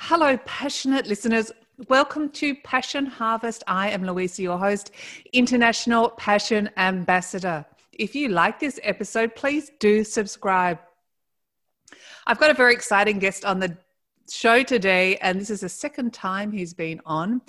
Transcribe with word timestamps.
Hello, 0.00 0.36
passionate 0.46 1.08
listeners. 1.08 1.50
Welcome 1.88 2.30
to 2.30 2.54
Passion 2.54 3.04
Harvest. 3.04 3.64
I 3.66 3.90
am 3.90 4.06
Louisa, 4.06 4.40
your 4.40 4.56
host, 4.56 4.92
International 5.32 6.10
Passion 6.10 6.70
Ambassador. 6.76 7.66
If 7.92 8.14
you 8.14 8.28
like 8.28 8.60
this 8.60 8.78
episode, 8.84 9.34
please 9.34 9.72
do 9.80 10.04
subscribe. 10.04 10.78
I've 12.28 12.38
got 12.38 12.52
a 12.52 12.54
very 12.54 12.72
exciting 12.72 13.18
guest 13.18 13.44
on 13.44 13.58
the 13.58 13.76
show 14.30 14.62
today, 14.62 15.16
and 15.16 15.38
this 15.38 15.50
is 15.50 15.60
the 15.60 15.68
second 15.68 16.14
time 16.14 16.52
he's 16.52 16.72
been 16.72 17.00
on 17.04 17.42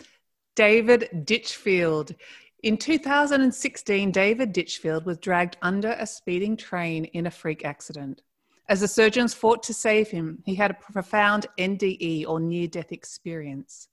David 0.55 1.25
Ditchfield. 1.25 2.15
In 2.63 2.77
2016, 2.77 4.11
David 4.11 4.53
Ditchfield 4.53 5.05
was 5.05 5.19
dragged 5.19 5.55
under 5.61 5.91
a 5.91 6.07
speeding 6.07 6.57
train 6.57 7.05
in 7.05 7.27
a 7.27 7.31
freak 7.31 7.63
accident. 7.63 8.23
As 8.69 8.81
the 8.81 8.87
surgeons 8.87 9.33
fought 9.33 9.63
to 9.63 9.73
save 9.73 10.09
him, 10.11 10.43
he 10.45 10.53
had 10.53 10.69
a 10.69 10.75
profound 10.75 11.47
NDE 11.57 12.27
or 12.27 12.39
near 12.39 12.67
death 12.67 12.91
experience. 12.91 13.87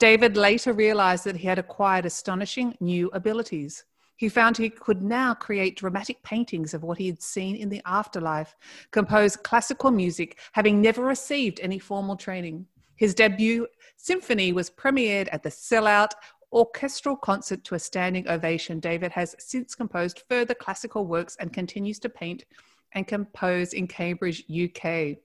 David 0.00 0.36
later 0.36 0.72
realized 0.72 1.22
that 1.24 1.36
he 1.36 1.46
had 1.46 1.60
acquired 1.60 2.04
astonishing 2.04 2.76
new 2.80 3.08
abilities. 3.12 3.84
He 4.16 4.28
found 4.28 4.56
he 4.56 4.68
could 4.68 5.00
now 5.00 5.34
create 5.34 5.76
dramatic 5.76 6.20
paintings 6.24 6.74
of 6.74 6.82
what 6.82 6.98
he 6.98 7.06
had 7.06 7.22
seen 7.22 7.54
in 7.54 7.68
the 7.68 7.80
afterlife, 7.86 8.56
compose 8.90 9.36
classical 9.36 9.92
music, 9.92 10.40
having 10.52 10.82
never 10.82 11.04
received 11.04 11.60
any 11.62 11.78
formal 11.78 12.16
training. 12.16 12.66
His 12.96 13.14
debut 13.14 13.68
symphony 13.96 14.52
was 14.52 14.70
premiered 14.70 15.28
at 15.30 15.44
the 15.44 15.50
Sellout 15.50 16.10
orchestral 16.52 17.16
concert 17.16 17.62
to 17.62 17.76
a 17.76 17.78
standing 17.78 18.28
ovation. 18.28 18.80
David 18.80 19.12
has 19.12 19.36
since 19.38 19.76
composed 19.76 20.24
further 20.28 20.54
classical 20.54 21.06
works 21.06 21.36
and 21.38 21.52
continues 21.52 22.00
to 22.00 22.08
paint 22.08 22.44
and 22.92 23.06
compose 23.06 23.72
in 23.72 23.86
Cambridge, 23.86 24.44
UK. 24.50 25.18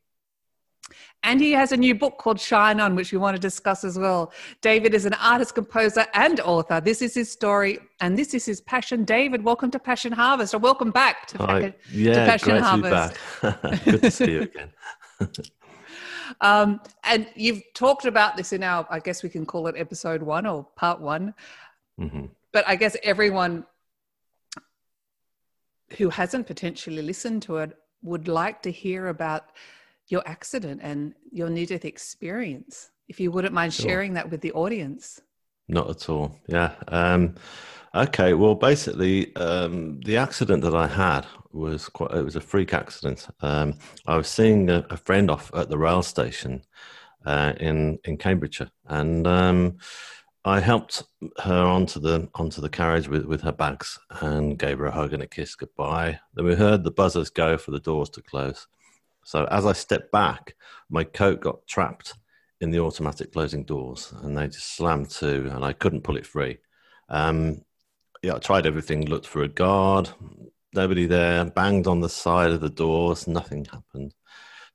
And 1.23 1.41
he 1.41 1.51
has 1.53 1.71
a 1.71 1.77
new 1.77 1.95
book 1.95 2.19
called 2.19 2.39
Shine 2.39 2.79
On, 2.79 2.95
which 2.95 3.11
we 3.11 3.17
want 3.17 3.35
to 3.35 3.41
discuss 3.41 3.83
as 3.83 3.97
well. 3.97 4.31
David 4.61 4.93
is 4.93 5.05
an 5.05 5.13
artist, 5.15 5.55
composer, 5.55 6.05
and 6.13 6.39
author. 6.41 6.79
This 6.79 7.01
is 7.01 7.15
his 7.15 7.31
story, 7.31 7.79
and 7.99 8.17
this 8.17 8.35
is 8.35 8.45
his 8.45 8.61
passion. 8.61 9.03
David, 9.03 9.43
welcome 9.43 9.71
to 9.71 9.79
Passion 9.79 10.11
Harvest, 10.11 10.53
or 10.53 10.59
welcome 10.59 10.91
back 10.91 11.25
to, 11.27 11.37
Hi. 11.39 11.73
yeah, 11.91 12.13
to 12.13 12.31
Passion 12.31 12.57
Harvest. 12.57 13.15
To 13.41 13.51
be 13.61 13.69
back. 13.69 13.83
Good 13.85 14.01
to 14.03 14.11
see 14.11 14.31
you 14.31 14.41
again. 14.43 14.69
um, 16.41 16.79
and 17.03 17.27
you've 17.35 17.63
talked 17.73 18.05
about 18.05 18.37
this 18.37 18.53
in 18.53 18.61
our, 18.61 18.85
I 18.91 18.99
guess 18.99 19.23
we 19.23 19.29
can 19.29 19.47
call 19.47 19.65
it 19.67 19.75
episode 19.75 20.21
one 20.21 20.45
or 20.45 20.67
part 20.75 21.01
one. 21.01 21.33
Mm-hmm. 21.99 22.25
But 22.51 22.67
I 22.67 22.75
guess 22.75 22.95
everyone 23.01 23.65
who 25.97 26.09
hasn't 26.09 26.47
potentially 26.47 27.01
listened 27.01 27.41
to 27.43 27.57
it 27.57 27.77
would 28.01 28.27
like 28.27 28.61
to 28.63 28.71
hear 28.71 29.07
about 29.07 29.51
your 30.07 30.23
accident 30.25 30.81
and 30.83 31.13
your 31.31 31.49
near 31.49 31.65
death 31.65 31.85
experience. 31.85 32.91
If 33.07 33.19
you 33.19 33.31
wouldn't 33.31 33.53
mind 33.53 33.73
sure. 33.73 33.89
sharing 33.89 34.13
that 34.13 34.29
with 34.29 34.41
the 34.41 34.51
audience. 34.53 35.21
Not 35.67 35.89
at 35.89 36.09
all. 36.09 36.39
Yeah. 36.47 36.73
Um, 36.87 37.35
okay. 37.93 38.33
Well, 38.33 38.55
basically, 38.55 39.35
um, 39.35 39.99
the 40.01 40.17
accident 40.17 40.61
that 40.63 40.75
I 40.75 40.87
had 40.87 41.25
was 41.51 41.89
quite. 41.89 42.11
It 42.11 42.23
was 42.23 42.35
a 42.35 42.41
freak 42.41 42.73
accident. 42.73 43.27
Um, 43.41 43.73
I 44.05 44.17
was 44.17 44.27
seeing 44.27 44.69
a, 44.69 44.85
a, 44.89 44.97
friend 44.97 45.31
off 45.31 45.49
at 45.55 45.69
the 45.69 45.77
rail 45.77 46.03
station 46.03 46.61
uh, 47.25 47.53
in 47.59 47.97
in 48.03 48.17
Cambridgeshire, 48.17 48.69
and 48.87 49.25
um, 49.25 49.77
I 50.47 50.59
helped 50.59 51.01
her 51.39 51.63
onto 51.63 51.99
the 51.99 52.29
onto 52.35 52.61
the 52.61 52.69
carriage 52.69 53.07
with, 53.07 53.25
with 53.25 53.41
her 53.41 53.51
bags 53.51 53.97
and 54.21 54.59
gave 54.59 54.77
her 54.77 54.85
a 54.85 54.91
hug 54.91 55.11
and 55.11 55.23
a 55.23 55.27
kiss 55.27 55.55
goodbye. 55.55 56.19
Then 56.35 56.45
we 56.45 56.53
heard 56.53 56.83
the 56.83 56.91
buzzers 56.91 57.31
go 57.31 57.57
for 57.57 57.71
the 57.71 57.79
doors 57.79 58.11
to 58.11 58.21
close. 58.21 58.67
So 59.23 59.45
as 59.45 59.65
I 59.65 59.73
stepped 59.73 60.11
back, 60.11 60.55
my 60.87 61.03
coat 61.03 61.41
got 61.41 61.65
trapped 61.65 62.13
in 62.61 62.69
the 62.69 62.79
automatic 62.79 63.33
closing 63.33 63.63
doors, 63.63 64.13
and 64.21 64.37
they 64.37 64.45
just 64.45 64.75
slammed 64.75 65.09
to, 65.09 65.49
and 65.55 65.65
I 65.65 65.73
couldn't 65.73 66.03
pull 66.03 66.15
it 66.15 66.27
free. 66.27 66.59
Um, 67.09 67.63
yeah, 68.21 68.35
I 68.35 68.37
tried 68.37 68.67
everything, 68.67 69.07
looked 69.07 69.25
for 69.25 69.41
a 69.41 69.47
guard, 69.47 70.09
nobody 70.73 71.07
there, 71.07 71.43
banged 71.45 71.87
on 71.87 72.01
the 72.01 72.09
side 72.09 72.51
of 72.51 72.61
the 72.61 72.69
doors, 72.69 73.27
nothing 73.27 73.65
happened. 73.65 74.13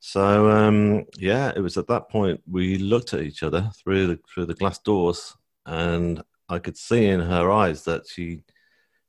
So 0.00 0.50
um, 0.50 1.04
yeah, 1.16 1.52
it 1.54 1.60
was 1.60 1.76
at 1.76 1.86
that 1.86 2.08
point 2.08 2.40
we 2.50 2.76
looked 2.78 3.14
at 3.14 3.22
each 3.22 3.44
other 3.44 3.70
through 3.80 4.08
the 4.08 4.18
through 4.34 4.46
the 4.46 4.54
glass 4.54 4.78
doors 4.78 5.36
and 5.70 6.20
I 6.48 6.58
could 6.58 6.76
see 6.76 7.06
in 7.06 7.20
her 7.20 7.50
eyes 7.50 7.84
that 7.84 8.06
she 8.06 8.42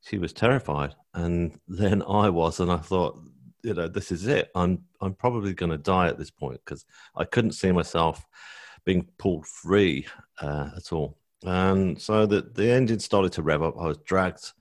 she 0.00 0.18
was 0.18 0.32
terrified, 0.32 0.94
and 1.12 1.58
then 1.68 2.02
I 2.02 2.30
was, 2.30 2.60
and 2.60 2.70
I 2.70 2.78
thought, 2.78 3.20
you 3.62 3.74
know, 3.74 3.88
this 3.88 4.10
is 4.10 4.26
it. 4.26 4.50
I'm 4.54 4.78
I'm 5.00 5.14
probably 5.14 5.52
going 5.52 5.72
to 5.72 5.78
die 5.78 6.08
at 6.08 6.18
this 6.18 6.30
point 6.30 6.60
because 6.64 6.86
I 7.16 7.24
couldn't 7.24 7.52
see 7.52 7.72
myself 7.72 8.24
being 8.84 9.06
pulled 9.18 9.46
free 9.46 10.06
uh, 10.40 10.70
at 10.76 10.92
all. 10.92 11.18
And 11.44 12.00
so 12.00 12.26
the 12.26 12.42
the 12.54 12.70
engine 12.70 13.00
started 13.00 13.32
to 13.32 13.42
rev 13.42 13.62
up. 13.62 13.76
I 13.78 13.88
was 13.88 13.98
dragged 13.98 14.52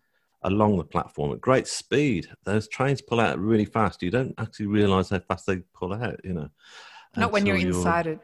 along 0.44 0.78
the 0.78 0.84
platform 0.84 1.32
at 1.34 1.40
great 1.40 1.68
speed. 1.68 2.28
Those 2.46 2.68
trains 2.68 3.00
pull 3.00 3.20
out 3.20 3.40
really 3.40 3.66
fast. 3.66 4.02
You 4.02 4.10
don't 4.10 4.34
actually 4.40 4.66
realize 4.66 5.10
how 5.10 5.20
fast 5.20 5.46
they 5.46 5.58
pull 5.76 5.94
out. 5.94 6.20
You 6.24 6.34
know, 6.34 6.50
not 7.16 7.32
when 7.32 7.46
you're 7.46 7.58
inside 7.58 8.08
it. 8.08 8.20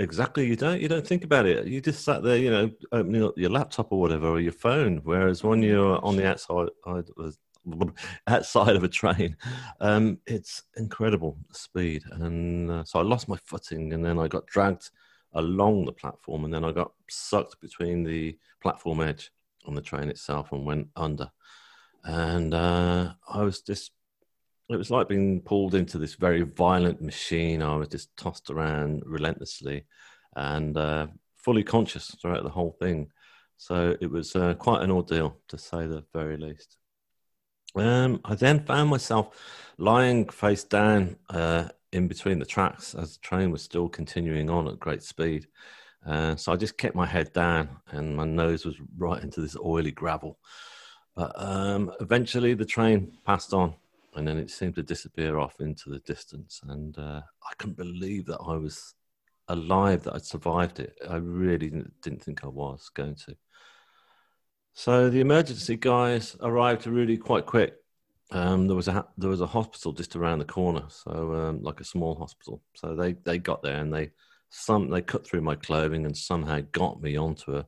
Exactly. 0.00 0.46
You 0.46 0.56
don't. 0.56 0.80
You 0.80 0.88
don't 0.88 1.06
think 1.06 1.22
about 1.24 1.46
it. 1.46 1.66
You 1.68 1.80
just 1.80 2.04
sat 2.04 2.22
there, 2.24 2.36
you 2.36 2.50
know, 2.50 2.70
opening 2.90 3.22
up 3.22 3.34
your 3.38 3.50
laptop 3.50 3.92
or 3.92 4.00
whatever, 4.00 4.26
or 4.26 4.40
your 4.40 4.52
phone. 4.52 5.00
Whereas 5.04 5.44
when 5.44 5.62
you're 5.62 6.04
on 6.04 6.16
the 6.16 6.26
outside, 6.26 6.68
outside 8.26 8.76
of 8.76 8.82
a 8.82 8.88
train, 8.88 9.36
um, 9.80 10.18
it's 10.26 10.64
incredible 10.76 11.38
speed. 11.52 12.02
And 12.10 12.70
uh, 12.70 12.84
so 12.84 12.98
I 12.98 13.02
lost 13.02 13.28
my 13.28 13.36
footing, 13.44 13.92
and 13.92 14.04
then 14.04 14.18
I 14.18 14.26
got 14.26 14.46
dragged 14.46 14.90
along 15.34 15.84
the 15.84 15.92
platform, 15.92 16.44
and 16.44 16.52
then 16.52 16.64
I 16.64 16.72
got 16.72 16.92
sucked 17.08 17.60
between 17.60 18.02
the 18.02 18.36
platform 18.60 19.00
edge 19.00 19.30
on 19.64 19.74
the 19.74 19.80
train 19.80 20.08
itself 20.08 20.50
and 20.50 20.66
went 20.66 20.88
under. 20.96 21.30
And 22.02 22.52
uh, 22.52 23.12
I 23.28 23.42
was 23.42 23.60
just 23.60 23.92
it 24.74 24.78
was 24.78 24.90
like 24.90 25.08
being 25.08 25.40
pulled 25.40 25.74
into 25.74 25.98
this 25.98 26.14
very 26.14 26.42
violent 26.42 27.00
machine. 27.00 27.62
I 27.62 27.76
was 27.76 27.88
just 27.88 28.14
tossed 28.16 28.50
around 28.50 29.02
relentlessly 29.06 29.84
and 30.36 30.76
uh, 30.76 31.06
fully 31.36 31.62
conscious 31.62 32.14
throughout 32.20 32.42
the 32.42 32.50
whole 32.50 32.76
thing. 32.80 33.10
So 33.56 33.96
it 34.00 34.10
was 34.10 34.34
uh, 34.34 34.54
quite 34.54 34.82
an 34.82 34.90
ordeal, 34.90 35.38
to 35.48 35.58
say 35.58 35.86
the 35.86 36.04
very 36.12 36.36
least. 36.36 36.76
Um, 37.76 38.20
I 38.24 38.34
then 38.34 38.64
found 38.64 38.90
myself 38.90 39.36
lying 39.78 40.28
face 40.28 40.64
down 40.64 41.16
uh, 41.30 41.68
in 41.92 42.08
between 42.08 42.38
the 42.38 42.44
tracks 42.44 42.94
as 42.94 43.14
the 43.14 43.20
train 43.20 43.50
was 43.50 43.62
still 43.62 43.88
continuing 43.88 44.50
on 44.50 44.68
at 44.68 44.80
great 44.80 45.02
speed. 45.02 45.46
Uh, 46.04 46.36
so 46.36 46.52
I 46.52 46.56
just 46.56 46.76
kept 46.76 46.94
my 46.94 47.06
head 47.06 47.32
down 47.32 47.68
and 47.90 48.16
my 48.16 48.24
nose 48.24 48.64
was 48.64 48.76
right 48.98 49.22
into 49.22 49.40
this 49.40 49.56
oily 49.56 49.92
gravel. 49.92 50.38
But 51.16 51.32
um, 51.36 51.92
eventually 52.00 52.54
the 52.54 52.66
train 52.66 53.16
passed 53.24 53.54
on 53.54 53.74
and 54.16 54.26
then 54.26 54.38
it 54.38 54.50
seemed 54.50 54.74
to 54.76 54.82
disappear 54.82 55.38
off 55.38 55.60
into 55.60 55.90
the 55.90 55.98
distance. 56.00 56.60
And 56.68 56.96
uh, 56.98 57.20
I 57.42 57.54
couldn't 57.58 57.76
believe 57.76 58.26
that 58.26 58.40
I 58.46 58.56
was 58.56 58.94
alive, 59.48 60.04
that 60.04 60.14
I'd 60.14 60.24
survived 60.24 60.80
it. 60.80 60.94
I 61.08 61.16
really 61.16 61.70
didn't 62.02 62.22
think 62.22 62.44
I 62.44 62.48
was 62.48 62.90
going 62.94 63.16
to. 63.26 63.36
So 64.72 65.08
the 65.08 65.20
emergency 65.20 65.76
guys 65.76 66.36
arrived 66.40 66.86
really 66.86 67.16
quite 67.16 67.46
quick. 67.46 67.74
Um, 68.30 68.66
there 68.66 68.76
was 68.76 68.88
a 68.88 69.06
there 69.16 69.30
was 69.30 69.40
a 69.40 69.46
hospital 69.46 69.92
just 69.92 70.16
around 70.16 70.38
the 70.38 70.44
corner, 70.44 70.84
so 70.88 71.34
um, 71.34 71.62
like 71.62 71.80
a 71.80 71.84
small 71.84 72.16
hospital. 72.16 72.62
So 72.74 72.96
they, 72.96 73.12
they 73.12 73.38
got 73.38 73.62
there 73.62 73.76
and 73.76 73.92
they 73.92 74.10
some 74.50 74.90
they 74.90 75.02
cut 75.02 75.26
through 75.26 75.42
my 75.42 75.54
clothing 75.54 76.06
and 76.06 76.16
somehow 76.16 76.60
got 76.72 77.00
me 77.00 77.16
onto 77.16 77.56
a, 77.56 77.66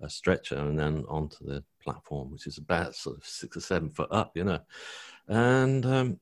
a 0.00 0.10
stretcher 0.10 0.56
and 0.56 0.78
then 0.78 1.04
onto 1.08 1.44
the 1.44 1.62
platform, 1.84 2.32
which 2.32 2.46
is 2.46 2.58
about 2.58 2.96
sort 2.96 3.18
of 3.18 3.24
six 3.24 3.56
or 3.56 3.60
seven 3.60 3.90
foot 3.90 4.08
up, 4.10 4.32
you 4.34 4.42
know 4.42 4.60
and 5.30 5.86
um, 5.86 6.20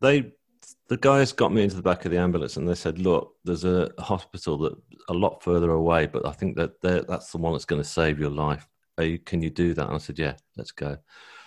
they 0.00 0.32
the 0.88 0.96
guys 0.96 1.32
got 1.32 1.52
me 1.52 1.62
into 1.62 1.76
the 1.76 1.82
back 1.82 2.04
of 2.04 2.12
the 2.12 2.18
ambulance 2.18 2.56
and 2.56 2.66
they 2.68 2.74
said, 2.74 2.98
"Look, 2.98 3.34
there's 3.44 3.64
a 3.64 3.90
hospital 3.98 4.56
that 4.58 4.74
a 5.08 5.14
lot 5.14 5.42
further 5.42 5.72
away, 5.72 6.06
but 6.06 6.24
I 6.24 6.32
think 6.32 6.56
that 6.56 6.80
that's 6.80 7.32
the 7.32 7.38
one 7.38 7.52
that's 7.52 7.64
going 7.64 7.82
to 7.82 7.88
save 7.88 8.18
your 8.18 8.30
life. 8.30 8.66
You, 8.98 9.18
can 9.18 9.42
you 9.42 9.50
do 9.50 9.74
that?" 9.74 9.86
And 9.86 9.94
I 9.94 9.98
said, 9.98 10.18
"Yeah, 10.18 10.34
let's 10.56 10.72
go." 10.72 10.96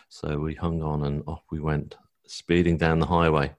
So 0.10 0.38
we 0.38 0.56
hung 0.56 0.84
on 0.84 1.06
and 1.06 1.24
off 1.28 1.44
we 1.52 1.60
went, 1.60 1.96
speeding 2.28 2.78
down 2.78 3.00
the 3.00 3.06
highway. 3.06 3.54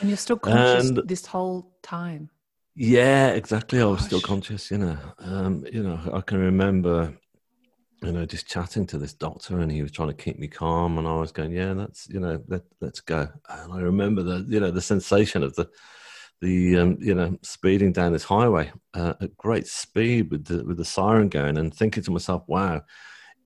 And 0.00 0.08
you're 0.08 0.16
still 0.16 0.38
conscious 0.38 0.88
and, 0.88 1.00
this 1.04 1.26
whole 1.26 1.72
time. 1.82 2.30
Yeah, 2.76 3.30
exactly. 3.30 3.80
I 3.80 3.84
was 3.84 4.00
Gosh. 4.00 4.06
still 4.06 4.20
conscious, 4.20 4.70
you 4.70 4.78
know. 4.78 4.96
Um, 5.18 5.66
you 5.70 5.82
know, 5.82 5.98
I 6.12 6.20
can 6.20 6.38
remember, 6.38 7.12
you 8.02 8.12
know, 8.12 8.24
just 8.24 8.46
chatting 8.46 8.86
to 8.86 8.98
this 8.98 9.12
doctor, 9.12 9.60
and 9.60 9.70
he 9.70 9.82
was 9.82 9.92
trying 9.92 10.08
to 10.08 10.14
keep 10.14 10.38
me 10.38 10.48
calm, 10.48 10.98
and 10.98 11.06
I 11.06 11.16
was 11.16 11.32
going, 11.32 11.52
"Yeah, 11.52 11.74
that's 11.74 12.08
you 12.08 12.20
know, 12.20 12.42
let 12.48 12.62
let's 12.80 13.00
go." 13.00 13.28
And 13.48 13.72
I 13.72 13.80
remember 13.80 14.22
the 14.22 14.46
you 14.48 14.60
know 14.60 14.70
the 14.70 14.80
sensation 14.80 15.42
of 15.42 15.54
the 15.54 15.68
the 16.40 16.78
um, 16.78 16.96
you 17.00 17.14
know 17.14 17.38
speeding 17.42 17.92
down 17.92 18.12
this 18.12 18.24
highway 18.24 18.72
uh, 18.94 19.14
at 19.20 19.36
great 19.36 19.66
speed 19.66 20.30
with 20.30 20.46
the 20.46 20.64
with 20.64 20.78
the 20.78 20.84
siren 20.84 21.28
going, 21.28 21.58
and 21.58 21.74
thinking 21.74 22.02
to 22.04 22.10
myself, 22.10 22.44
"Wow." 22.46 22.82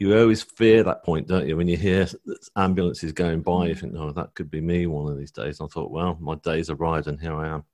You 0.01 0.19
always 0.19 0.43
fear 0.43 0.83
that 0.83 1.05
point, 1.05 1.29
don't 1.29 1.47
you? 1.47 1.57
When 1.57 1.69
you 1.69 1.77
hear 1.77 2.09
ambulances 2.57 3.13
going 3.13 3.43
by, 3.43 3.69
you 3.69 3.75
mm. 3.77 3.81
think, 3.81 3.95
"Oh, 3.97 4.11
that 4.11 4.35
could 4.35 4.51
be 4.51 4.61
me 4.61 4.87
one 4.87 5.11
of 5.11 5.17
these 5.17 5.31
days." 5.31 5.61
And 5.61 5.69
I 5.69 5.73
thought, 5.73 5.93
"Well, 5.93 6.19
my 6.21 6.35
day's 6.35 6.69
arrived, 6.69 7.07
and 7.07 7.21
here 7.21 7.35
I 7.35 7.49
am." 7.49 7.65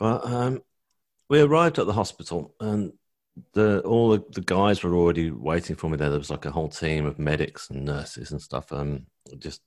But 0.00 0.26
um, 0.26 0.62
we 1.28 1.40
arrived 1.40 1.78
at 1.78 1.86
the 1.86 1.92
hospital, 1.92 2.54
and 2.60 2.92
the 3.54 3.80
all 3.80 4.10
the, 4.10 4.22
the, 4.32 4.40
guys 4.42 4.82
were 4.82 4.94
already 4.94 5.30
waiting 5.30 5.76
for 5.76 5.88
me 5.88 5.96
there. 5.96 6.10
There 6.10 6.18
was 6.18 6.30
like 6.30 6.44
a 6.44 6.50
whole 6.50 6.68
team 6.68 7.06
of 7.06 7.18
medics 7.18 7.70
and 7.70 7.84
nurses 7.84 8.30
and 8.30 8.40
stuff, 8.40 8.70
um, 8.72 9.06
just 9.38 9.62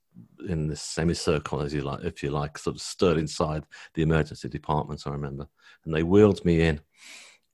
in 0.48 0.68
this 0.68 0.82
semicircle, 0.82 1.62
as 1.62 1.74
you 1.74 1.82
like, 1.82 2.04
if 2.04 2.22
you 2.22 2.30
like, 2.30 2.58
sort 2.58 2.76
of 2.76 2.82
stood 2.82 3.18
inside 3.18 3.64
the 3.96 4.04
emergency 4.04 4.50
departments. 4.50 5.08
I 5.08 5.12
remember, 5.12 5.48
and 5.84 5.94
they 5.94 6.04
wheeled 6.04 6.46
me 6.46 6.62
in, 6.62 6.80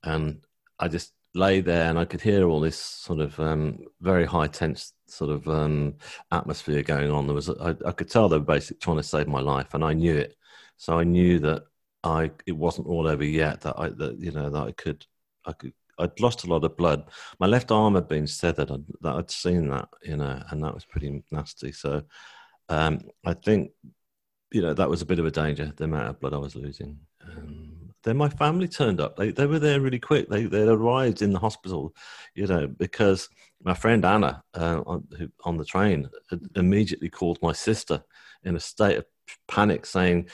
and 0.04 0.42
I 0.80 0.90
just 0.90 1.14
lay 1.34 1.62
there, 1.62 1.90
and 1.90 1.98
I 1.98 2.06
could 2.06 2.22
hear 2.22 2.48
all 2.48 2.60
this 2.60 2.78
sort 2.78 3.20
of 3.20 3.40
um, 3.40 3.80
very 4.02 4.26
high 4.26 4.48
tense 4.48 4.94
sort 5.08 5.32
of 5.32 5.48
um, 5.48 5.96
atmosphere 6.32 6.84
going 6.84 7.10
on. 7.10 7.26
There 7.26 7.36
was, 7.36 7.50
I, 7.50 7.76
I 7.86 7.92
could 7.92 8.10
tell 8.10 8.28
they 8.28 8.38
were 8.38 8.44
basically 8.44 8.80
trying 8.80 8.98
to 8.98 9.04
save 9.04 9.28
my 9.28 9.42
life, 9.42 9.74
and 9.74 9.84
I 9.84 9.94
knew 9.94 10.16
it. 10.16 10.36
So 10.78 11.00
I 11.00 11.04
knew 11.04 11.40
that 11.40 11.64
I 12.04 12.32
it 12.46 12.54
wasn't 12.54 12.88
all 12.88 13.08
over 13.08 13.24
yet. 13.24 13.62
That 13.62 13.76
I 13.78 13.90
that 13.90 14.20
you 14.20 14.32
know 14.32 14.50
that 14.50 14.64
I 14.64 14.72
could 14.72 15.06
I 15.46 15.54
could 15.54 15.74
I'd 16.02 16.20
lost 16.20 16.44
a 16.44 16.48
lot 16.48 16.64
of 16.64 16.78
blood. 16.78 17.10
My 17.40 17.48
left 17.48 17.72
arm 17.72 17.96
had 17.96 18.08
been 18.08 18.28
severed. 18.28 18.72
I'd, 18.72 18.86
I'd 19.06 19.32
seen 19.32 19.70
that, 19.70 19.90
you 20.04 20.18
know, 20.18 20.42
and 20.50 20.64
that 20.64 20.74
was 20.74 20.86
pretty 20.86 21.24
nasty. 21.32 21.72
So 21.72 22.04
um, 22.70 23.02
I 23.26 23.34
think, 23.34 23.72
you 24.52 24.62
know, 24.62 24.74
that 24.74 24.90
was 24.90 25.02
a 25.02 25.06
bit 25.06 25.20
of 25.20 25.26
a 25.26 25.32
danger. 25.32 25.72
The 25.76 25.86
amount 25.86 26.10
of 26.10 26.20
blood 26.20 26.34
I 26.34 26.38
was 26.38 26.56
losing. 26.56 27.00
Um, 27.26 27.92
then 28.04 28.18
my 28.18 28.30
family 28.30 28.68
turned 28.68 29.00
up. 29.00 29.16
They 29.16 29.32
they 29.32 29.46
were 29.46 29.60
there 29.60 29.80
really 29.80 30.00
quick. 30.00 30.28
They 30.28 30.46
they 30.46 30.64
arrived 30.64 31.22
in 31.22 31.32
the 31.32 31.40
hospital, 31.40 31.96
you 32.34 32.48
know, 32.48 32.68
because 32.68 33.30
my 33.64 33.76
friend 33.76 34.04
Anna 34.04 34.44
uh, 34.56 34.82
on, 34.86 35.08
who, 35.18 35.30
on 35.44 35.58
the 35.58 35.66
train 35.66 36.10
immediately 36.56 37.10
called 37.10 37.38
my 37.42 37.54
sister 37.54 38.04
in 38.44 38.56
a 38.56 38.60
state 38.60 38.98
of 38.98 39.06
panic, 39.48 39.86
saying 39.86 40.30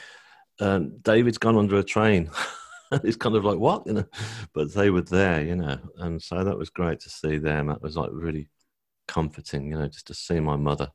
um, 0.60 0.98
David's 1.02 1.38
gone 1.38 1.58
under 1.58 1.78
a 1.78 1.84
train. 1.84 2.30
it's 3.04 3.18
kind 3.18 3.36
of 3.36 3.44
like 3.46 3.60
what 3.60 3.86
you 3.86 3.94
know, 3.94 4.06
but 4.54 4.74
they 4.74 4.90
were 4.90 5.02
there, 5.02 5.44
you 5.44 5.56
know, 5.56 5.78
and 5.98 6.22
so 6.22 6.44
that 6.44 6.58
was 6.58 6.70
great 6.70 7.00
to 7.02 7.10
see 7.10 7.38
them. 7.38 7.68
That 7.68 7.82
was 7.82 7.98
like 7.98 8.10
really 8.12 8.50
comforting, 9.08 9.72
you 9.72 9.78
know, 9.78 9.88
just 9.88 10.08
to 10.08 10.14
see 10.14 10.40
my 10.40 10.56
mother, 10.56 10.90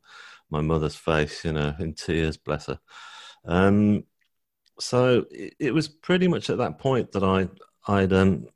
my 0.50 0.60
mother's 0.60 0.96
face, 0.96 1.44
you 1.44 1.52
know, 1.52 1.74
in 1.78 1.94
tears, 1.94 2.36
bless 2.36 2.66
her. 2.66 2.78
Um, 3.44 4.04
so 4.78 5.24
it, 5.30 5.54
it 5.58 5.74
was 5.74 5.88
pretty 5.88 6.28
much 6.28 6.50
at 6.50 6.58
that 6.58 6.78
point 6.78 7.12
that 7.12 7.24
I, 7.24 7.48
I'd 7.92 8.12
um, 8.12 8.46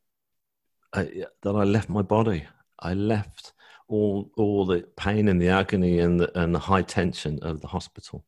I, 0.93 1.25
that 1.43 1.55
I 1.55 1.65
left 1.65 1.89
my 1.89 2.03
body. 2.03 2.47
I 2.79 2.95
left 2.95 3.53
all 3.89 4.31
all 4.37 4.65
the 4.67 4.87
pain 4.97 5.29
and 5.29 5.41
the 5.41 5.49
agony 5.49 6.01
and 6.01 6.21
the, 6.21 6.39
and 6.39 6.55
the 6.55 6.59
high 6.59 6.83
tension 6.83 7.39
of 7.43 7.61
the 7.61 7.69
hospital, 7.69 8.25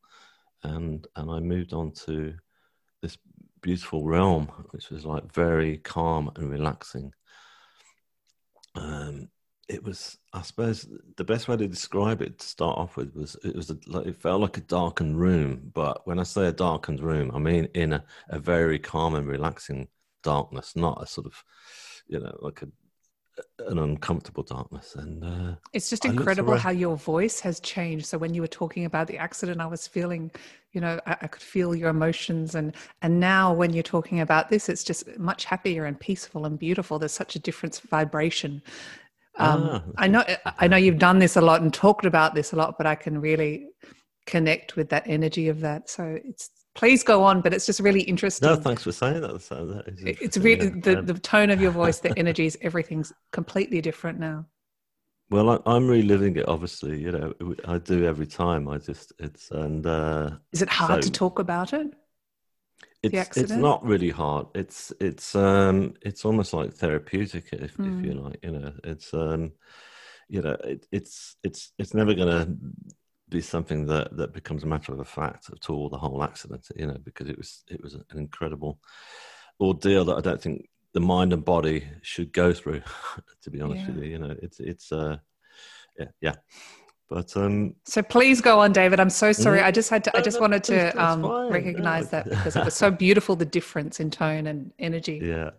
and 0.63 1.07
and 1.17 1.31
I 1.31 1.41
moved 1.41 1.73
on 1.73 1.93
to 2.07 2.35
beautiful 3.61 4.05
realm, 4.05 4.47
which 4.71 4.91
was 4.91 5.05
like 5.05 5.33
very 5.33 5.79
calm 5.79 6.31
and 6.37 6.51
relaxing. 6.51 7.13
Um, 8.75 9.29
it 9.69 9.85
was, 9.85 10.19
I 10.33 10.43
suppose, 10.43 10.89
the 11.17 11.25
best 11.25 11.47
way 11.47 11.57
to 11.57 11.69
describe 11.69 12.23
it 12.23 12.39
to 12.39 12.47
start 12.47 12.79
off 12.79 12.97
with 12.97 13.15
was 13.15 13.37
it 13.45 13.55
was 13.55 13.71
a, 13.71 13.77
like 13.87 14.07
it 14.07 14.21
felt 14.21 14.41
like 14.41 14.57
a 14.57 14.63
darkened 14.63 15.19
room. 15.21 15.71
But 15.75 16.07
when 16.07 16.19
I 16.19 16.23
say 16.23 16.47
a 16.47 16.53
darkened 16.53 17.01
room, 17.01 17.31
I 17.35 17.39
mean 17.39 17.69
in 17.75 17.93
a, 17.93 18.05
a 18.31 18.39
very 18.39 18.79
calm 18.79 19.15
and 19.15 19.27
relaxing 19.27 19.89
darkness, 20.23 20.75
not 20.75 21.03
a 21.03 21.07
sort 21.07 21.27
of, 21.27 21.45
you 22.07 22.19
know, 22.19 22.35
like 22.41 22.63
a 22.63 22.69
an 23.67 23.79
uncomfortable 23.79 24.43
darkness 24.43 24.95
and 24.95 25.25
uh, 25.25 25.55
it's 25.73 25.91
just 25.91 26.05
incredible 26.05 26.57
how 26.57 26.71
your 26.71 26.97
voice 26.97 27.41
has 27.41 27.61
changed. 27.61 28.07
So 28.07 28.19
when 28.19 28.35
you 28.35 28.41
were 28.41 28.49
talking 28.49 28.85
about 28.85 29.07
the 29.07 29.19
accident 29.19 29.61
i 29.61 29.67
was 29.67 29.87
feeling 29.87 30.31
you 30.73 30.81
know 30.81 31.01
I, 31.07 31.17
I, 31.23 31.27
could 31.27 31.43
feel 31.43 31.75
your 31.75 31.91
emotions 31.91 32.55
and 32.55 32.75
and 33.03 33.21
now 33.21 33.53
when 33.53 33.73
you're 33.73 33.83
talking 33.83 34.21
about 34.21 34.49
this 34.49 34.69
it's 34.69 34.85
just 34.85 35.19
much 35.19 35.45
happier 35.45 35.85
and 35.85 35.99
peaceful 35.99 36.47
and 36.47 36.59
beautiful. 36.59 36.99
There's 36.99 37.13
such 37.13 37.37
a 37.37 37.39
different 37.39 37.81
vibration. 37.91 38.63
Um, 39.37 39.69
ah, 39.71 39.83
i 39.99 40.09
know 40.09 40.25
i 40.59 40.67
know 40.67 40.77
you've 40.77 40.99
done 40.99 41.21
this 41.21 41.37
a 41.37 41.41
lot 41.41 41.63
and 41.63 41.73
talked 41.73 42.05
about 42.05 42.35
this 42.35 42.53
a 42.53 42.57
lot 42.57 42.77
but 42.77 42.89
i 42.89 42.97
can 42.97 43.21
really 43.21 43.69
connect 44.29 44.77
with 44.77 44.91
that 44.91 45.05
energy 45.07 45.49
of 45.49 45.61
that. 45.61 45.89
So 45.89 46.21
it's 46.23 46.51
please 46.79 47.03
go 47.03 47.25
on 47.25 47.41
but 47.41 47.53
it's 47.53 47.67
just 47.67 47.81
really 47.81 48.03
interesting. 48.03 48.49
no 48.49 48.55
thanks 48.55 48.85
for 48.85 48.93
saying 48.93 49.21
that, 49.21 49.35
it's 50.23 50.39
really 50.39 50.69
the, 50.69 51.03
the 51.03 51.15
tone 51.15 51.51
of 51.51 51.61
your 51.61 51.71
voice 51.83 51.99
the 51.99 52.17
energies 52.17 52.57
everything's 52.63 53.13
completely 53.33 53.81
different 53.81 54.19
now. 54.21 54.47
Well 55.29 55.51
I, 55.67 55.77
am 55.77 55.89
reliving 55.89 56.37
it 56.37 56.47
obviously 56.49 57.01
you 57.01 57.11
know 57.11 57.35
i 57.67 57.79
do 57.79 58.07
every 58.07 58.27
time. 58.27 58.69
I 58.69 58.79
just 58.79 59.13
it's 59.19 59.51
and 59.51 59.85
uh 59.87 60.31
is 60.53 60.63
it 60.63 60.69
hard 60.69 61.03
so, 61.03 61.09
to 61.09 61.13
talk 61.13 61.41
about 61.41 61.73
it? 61.73 61.89
It's 63.03 63.37
it's 63.37 63.53
not 63.53 63.85
really 63.85 64.11
hard. 64.11 64.47
It's 64.55 64.93
it's 65.01 65.35
um 65.35 65.95
it's 66.03 66.25
almost 66.25 66.53
like 66.53 66.75
therapeutic 66.75 67.49
if, 67.53 67.77
mm. 67.77 67.99
if 67.99 68.05
you 68.05 68.13
hmm. 68.13 68.25
like 68.25 68.39
you 68.43 68.53
know. 68.53 68.73
It's 68.85 69.13
um 69.13 69.53
you 70.29 70.43
know 70.43 70.57
it, 70.65 70.87
it's 70.93 71.37
it's 71.43 71.73
it's 71.79 71.95
never 71.95 72.15
gonna 72.15 72.49
be 73.31 73.41
something 73.41 73.87
that 73.87 74.17
that 74.17 74.33
becomes 74.33 74.65
a 74.65 74.67
matter 74.67 74.93
of 74.93 75.01
a 75.01 75.05
fact 75.05 75.51
at 75.51 75.71
all. 75.71 75.89
The 75.89 75.99
whole 75.99 76.23
accident, 76.23 76.69
you 76.77 76.87
know, 76.87 76.99
because 77.05 77.29
it 77.29 77.37
was 77.37 77.65
it 77.69 77.83
was 77.83 77.95
an 77.95 78.05
incredible 78.15 78.79
ordeal 79.61 80.05
that 80.07 80.17
I 80.17 80.21
don't 80.21 80.41
think 80.41 80.69
the 80.95 81.01
mind 81.01 81.33
and 81.33 81.45
body 81.45 81.85
should 82.03 82.33
go 82.33 82.53
through. 82.53 82.83
to 83.43 83.51
be 83.51 83.61
honest 83.61 83.83
yeah. 83.83 83.91
with 83.95 84.05
you, 84.05 84.11
you 84.11 84.19
know, 84.19 84.35
it's 84.43 84.61
it's 84.61 84.93
uh, 84.93 85.17
yeah, 85.99 86.07
yeah. 86.21 86.35
But 87.09 87.35
um, 87.39 87.75
so 87.85 88.03
please 88.03 88.43
go 88.43 88.61
on, 88.61 88.73
David. 88.73 89.01
I'm 89.01 89.09
so 89.09 89.33
sorry. 89.33 89.61
I 89.61 89.71
just 89.71 89.89
had 89.89 90.05
to. 90.05 90.17
I 90.17 90.21
just 90.21 90.41
wanted 90.41 90.63
to 90.65 90.91
um, 91.03 91.25
recognize 91.51 92.11
that 92.11 92.29
because 92.29 92.55
it 92.55 92.65
was 92.65 92.75
so 92.75 92.91
beautiful 93.07 93.35
the 93.35 93.47
difference 93.47 93.99
in 93.99 94.11
tone 94.11 94.47
and 94.47 94.73
energy. 94.79 95.19
Yeah, 95.23 95.51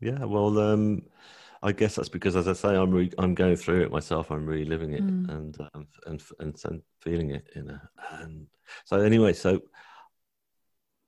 yeah. 0.00 0.24
Well, 0.24 0.58
um, 0.58 1.02
I 1.62 1.72
guess 1.72 1.96
that's 1.96 2.08
because, 2.08 2.36
as 2.36 2.48
I 2.48 2.54
say, 2.54 2.74
I'm 2.74 2.90
re- 2.90 3.12
I'm 3.18 3.34
going 3.34 3.56
through 3.56 3.82
it 3.82 3.92
myself. 3.92 4.30
I'm 4.30 4.46
reliving 4.46 4.94
it 4.94 5.06
mm. 5.06 5.28
and, 5.28 5.60
um, 5.74 5.86
and 6.06 6.22
and 6.38 6.56
and 6.64 6.82
feeling 7.00 7.30
it, 7.30 7.48
you 7.54 7.64
know. 7.64 7.78
And 8.12 8.46
so 8.84 9.00
anyway, 9.00 9.34
so 9.34 9.60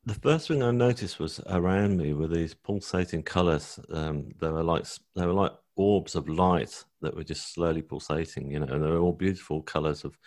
the 0.05 0.15
first 0.15 0.49
thing 0.49 0.63
I 0.63 0.71
noticed 0.71 1.19
was 1.19 1.41
around 1.47 1.97
me 1.97 2.13
were 2.13 2.27
these 2.27 2.55
pulsating 2.55 3.23
colours. 3.23 3.79
Um, 3.91 4.31
they 4.41 4.51
were 4.51 4.65
like 4.65 4.85
they 5.17 5.27
were 5.27 5.33
like 5.33 5.53
orbs 5.77 6.15
of 6.15 6.29
light 6.29 6.85
that 7.01 7.17
were 7.17 7.25
just 7.25 7.55
slowly 7.55 7.83
pulsating, 7.83 8.51
you 8.51 8.59
know. 8.61 8.67
And 8.67 8.83
they 8.83 8.91
were 8.91 8.99
all 8.99 9.13
beautiful 9.13 9.63
colours 9.63 10.05
of 10.05 10.19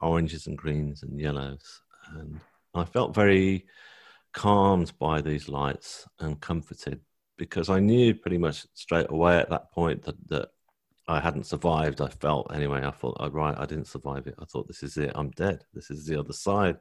oranges 0.00 0.48
and 0.48 0.58
greens 0.58 1.04
and 1.04 1.20
yellows. 1.20 1.82
And 2.14 2.40
I 2.74 2.84
felt 2.84 3.14
very 3.14 3.66
calmed 4.32 4.92
by 4.98 5.20
these 5.20 5.48
lights 5.48 6.06
and 6.18 6.40
comforted 6.40 7.00
because 7.38 7.70
I 7.70 7.78
knew 7.80 8.14
pretty 8.14 8.36
much 8.36 8.66
straight 8.74 9.10
away 9.10 9.38
at 9.38 9.48
that 9.48 9.72
point 9.72 10.02
that, 10.02 10.16
that 10.28 10.50
I 11.06 11.20
hadn't 11.20 11.46
survived. 11.46 12.02
I 12.02 12.08
felt 12.08 12.52
anyway. 12.52 12.84
I 12.84 12.90
thought, 12.90 13.16
oh, 13.18 13.30
right, 13.30 13.56
I 13.56 13.64
didn't 13.64 13.86
survive 13.86 14.26
it. 14.26 14.34
I 14.38 14.44
thought, 14.44 14.68
this 14.68 14.82
is 14.82 14.98
it. 14.98 15.12
I'm 15.14 15.30
dead. 15.30 15.64
This 15.72 15.90
is 15.90 16.04
the 16.04 16.18
other 16.18 16.34
side. 16.34 16.76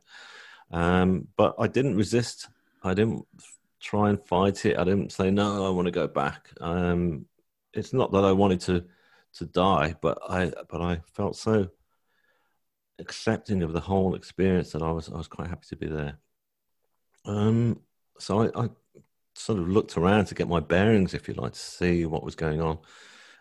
Um, 0.71 1.29
but 1.37 1.55
I 1.57 1.67
didn't 1.67 1.95
resist. 1.95 2.49
I 2.83 2.93
didn't 2.93 3.25
try 3.79 4.09
and 4.09 4.21
fight 4.25 4.65
it. 4.65 4.77
I 4.77 4.83
didn't 4.83 5.13
say 5.13 5.31
no. 5.31 5.65
I 5.65 5.69
want 5.69 5.85
to 5.85 5.91
go 5.91 6.07
back. 6.07 6.49
Um, 6.59 7.25
it's 7.73 7.93
not 7.93 8.11
that 8.11 8.25
I 8.25 8.31
wanted 8.33 8.59
to 8.61 8.83
to 9.33 9.45
die, 9.45 9.95
but 10.01 10.17
I 10.27 10.51
but 10.69 10.81
I 10.81 11.01
felt 11.13 11.35
so 11.35 11.69
accepting 12.99 13.61
of 13.61 13.73
the 13.73 13.79
whole 13.79 14.15
experience 14.15 14.71
that 14.71 14.81
I 14.81 14.91
was 14.91 15.09
I 15.09 15.17
was 15.17 15.27
quite 15.27 15.47
happy 15.47 15.67
to 15.69 15.75
be 15.75 15.87
there. 15.87 16.17
Um, 17.25 17.81
so 18.19 18.41
I, 18.41 18.63
I 18.63 18.69
sort 19.37 19.59
of 19.59 19.67
looked 19.69 19.97
around 19.97 20.25
to 20.25 20.35
get 20.35 20.47
my 20.47 20.59
bearings, 20.59 21.13
if 21.13 21.27
you 21.27 21.33
like, 21.35 21.53
to 21.53 21.59
see 21.59 22.05
what 22.05 22.23
was 22.23 22.35
going 22.35 22.61
on. 22.61 22.79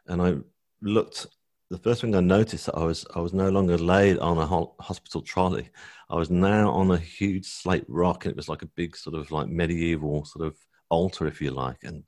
And 0.07 0.23
I 0.23 0.37
looked. 0.83 1.27
The 1.69 1.79
first 1.79 2.01
thing 2.01 2.15
I 2.15 2.21
noticed 2.21 2.67
that 2.67 2.77
I 2.77 2.85
was 2.85 3.05
I 3.15 3.21
was 3.21 3.33
no 3.33 3.49
longer 3.49 3.77
laid 3.77 4.19
on 4.19 4.39
a 4.39 4.47
hospital 4.83 5.21
trolley. 5.21 5.69
I 6.09 6.15
was 6.15 6.31
now 6.31 6.71
on 6.71 6.93
a 6.93 6.99
huge 6.99 7.47
slate 7.47 7.85
rock, 7.89 8.25
and 8.25 8.31
it 8.31 8.37
was 8.37 8.49
like 8.49 8.63
a 8.63 8.67
big 8.77 8.97
sort 8.97 9.17
of 9.17 9.33
like 9.33 9.49
medieval 9.49 10.25
sort 10.25 10.47
of 10.47 10.57
altar, 10.91 11.27
if 11.27 11.41
you 11.41 11.51
like. 11.51 11.83
And 11.83 12.05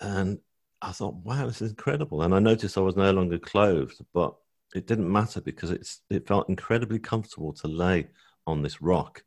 and 0.00 0.40
I 0.82 0.92
thought, 0.92 1.14
wow, 1.14 1.46
this 1.46 1.62
is 1.62 1.70
incredible. 1.70 2.22
And 2.22 2.34
I 2.34 2.38
noticed 2.38 2.78
I 2.78 2.80
was 2.80 2.96
no 2.96 3.12
longer 3.12 3.38
clothed, 3.38 4.00
but 4.14 4.34
it 4.74 4.86
didn't 4.86 5.12
matter 5.12 5.40
because 5.40 5.70
it's 5.70 6.00
it 6.10 6.26
felt 6.26 6.48
incredibly 6.48 6.98
comfortable 6.98 7.52
to 7.54 7.68
lay 7.68 8.08
on 8.46 8.62
this 8.62 8.80
rock. 8.82 9.22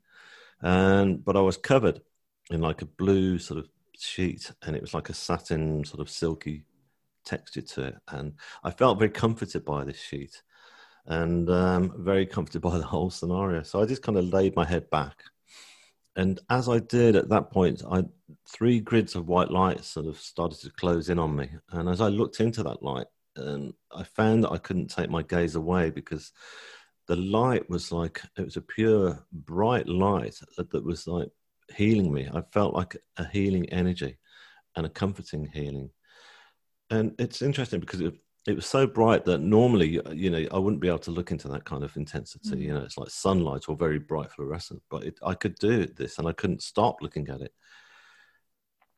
And 0.61 1.23
but 1.23 1.37
I 1.37 1.41
was 1.41 1.57
covered 1.57 2.01
in 2.49 2.61
like 2.61 2.81
a 2.81 2.85
blue 2.85 3.39
sort 3.39 3.59
of 3.59 3.69
sheet, 3.97 4.51
and 4.63 4.75
it 4.75 4.81
was 4.81 4.93
like 4.93 5.09
a 5.09 5.13
satin 5.13 5.83
sort 5.83 6.01
of 6.01 6.09
silky 6.09 6.65
texture 7.25 7.61
to 7.61 7.83
it, 7.87 7.95
and 8.09 8.33
I 8.63 8.71
felt 8.71 8.99
very 8.99 9.11
comforted 9.11 9.65
by 9.65 9.83
this 9.83 9.99
sheet, 9.99 10.41
and 11.05 11.49
um, 11.49 11.93
very 11.97 12.25
comforted 12.25 12.61
by 12.69 12.77
the 12.77 12.85
whole 12.85 13.09
scenario. 13.09 13.63
So 13.63 13.81
I 13.81 13.85
just 13.85 14.03
kind 14.03 14.17
of 14.17 14.25
laid 14.25 14.55
my 14.55 14.65
head 14.65 14.89
back, 14.89 15.23
and 16.15 16.39
as 16.49 16.69
I 16.69 16.79
did 16.79 17.15
at 17.15 17.29
that 17.29 17.51
point, 17.51 17.81
I 17.89 18.03
three 18.47 18.79
grids 18.79 19.15
of 19.15 19.27
white 19.27 19.51
light 19.51 19.83
sort 19.83 20.05
of 20.07 20.17
started 20.17 20.59
to 20.61 20.71
close 20.71 21.09
in 21.09 21.19
on 21.19 21.35
me, 21.35 21.49
and 21.71 21.89
as 21.89 22.01
I 22.01 22.07
looked 22.07 22.39
into 22.39 22.63
that 22.63 22.83
light, 22.83 23.07
and 23.35 23.73
I 23.95 24.03
found 24.03 24.43
that 24.43 24.51
I 24.51 24.57
couldn't 24.57 24.89
take 24.89 25.09
my 25.09 25.23
gaze 25.23 25.55
away 25.55 25.89
because 25.89 26.31
the 27.07 27.15
light 27.15 27.69
was 27.69 27.91
like 27.91 28.21
it 28.37 28.45
was 28.45 28.57
a 28.57 28.61
pure 28.61 29.25
bright 29.31 29.87
light 29.87 30.39
that 30.57 30.85
was 30.85 31.07
like 31.07 31.29
healing 31.75 32.11
me. 32.11 32.29
I 32.33 32.41
felt 32.51 32.73
like 32.73 32.97
a 33.17 33.27
healing 33.27 33.69
energy 33.69 34.17
and 34.75 34.85
a 34.85 34.89
comforting 34.89 35.45
healing. 35.45 35.89
And 36.89 37.13
it's 37.19 37.41
interesting 37.41 37.79
because 37.79 38.01
it, 38.01 38.13
it 38.47 38.55
was 38.55 38.65
so 38.65 38.85
bright 38.85 39.25
that 39.25 39.39
normally, 39.39 40.01
you 40.11 40.29
know, 40.29 40.45
I 40.51 40.57
wouldn't 40.57 40.81
be 40.81 40.87
able 40.87 40.99
to 40.99 41.11
look 41.11 41.31
into 41.31 41.47
that 41.49 41.65
kind 41.65 41.83
of 41.83 41.95
intensity. 41.95 42.49
Mm-hmm. 42.49 42.61
You 42.61 42.73
know, 42.73 42.81
it's 42.81 42.97
like 42.97 43.09
sunlight 43.09 43.63
or 43.67 43.75
very 43.75 43.99
bright 43.99 44.31
fluorescent, 44.31 44.81
but 44.89 45.03
it, 45.03 45.19
I 45.23 45.33
could 45.33 45.55
do 45.55 45.85
this 45.85 46.17
and 46.17 46.27
I 46.27 46.33
couldn't 46.33 46.61
stop 46.61 46.97
looking 47.01 47.29
at 47.29 47.41
it. 47.41 47.53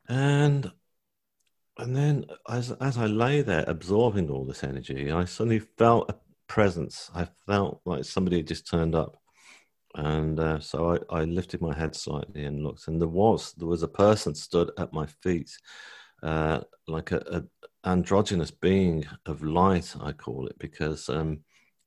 And 0.08 0.70
and 1.78 1.94
then 1.94 2.26
as 2.48 2.72
as 2.72 2.96
I 2.96 3.06
lay 3.06 3.42
there 3.42 3.64
absorbing 3.66 4.30
all 4.30 4.44
this 4.44 4.64
energy, 4.64 5.10
I 5.10 5.24
suddenly 5.24 5.58
felt 5.58 6.10
a 6.10 6.16
presence. 6.48 7.10
I 7.14 7.28
felt 7.46 7.80
like 7.84 8.04
somebody 8.04 8.38
had 8.38 8.46
just 8.46 8.68
turned 8.68 8.94
up 8.94 9.16
and 9.96 10.38
uh, 10.38 10.60
so 10.60 10.94
I, 11.10 11.20
I, 11.20 11.24
lifted 11.24 11.62
my 11.62 11.74
head 11.74 11.96
slightly 11.96 12.44
and 12.44 12.62
looked, 12.62 12.86
and 12.86 13.00
there 13.00 13.08
was 13.08 13.54
there 13.54 13.66
was 13.66 13.82
a 13.82 13.88
person 13.88 14.34
stood 14.34 14.70
at 14.78 14.92
my 14.92 15.06
feet, 15.06 15.50
uh, 16.22 16.60
like 16.86 17.12
a, 17.12 17.22
a, 17.30 17.88
androgynous 17.88 18.50
being 18.50 19.06
of 19.24 19.42
light, 19.42 19.94
I 20.00 20.12
call 20.12 20.48
it, 20.48 20.58
because 20.58 21.08
um, 21.08 21.40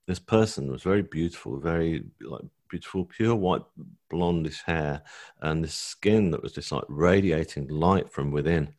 this 0.08 0.18
person 0.18 0.72
was 0.72 0.82
very 0.82 1.04
beautiful, 1.04 1.60
very 1.60 2.04
like 2.22 2.42
beautiful, 2.68 3.06
pure 3.06 3.36
white 3.36 3.64
blondish 4.12 4.64
hair, 4.64 5.04
and 5.42 5.64
this 5.64 5.76
skin 5.76 6.32
that 6.32 6.42
was 6.42 6.54
just 6.54 6.72
like 6.72 6.86
radiating 6.88 7.68
light 7.68 8.12
from 8.12 8.32
within, 8.32 8.74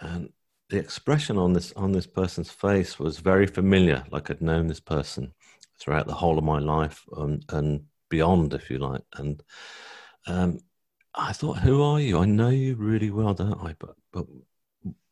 and 0.00 0.32
the 0.68 0.78
expression 0.78 1.38
on 1.38 1.52
this 1.52 1.72
on 1.76 1.92
this 1.92 2.08
person's 2.08 2.50
face 2.50 2.98
was 2.98 3.20
very 3.20 3.46
familiar, 3.46 4.04
like 4.10 4.30
I'd 4.30 4.42
known 4.42 4.66
this 4.66 4.80
person 4.80 5.32
throughout 5.78 6.08
the 6.08 6.14
whole 6.14 6.38
of 6.38 6.44
my 6.44 6.58
life, 6.58 7.04
um, 7.16 7.22
and, 7.24 7.44
and 7.50 7.80
beyond, 8.08 8.54
if 8.54 8.70
you 8.70 8.78
like. 8.78 9.02
And 9.14 9.42
um, 10.26 10.60
I 11.14 11.32
thought, 11.32 11.58
who 11.58 11.82
are 11.82 12.00
you? 12.00 12.18
I 12.18 12.24
know 12.24 12.48
you 12.48 12.76
really 12.76 13.10
well, 13.10 13.34
don't 13.34 13.60
I? 13.60 13.74
But 13.78 13.96
but 14.12 14.26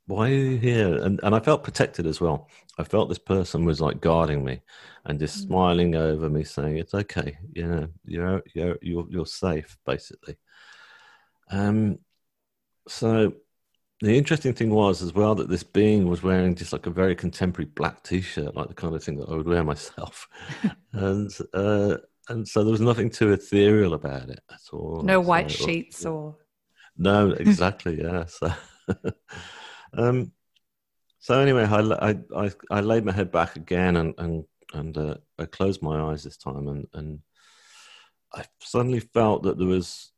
why 0.07 0.31
are 0.31 0.35
you 0.35 0.57
here? 0.59 1.03
And 1.03 1.21
and 1.23 1.35
I 1.35 1.41
felt 1.41 1.65
protected 1.65 2.07
as 2.07 2.21
well. 2.21 2.49
I 2.79 2.85
felt 2.85 3.09
this 3.09 3.19
person 3.19 3.65
was 3.65 3.81
like 3.81 4.00
guarding 4.00 4.45
me 4.45 4.61
and 5.05 5.19
just 5.19 5.38
mm. 5.38 5.47
smiling 5.49 5.95
over 5.95 6.31
me, 6.31 6.45
saying, 6.45 6.76
"It's 6.79 6.95
okay. 6.95 7.38
You 7.53 7.67
know, 7.67 7.88
you're 8.05 8.43
you're 8.55 8.79
you're 8.83 9.07
you're 9.11 9.26
safe, 9.26 9.76
basically." 9.85 10.37
Um. 11.50 11.99
So 12.88 13.33
the 14.00 14.17
interesting 14.17 14.53
thing 14.53 14.71
was 14.71 15.03
as 15.03 15.15
well 15.15 15.35
that 15.37 15.49
this 15.49 15.62
being 15.62 16.07
was 16.09 16.23
wearing 16.23 16.55
just 16.55 16.73
like 16.73 16.87
a 16.87 16.91
very 16.91 17.15
contemporary 17.15 17.71
black 17.75 18.03
t-shirt, 18.03 18.55
like 18.55 18.69
the 18.69 18.75
kind 18.75 18.95
of 18.95 19.03
thing 19.03 19.17
that 19.19 19.29
I 19.29 19.35
would 19.35 19.49
wear 19.49 19.65
myself, 19.73 20.29
and 20.93 21.31
uh, 21.55 21.97
and 22.28 22.47
so 22.47 22.62
there 22.62 22.73
was 22.73 22.80
nothing 22.80 23.11
too 23.11 23.33
ethereal 23.33 23.95
about 23.95 24.30
it 24.30 24.40
at 24.50 24.61
all. 24.73 25.02
No 25.02 25.21
white 25.21 25.50
sheets 25.50 26.04
or. 26.04 26.37
No, 26.97 27.30
exactly. 27.38 28.00
yeah. 28.00 28.25
So, 28.26 28.52
um, 29.97 30.33
so 31.18 31.40
anyway, 31.40 31.64
I, 31.64 32.16
I, 32.37 32.50
I 32.71 32.80
laid 32.80 33.04
my 33.04 33.12
head 33.12 33.30
back 33.30 33.56
again 33.56 33.97
and 33.97 34.14
and 34.18 34.45
and 34.73 34.99
uh, 34.99 35.14
I 35.38 35.45
closed 35.45 35.83
my 35.83 36.11
eyes 36.11 36.25
this 36.25 36.37
time 36.37 36.68
and 36.68 36.87
and 36.95 37.21
I 38.35 38.45
suddenly 38.61 39.00
felt 39.00 39.45
that 39.45 39.59
there 39.59 39.66
was 39.66 40.12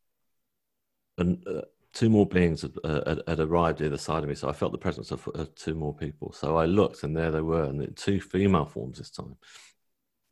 an, 1.18 1.42
uh, 1.46 1.62
two 1.92 2.08
more 2.08 2.26
beings 2.26 2.62
had, 2.62 2.72
uh, 2.84 3.00
had, 3.06 3.22
had, 3.26 3.40
arrived 3.40 3.82
either 3.82 3.98
side 3.98 4.22
of 4.22 4.28
me. 4.28 4.34
So 4.34 4.48
I 4.48 4.52
felt 4.52 4.72
the 4.72 4.78
presence 4.78 5.10
of, 5.10 5.26
of 5.34 5.54
two 5.54 5.74
more 5.74 5.94
people. 5.94 6.32
So 6.32 6.56
I 6.56 6.64
looked 6.64 7.02
and 7.02 7.16
there 7.16 7.30
they 7.30 7.40
were, 7.40 7.64
and 7.64 7.96
two 7.96 8.20
female 8.20 8.64
forms 8.64 8.98
this 8.98 9.10
time 9.10 9.36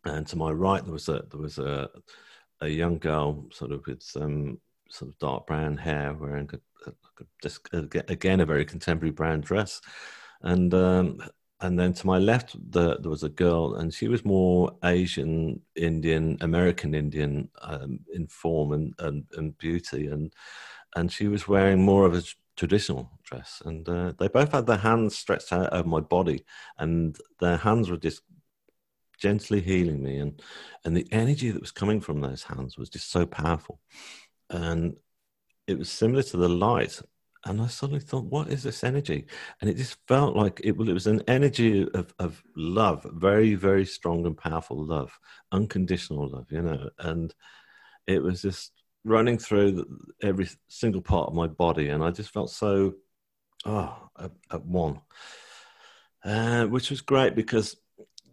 and 0.07 0.27
to 0.27 0.37
my 0.37 0.51
right 0.51 0.85
there 0.85 0.93
was 0.93 1.09
a 1.09 1.25
there 1.31 1.41
was 1.41 1.59
a 1.59 1.89
a 2.61 2.69
young 2.69 2.99
girl 2.99 3.47
sort 3.53 3.73
of 3.73 3.87
with 3.87 4.03
some 4.03 4.59
sort 4.89 5.11
of 5.11 5.19
dark 5.19 5.47
brown 5.47 5.77
hair 5.77 6.15
wearing 6.15 6.49
a, 6.53 6.91
a, 6.91 7.49
a, 7.73 8.03
again 8.09 8.41
a 8.41 8.47
very 8.47 8.65
contemporary 8.65 9.13
brown 9.13 9.41
dress. 9.41 9.81
And 10.43 10.73
um, 10.75 11.23
and 11.61 11.79
then 11.79 11.95
to 11.95 12.07
my 12.07 12.19
left 12.19 12.55
the, 12.71 12.99
there 12.99 13.11
was 13.11 13.23
a 13.23 13.31
girl 13.31 13.77
and 13.77 13.93
she 13.93 14.09
was 14.09 14.27
more 14.27 14.77
asian 14.85 15.59
indian 15.75 16.37
american 16.43 16.95
indian 16.95 17.49
um, 17.63 18.01
in 18.13 18.27
form 18.27 18.73
and, 18.73 18.95
and, 18.99 19.25
and 19.37 19.57
beauty. 19.59 20.09
And 20.09 20.33
and 20.95 21.11
she 21.11 21.29
was 21.29 21.49
wearing 21.49 21.83
more 21.83 22.07
of 22.07 22.15
a 22.15 22.23
traditional 22.57 23.11
dress. 23.23 23.63
And 23.67 23.87
uh, 23.89 24.13
they 24.19 24.29
both 24.29 24.53
had 24.53 24.67
their 24.67 24.79
hands 24.79 25.17
stretched 25.17 25.53
out 25.53 25.73
over 25.73 25.89
my 25.89 26.01
body 26.01 26.45
and 26.79 27.17
their 27.41 27.57
hands 27.57 27.91
were 27.91 27.99
just 27.99 28.23
gently 29.19 29.61
healing 29.61 30.03
me 30.03 30.19
and 30.19 30.43
and 30.85 30.97
the 30.97 31.07
energy 31.11 31.51
that 31.51 31.61
was 31.61 31.73
coming 31.73 32.01
from 32.01 32.21
those 32.21 32.43
hands 32.43 32.77
was 32.77 32.89
just 32.89 33.11
so 33.11 33.27
powerful 33.27 33.81
and 34.51 34.95
it 35.67 35.79
was 35.79 35.91
similar 35.91 36.23
to 36.23 36.37
the 36.37 36.49
light 36.49 37.01
and 37.47 37.63
I 37.63 37.69
suddenly 37.69 38.01
thought, 38.01 38.25
what 38.25 38.49
is 38.49 38.65
this 38.65 38.83
energy? 38.83 39.27
And 39.61 39.71
it 39.71 39.77
just 39.77 39.99
felt 40.09 40.35
like 40.35 40.61
it, 40.65 40.71
it 40.71 40.75
was 40.93 41.07
an 41.07 41.23
energy 41.29 41.89
of, 41.95 42.13
of 42.19 42.43
love, 42.57 43.07
very, 43.13 43.55
very 43.55 43.87
strong 43.87 44.27
and 44.27 44.37
powerful 44.37 44.85
love, 44.85 45.17
unconditional 45.53 46.29
love, 46.29 46.51
you 46.51 46.61
know. 46.61 46.91
And 46.99 47.33
it 48.09 48.21
was 48.21 48.43
just 48.43 48.73
running 49.05 49.39
through 49.39 49.87
every 50.23 50.49
single 50.67 51.01
part 51.01 51.29
of 51.29 51.35
my 51.35 51.47
body. 51.47 51.91
And 51.91 52.03
I 52.03 52.11
just 52.11 52.31
felt 52.31 52.51
so, 52.51 52.95
oh, 53.65 53.97
at, 54.19 54.33
at 54.51 54.65
one, 54.65 55.01
uh, 56.25 56.65
which 56.67 56.91
was 56.91 57.01
great 57.01 57.37
because 57.37 57.77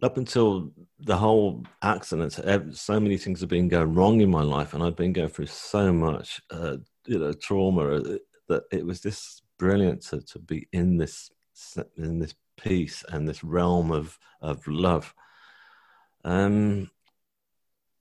up 0.04 0.18
until 0.18 0.70
the 1.00 1.16
whole 1.16 1.64
accident, 1.80 2.32
so 2.76 3.00
many 3.00 3.16
things 3.16 3.40
have 3.40 3.48
been 3.48 3.68
going 3.68 3.94
wrong 3.94 4.20
in 4.20 4.30
my 4.30 4.42
life, 4.42 4.74
and 4.74 4.82
I've 4.82 4.96
been 4.96 5.14
going 5.14 5.30
through 5.30 5.46
so 5.46 5.92
much, 5.94 6.42
uh, 6.50 6.76
you 7.06 7.18
know, 7.18 7.32
trauma 7.32 7.96
uh, 7.96 8.18
that 8.48 8.64
it 8.70 8.84
was 8.84 9.00
just 9.00 9.42
brilliant 9.58 10.02
to, 10.02 10.20
to 10.20 10.38
be 10.38 10.68
in 10.72 10.98
this 10.98 11.30
in 11.96 12.18
this 12.18 12.34
peace 12.56 13.02
and 13.08 13.26
this 13.26 13.42
realm 13.42 13.90
of 13.90 14.18
of 14.42 14.66
love. 14.68 15.14
Um, 16.24 16.90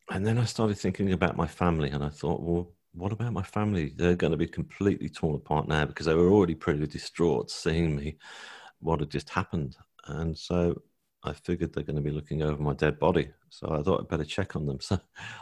and 0.09 0.25
then 0.25 0.37
I 0.37 0.43
started 0.43 0.77
thinking 0.77 1.13
about 1.13 1.37
my 1.37 1.47
family, 1.47 1.89
and 1.89 2.03
I 2.03 2.09
thought, 2.09 2.41
well, 2.41 2.73
what 2.93 3.13
about 3.13 3.31
my 3.31 3.43
family? 3.43 3.93
They're 3.95 4.15
going 4.15 4.31
to 4.31 4.37
be 4.37 4.47
completely 4.47 5.07
torn 5.07 5.35
apart 5.35 5.69
now 5.69 5.85
because 5.85 6.05
they 6.07 6.15
were 6.15 6.31
already 6.31 6.55
pretty 6.55 6.85
distraught 6.85 7.49
seeing 7.49 7.95
me, 7.95 8.17
what 8.81 8.99
had 8.99 9.09
just 9.09 9.29
happened, 9.29 9.77
and 10.07 10.37
so 10.37 10.81
I 11.23 11.33
figured 11.33 11.73
they're 11.73 11.83
going 11.83 11.95
to 11.95 12.01
be 12.01 12.11
looking 12.11 12.41
over 12.41 12.61
my 12.61 12.73
dead 12.73 12.99
body. 12.99 13.29
So 13.49 13.69
I 13.69 13.81
thought 13.81 14.01
I'd 14.01 14.09
better 14.09 14.25
check 14.25 14.55
on 14.55 14.65
them. 14.65 14.79
So 14.81 14.99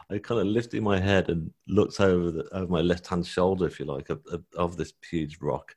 I 0.10 0.20
kind 0.20 0.42
of 0.42 0.48
lifted 0.48 0.84
my 0.84 1.00
head 1.00 1.30
and 1.30 1.52
looked 1.68 2.00
over, 2.00 2.32
the, 2.32 2.48
over 2.54 2.72
my 2.72 2.82
left 2.82 3.08
hand 3.08 3.26
shoulder, 3.26 3.66
if 3.66 3.80
you 3.80 3.86
like, 3.86 4.10
of, 4.10 4.22
of, 4.56 4.78
this 4.78 4.94
huge 5.10 5.40
rock. 5.42 5.76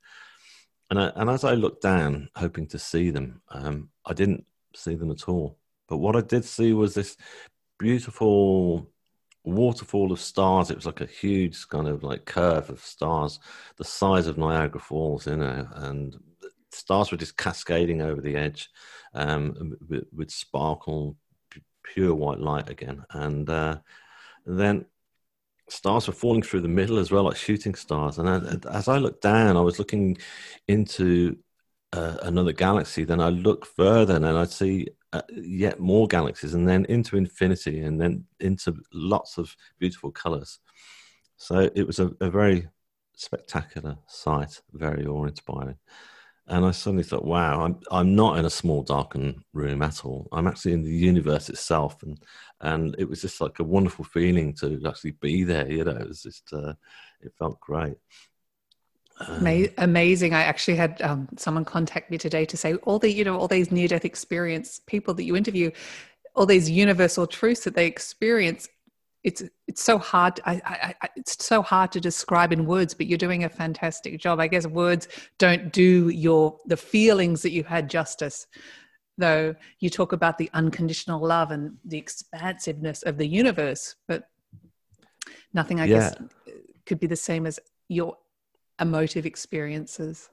And, 0.90 1.00
I, 1.00 1.12
and 1.16 1.30
as 1.30 1.44
I 1.44 1.54
looked 1.54 1.82
down, 1.82 2.28
hoping 2.36 2.66
to 2.68 2.78
see 2.78 3.10
them, 3.10 3.40
um, 3.48 3.88
I 4.04 4.12
didn't 4.12 4.44
see 4.76 4.94
them 4.94 5.10
at 5.10 5.28
all. 5.28 5.58
But 5.88 5.98
what 5.98 6.16
I 6.16 6.20
did 6.20 6.44
see 6.44 6.72
was 6.74 6.94
this 6.94 7.16
beautiful 7.78 8.90
waterfall 9.44 10.12
of 10.12 10.20
stars. 10.20 10.70
It 10.70 10.76
was 10.76 10.86
like 10.86 11.00
a 11.00 11.06
huge 11.06 11.68
kind 11.68 11.88
of 11.88 12.02
like 12.02 12.24
curve 12.24 12.70
of 12.70 12.80
stars, 12.80 13.38
the 13.76 13.84
size 13.84 14.26
of 14.26 14.38
Niagara 14.38 14.80
Falls, 14.80 15.26
you 15.26 15.36
know, 15.36 15.68
and 15.74 16.16
stars 16.74 17.10
were 17.10 17.16
just 17.16 17.36
cascading 17.36 18.02
over 18.02 18.20
the 18.20 18.36
edge 18.36 18.68
um, 19.14 19.76
with, 19.88 20.04
with, 20.12 20.30
sparkle, 20.30 21.16
pure 21.82 22.14
white 22.14 22.40
light 22.40 22.68
again. 22.68 23.04
And 23.10 23.48
uh, 23.48 23.78
then 24.46 24.86
stars 25.68 26.06
were 26.06 26.12
falling 26.12 26.42
through 26.42 26.60
the 26.62 26.68
middle 26.68 26.98
as 26.98 27.10
well, 27.10 27.24
like 27.24 27.36
shooting 27.36 27.74
stars. 27.74 28.18
And 28.18 28.64
as 28.66 28.88
I 28.88 28.98
looked 28.98 29.22
down, 29.22 29.56
I 29.56 29.60
was 29.60 29.78
looking 29.78 30.18
into 30.68 31.36
uh, 31.92 32.16
another 32.22 32.52
galaxy. 32.52 33.04
Then 33.04 33.20
I 33.20 33.28
look 33.28 33.66
further 33.66 34.16
and 34.16 34.24
then 34.24 34.36
I'd 34.36 34.50
see 34.50 34.88
uh, 35.14 35.22
yet 35.28 35.78
more 35.78 36.08
galaxies, 36.08 36.54
and 36.54 36.68
then 36.68 36.84
into 36.86 37.16
infinity, 37.16 37.82
and 37.82 38.00
then 38.00 38.24
into 38.40 38.74
lots 38.92 39.38
of 39.38 39.54
beautiful 39.78 40.10
colors. 40.10 40.58
So 41.36 41.70
it 41.72 41.86
was 41.86 42.00
a, 42.00 42.10
a 42.20 42.28
very 42.28 42.66
spectacular 43.14 43.96
sight, 44.08 44.60
very 44.72 45.06
awe 45.06 45.26
inspiring. 45.26 45.76
And 46.46 46.66
I 46.66 46.72
suddenly 46.72 47.04
thought, 47.04 47.24
wow, 47.24 47.64
I'm 47.64 47.80
I'm 47.90 48.14
not 48.14 48.38
in 48.38 48.44
a 48.44 48.50
small 48.50 48.82
darkened 48.82 49.42
room 49.54 49.80
at 49.80 50.04
all. 50.04 50.28
I'm 50.30 50.46
actually 50.46 50.74
in 50.74 50.82
the 50.82 50.90
universe 50.90 51.48
itself, 51.48 52.02
and 52.02 52.22
and 52.60 52.94
it 52.98 53.08
was 53.08 53.22
just 53.22 53.40
like 53.40 53.60
a 53.60 53.64
wonderful 53.64 54.04
feeling 54.04 54.52
to 54.54 54.80
actually 54.86 55.12
be 55.12 55.44
there. 55.44 55.70
You 55.70 55.84
know, 55.84 55.96
it 55.96 56.08
was 56.08 56.22
just 56.22 56.52
uh, 56.52 56.74
it 57.22 57.32
felt 57.38 57.58
great. 57.60 57.94
amazing. 59.78 60.34
I 60.34 60.42
actually 60.42 60.76
had 60.76 61.00
um, 61.02 61.28
someone 61.36 61.64
contact 61.64 62.10
me 62.10 62.18
today 62.18 62.44
to 62.46 62.56
say 62.56 62.74
all 62.74 62.98
the, 62.98 63.10
you 63.10 63.24
know, 63.24 63.38
all 63.38 63.48
these 63.48 63.70
near 63.70 63.88
death 63.88 64.04
experience 64.04 64.80
people 64.86 65.14
that 65.14 65.24
you 65.24 65.36
interview, 65.36 65.70
all 66.34 66.46
these 66.46 66.68
universal 66.68 67.26
truths 67.26 67.64
that 67.64 67.74
they 67.74 67.86
experience. 67.86 68.68
It's 69.24 69.42
it's 69.66 69.82
so 69.82 69.98
hard. 69.98 70.38
I, 70.44 70.60
I, 70.64 70.94
I, 71.00 71.08
it's 71.16 71.44
so 71.44 71.62
hard 71.62 71.90
to 71.92 72.00
describe 72.00 72.52
in 72.52 72.66
words, 72.66 72.92
but 72.92 73.06
you're 73.06 73.18
doing 73.18 73.44
a 73.44 73.48
fantastic 73.48 74.20
job. 74.20 74.38
I 74.38 74.46
guess 74.46 74.66
words 74.66 75.08
don't 75.38 75.72
do 75.72 76.10
your 76.10 76.58
the 76.66 76.76
feelings 76.76 77.42
that 77.42 77.52
you 77.52 77.64
had 77.64 77.88
justice. 77.88 78.46
Though 79.16 79.54
you 79.80 79.90
talk 79.90 80.12
about 80.12 80.38
the 80.38 80.50
unconditional 80.52 81.26
love 81.26 81.52
and 81.52 81.76
the 81.84 81.96
expansiveness 81.98 83.02
of 83.04 83.16
the 83.16 83.26
universe, 83.26 83.94
but 84.08 84.28
nothing, 85.52 85.80
I 85.80 85.84
yeah. 85.84 85.98
guess, 85.98 86.14
could 86.84 87.00
be 87.00 87.06
the 87.06 87.16
same 87.16 87.46
as 87.46 87.58
your 87.88 88.16
emotive 88.80 89.24
experiences. 89.24 90.28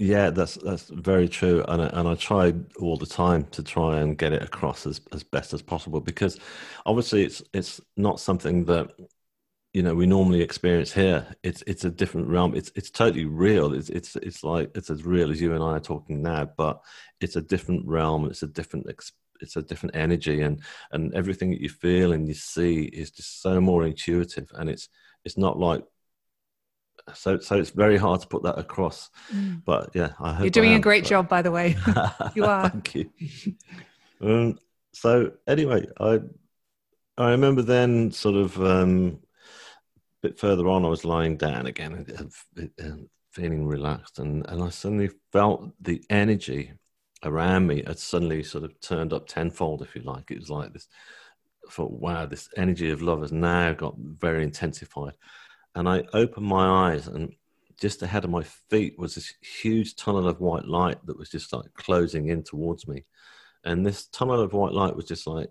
Yeah, 0.00 0.30
that's 0.30 0.54
that's 0.54 0.88
very 0.88 1.28
true, 1.28 1.62
and 1.68 1.82
I, 1.82 1.86
and 1.88 2.08
I 2.08 2.14
try 2.14 2.54
all 2.78 2.96
the 2.96 3.04
time 3.04 3.44
to 3.50 3.62
try 3.62 4.00
and 4.00 4.16
get 4.16 4.32
it 4.32 4.42
across 4.42 4.86
as, 4.86 4.98
as 5.12 5.22
best 5.22 5.52
as 5.52 5.60
possible 5.60 6.00
because 6.00 6.38
obviously 6.86 7.22
it's 7.24 7.42
it's 7.52 7.82
not 7.98 8.18
something 8.18 8.64
that 8.64 8.92
you 9.74 9.82
know 9.82 9.94
we 9.94 10.06
normally 10.06 10.42
experience 10.42 10.92
here. 10.92 11.26
It's 11.42 11.62
it's 11.66 11.84
a 11.84 11.90
different 11.90 12.28
realm. 12.28 12.54
It's 12.56 12.72
it's 12.76 12.90
totally 12.90 13.26
real. 13.26 13.74
It's 13.74 13.90
it's 13.90 14.16
it's 14.16 14.42
like 14.44 14.70
it's 14.74 14.90
as 14.90 15.04
real 15.04 15.30
as 15.30 15.40
you 15.40 15.54
and 15.54 15.62
I 15.62 15.72
are 15.76 15.80
talking 15.80 16.22
now, 16.22 16.50
but 16.56 16.80
it's 17.20 17.36
a 17.36 17.42
different 17.42 17.86
realm. 17.86 18.26
It's 18.26 18.42
a 18.42 18.48
different 18.48 18.86
it's 19.40 19.56
a 19.56 19.62
different 19.62 19.96
energy, 19.96 20.42
and 20.42 20.62
and 20.92 21.14
everything 21.14 21.50
that 21.50 21.60
you 21.60 21.68
feel 21.68 22.12
and 22.12 22.26
you 22.26 22.34
see 22.34 22.84
is 22.84 23.10
just 23.10 23.42
so 23.42 23.60
more 23.60 23.84
intuitive, 23.86 24.50
and 24.54 24.70
it's 24.70 24.88
it's 25.26 25.36
not 25.38 25.58
like 25.58 25.84
so 27.12 27.38
so 27.38 27.56
it's 27.56 27.70
very 27.70 27.96
hard 27.96 28.20
to 28.20 28.26
put 28.26 28.42
that 28.42 28.58
across. 28.58 29.10
Mm. 29.32 29.62
But 29.64 29.90
yeah, 29.94 30.12
I 30.20 30.32
hope 30.34 30.42
you're 30.42 30.50
doing 30.50 30.74
a 30.74 30.80
great 30.80 31.04
but... 31.04 31.10
job, 31.10 31.28
by 31.28 31.42
the 31.42 31.50
way. 31.50 31.76
you 32.34 32.44
are. 32.44 32.68
Thank 32.68 32.94
you. 32.94 33.10
Um, 34.20 34.58
so 34.92 35.32
anyway, 35.46 35.86
I 35.98 36.20
I 37.16 37.30
remember 37.30 37.62
then 37.62 38.10
sort 38.12 38.36
of 38.36 38.60
um, 38.62 39.20
a 40.22 40.28
bit 40.28 40.38
further 40.38 40.68
on, 40.68 40.84
I 40.84 40.88
was 40.88 41.04
lying 41.04 41.36
down 41.36 41.66
again, 41.66 42.06
and 42.56 43.08
feeling 43.32 43.66
relaxed, 43.66 44.18
and 44.18 44.46
and 44.48 44.62
I 44.62 44.70
suddenly 44.70 45.10
felt 45.32 45.70
the 45.80 46.02
energy 46.10 46.72
around 47.22 47.66
me 47.66 47.82
had 47.86 47.98
suddenly 47.98 48.42
sort 48.42 48.64
of 48.64 48.80
turned 48.80 49.12
up 49.12 49.26
tenfold, 49.26 49.82
if 49.82 49.94
you 49.94 50.02
like. 50.02 50.30
It 50.30 50.40
was 50.40 50.50
like 50.50 50.72
this. 50.72 50.88
I 51.68 51.72
thought, 51.72 51.92
wow, 51.92 52.26
this 52.26 52.48
energy 52.56 52.90
of 52.90 53.02
love 53.02 53.20
has 53.20 53.32
now 53.32 53.72
got 53.74 53.94
very 53.98 54.42
intensified 54.42 55.12
and 55.74 55.88
I 55.88 56.04
opened 56.12 56.46
my 56.46 56.92
eyes, 56.92 57.06
and 57.06 57.34
just 57.80 58.02
ahead 58.02 58.24
of 58.24 58.30
my 58.30 58.42
feet 58.42 58.98
was 58.98 59.14
this 59.14 59.32
huge 59.40 59.96
tunnel 59.96 60.28
of 60.28 60.40
white 60.40 60.66
light 60.66 61.04
that 61.06 61.18
was 61.18 61.30
just 61.30 61.52
like 61.52 61.72
closing 61.74 62.28
in 62.28 62.42
towards 62.42 62.86
me. 62.86 63.04
And 63.64 63.84
this 63.84 64.06
tunnel 64.06 64.40
of 64.40 64.52
white 64.52 64.72
light 64.72 64.96
was 64.96 65.06
just 65.06 65.26
like 65.26 65.50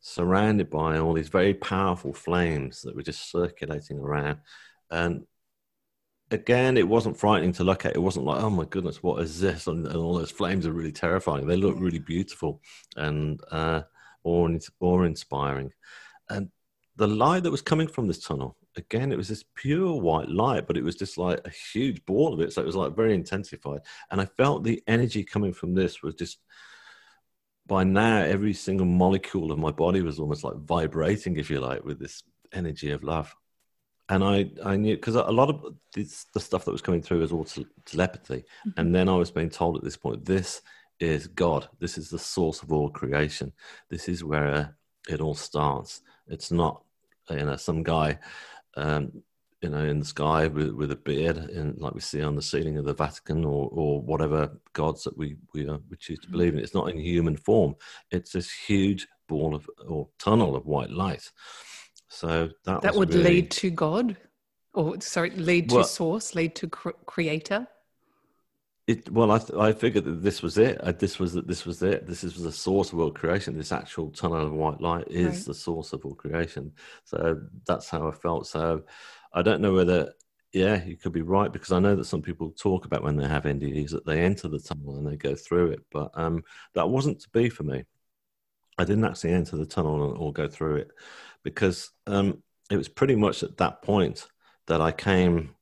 surrounded 0.00 0.70
by 0.70 0.98
all 0.98 1.12
these 1.12 1.28
very 1.28 1.54
powerful 1.54 2.12
flames 2.12 2.82
that 2.82 2.94
were 2.94 3.02
just 3.02 3.30
circulating 3.30 3.98
around. 3.98 4.38
And 4.90 5.26
again, 6.30 6.76
it 6.76 6.88
wasn't 6.88 7.16
frightening 7.16 7.52
to 7.54 7.64
look 7.64 7.84
at. 7.84 7.96
It 7.96 8.02
wasn't 8.02 8.26
like, 8.26 8.42
oh 8.42 8.50
my 8.50 8.64
goodness, 8.64 9.02
what 9.02 9.22
is 9.22 9.40
this? 9.40 9.66
And, 9.66 9.86
and 9.86 9.96
all 9.96 10.14
those 10.14 10.30
flames 10.30 10.66
are 10.66 10.72
really 10.72 10.92
terrifying. 10.92 11.46
They 11.46 11.56
look 11.56 11.76
really 11.78 11.98
beautiful 11.98 12.60
and 12.96 13.40
uh, 13.50 13.82
awe, 14.24 14.48
awe 14.80 15.02
inspiring. 15.02 15.72
And 16.28 16.50
the 16.96 17.06
light 17.06 17.44
that 17.44 17.50
was 17.50 17.62
coming 17.62 17.88
from 17.88 18.08
this 18.08 18.20
tunnel 18.20 18.56
again, 18.78 19.12
it 19.12 19.18
was 19.18 19.28
this 19.28 19.44
pure 19.54 20.00
white 20.00 20.28
light, 20.28 20.66
but 20.66 20.76
it 20.76 20.84
was 20.84 20.96
just 20.96 21.18
like 21.18 21.40
a 21.44 21.50
huge 21.50 22.04
ball 22.06 22.32
of 22.32 22.40
it. 22.40 22.52
So 22.52 22.62
it 22.62 22.66
was 22.66 22.76
like 22.76 22.96
very 22.96 23.12
intensified. 23.12 23.80
And 24.10 24.20
I 24.20 24.24
felt 24.24 24.64
the 24.64 24.82
energy 24.86 25.24
coming 25.24 25.52
from 25.52 25.74
this 25.74 26.02
was 26.02 26.14
just 26.14 26.38
by 27.66 27.84
now, 27.84 28.22
every 28.22 28.54
single 28.54 28.86
molecule 28.86 29.52
of 29.52 29.58
my 29.58 29.70
body 29.70 30.00
was 30.00 30.18
almost 30.18 30.42
like 30.42 30.56
vibrating, 30.56 31.36
if 31.36 31.50
you 31.50 31.60
like, 31.60 31.84
with 31.84 31.98
this 31.98 32.22
energy 32.52 32.92
of 32.92 33.04
love. 33.04 33.34
And 34.08 34.24
I, 34.24 34.50
I 34.64 34.76
knew 34.76 34.96
because 34.96 35.16
a 35.16 35.24
lot 35.24 35.50
of 35.50 35.74
this, 35.94 36.24
the 36.32 36.40
stuff 36.40 36.64
that 36.64 36.72
was 36.72 36.80
coming 36.80 37.02
through 37.02 37.20
was 37.20 37.32
all 37.32 37.46
telepathy. 37.84 38.44
Mm-hmm. 38.66 38.80
And 38.80 38.94
then 38.94 39.08
I 39.08 39.16
was 39.16 39.30
being 39.30 39.50
told 39.50 39.76
at 39.76 39.84
this 39.84 39.98
point, 39.98 40.24
this 40.24 40.62
is 40.98 41.26
God. 41.26 41.68
This 41.78 41.98
is 41.98 42.08
the 42.08 42.18
source 42.18 42.62
of 42.62 42.72
all 42.72 42.88
creation. 42.88 43.52
This 43.90 44.08
is 44.08 44.24
where 44.24 44.76
it 45.06 45.20
all 45.20 45.34
starts. 45.34 46.00
It's 46.26 46.50
not, 46.50 46.82
you 47.28 47.44
know, 47.44 47.56
some 47.56 47.82
guy 47.82 48.18
um, 48.78 49.22
you 49.60 49.70
know, 49.70 49.84
in 49.84 49.98
the 49.98 50.04
sky 50.04 50.46
with, 50.46 50.70
with 50.70 50.92
a 50.92 50.96
beard, 50.96 51.36
in, 51.36 51.74
like 51.78 51.94
we 51.94 52.00
see 52.00 52.22
on 52.22 52.36
the 52.36 52.42
ceiling 52.42 52.78
of 52.78 52.84
the 52.84 52.94
Vatican, 52.94 53.44
or, 53.44 53.68
or 53.72 54.00
whatever 54.00 54.60
gods 54.72 55.02
that 55.04 55.16
we 55.18 55.36
we, 55.52 55.68
uh, 55.68 55.78
we 55.90 55.96
choose 55.96 56.20
to 56.20 56.30
believe 56.30 56.54
in. 56.54 56.60
It's 56.60 56.74
not 56.74 56.90
in 56.90 56.98
human 56.98 57.36
form. 57.36 57.74
It's 58.10 58.32
this 58.32 58.52
huge 58.52 59.08
ball 59.28 59.54
of 59.54 59.68
or 59.86 60.08
tunnel 60.18 60.54
of 60.54 60.66
white 60.66 60.90
light. 60.90 61.30
So 62.08 62.50
that 62.64 62.82
that 62.82 62.94
would 62.94 63.12
really, 63.12 63.24
lead 63.24 63.50
to 63.50 63.70
God, 63.70 64.16
or 64.74 65.00
sorry, 65.00 65.30
lead 65.30 65.70
to 65.70 65.76
well, 65.76 65.84
source, 65.84 66.34
lead 66.34 66.54
to 66.56 66.68
cr- 66.68 66.90
creator. 67.06 67.66
It, 68.88 69.12
well, 69.12 69.30
I, 69.30 69.40
I 69.58 69.72
figured 69.72 70.06
that 70.06 70.22
this 70.22 70.40
was 70.42 70.56
it. 70.56 70.80
I, 70.82 70.92
this 70.92 71.18
was 71.18 71.34
that 71.34 71.46
this 71.46 71.66
was 71.66 71.82
it. 71.82 72.06
This 72.06 72.24
is 72.24 72.42
the 72.42 72.50
source 72.50 72.90
of 72.90 72.98
all 72.98 73.10
creation. 73.10 73.54
This 73.54 73.70
actual 73.70 74.10
tunnel 74.10 74.46
of 74.46 74.52
white 74.54 74.80
light 74.80 75.04
is 75.10 75.36
right. 75.36 75.44
the 75.44 75.54
source 75.54 75.92
of 75.92 76.06
all 76.06 76.14
creation. 76.14 76.72
So 77.04 77.38
that's 77.66 77.90
how 77.90 78.08
I 78.08 78.12
felt. 78.12 78.46
So 78.46 78.84
I 79.34 79.42
don't 79.42 79.60
know 79.60 79.74
whether, 79.74 80.14
yeah, 80.54 80.82
you 80.82 80.96
could 80.96 81.12
be 81.12 81.20
right 81.20 81.52
because 81.52 81.70
I 81.70 81.80
know 81.80 81.96
that 81.96 82.06
some 82.06 82.22
people 82.22 82.50
talk 82.52 82.86
about 82.86 83.02
when 83.02 83.16
they 83.16 83.28
have 83.28 83.42
NDEs 83.42 83.90
that 83.90 84.06
they 84.06 84.22
enter 84.22 84.48
the 84.48 84.58
tunnel 84.58 84.96
and 84.96 85.06
they 85.06 85.16
go 85.16 85.34
through 85.34 85.72
it, 85.72 85.80
but 85.92 86.10
um, 86.14 86.42
that 86.72 86.88
wasn't 86.88 87.20
to 87.20 87.28
be 87.28 87.50
for 87.50 87.64
me. 87.64 87.84
I 88.78 88.84
didn't 88.84 89.04
actually 89.04 89.34
enter 89.34 89.58
the 89.58 89.66
tunnel 89.66 90.16
or 90.18 90.32
go 90.32 90.48
through 90.48 90.76
it 90.76 90.92
because 91.44 91.90
um, 92.06 92.42
it 92.70 92.78
was 92.78 92.88
pretty 92.88 93.16
much 93.16 93.42
at 93.42 93.58
that 93.58 93.82
point 93.82 94.26
that 94.66 94.80
I 94.80 94.92
came 94.92 95.54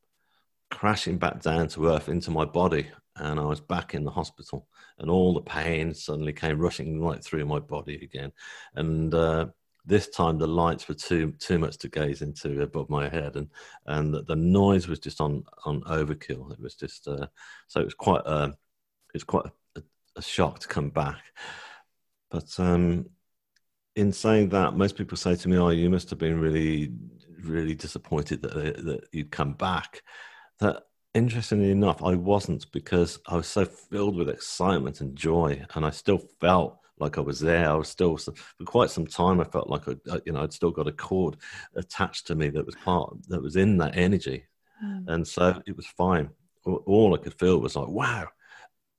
crashing 0.70 1.18
back 1.18 1.42
down 1.42 1.66
to 1.68 1.88
earth 1.88 2.08
into 2.08 2.30
my 2.30 2.44
body 2.44 2.88
and 3.16 3.40
I 3.40 3.44
was 3.44 3.60
back 3.60 3.94
in 3.94 4.04
the 4.04 4.10
hospital, 4.10 4.68
and 4.98 5.10
all 5.10 5.34
the 5.34 5.42
pain 5.42 5.94
suddenly 5.94 6.32
came 6.32 6.58
rushing 6.58 7.00
right 7.00 7.22
through 7.22 7.44
my 7.46 7.58
body 7.58 8.00
again, 8.02 8.32
and 8.74 9.12
uh, 9.14 9.46
this 9.86 10.08
time 10.08 10.36
the 10.36 10.46
lights 10.46 10.88
were 10.88 10.94
too 10.94 11.32
too 11.38 11.58
much 11.58 11.78
to 11.78 11.88
gaze 11.88 12.20
into 12.20 12.62
above 12.62 12.90
my 12.90 13.08
head, 13.08 13.36
and 13.36 13.48
and 13.86 14.14
the, 14.26 14.36
noise 14.36 14.88
was 14.88 14.98
just 14.98 15.20
on 15.20 15.44
on 15.64 15.80
overkill. 15.82 16.52
It 16.52 16.60
was 16.60 16.74
just 16.74 17.06
uh, 17.08 17.28
so 17.68 17.80
it 17.80 17.84
was 17.84 17.94
quite 17.94 18.22
a 18.26 18.44
it 18.44 19.14
was 19.14 19.24
quite 19.24 19.46
a, 19.76 19.82
a 20.16 20.22
shock 20.22 20.58
to 20.60 20.68
come 20.68 20.90
back, 20.90 21.22
but 22.30 22.58
um, 22.58 23.06
in 23.94 24.12
saying 24.12 24.50
that, 24.50 24.76
most 24.76 24.96
people 24.96 25.16
say 25.16 25.36
to 25.36 25.48
me, 25.48 25.56
"Oh, 25.56 25.70
you 25.70 25.88
must 25.88 26.10
have 26.10 26.18
been 26.18 26.40
really 26.40 26.92
really 27.42 27.74
disappointed 27.74 28.42
that 28.42 28.84
that 28.84 29.08
you'd 29.12 29.30
come 29.30 29.54
back." 29.54 30.02
That 30.58 30.82
interestingly 31.16 31.70
enough, 31.70 32.02
I 32.02 32.14
wasn't 32.14 32.70
because 32.72 33.18
I 33.26 33.36
was 33.36 33.46
so 33.46 33.64
filled 33.64 34.16
with 34.16 34.28
excitement 34.28 35.00
and 35.00 35.16
joy, 35.16 35.64
and 35.74 35.84
I 35.84 35.90
still 35.90 36.18
felt 36.40 36.78
like 36.98 37.18
I 37.18 37.22
was 37.22 37.40
there. 37.40 37.68
I 37.68 37.74
was 37.74 37.88
still 37.88 38.16
for 38.16 38.32
quite 38.64 38.90
some 38.90 39.06
time. 39.06 39.40
I 39.40 39.44
felt 39.44 39.70
like 39.70 39.88
I, 39.88 40.20
you 40.24 40.32
know, 40.32 40.42
I'd 40.42 40.52
still 40.52 40.70
got 40.70 40.88
a 40.88 40.92
cord 40.92 41.36
attached 41.74 42.26
to 42.26 42.34
me 42.34 42.50
that 42.50 42.66
was 42.66 42.74
part 42.76 43.16
that 43.28 43.42
was 43.42 43.56
in 43.56 43.78
that 43.78 43.96
energy, 43.96 44.44
mm. 44.84 45.04
and 45.08 45.26
so 45.26 45.60
it 45.66 45.76
was 45.76 45.86
fine. 45.86 46.30
All 46.64 47.14
I 47.14 47.18
could 47.18 47.34
feel 47.34 47.58
was 47.58 47.76
like, 47.76 47.88
wow, 47.88 48.26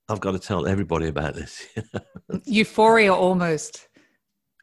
I've 0.08 0.20
got 0.20 0.32
to 0.32 0.38
tell 0.38 0.66
everybody 0.66 1.08
about 1.08 1.34
this. 1.34 1.66
Euphoria, 2.44 3.14
almost. 3.14 3.88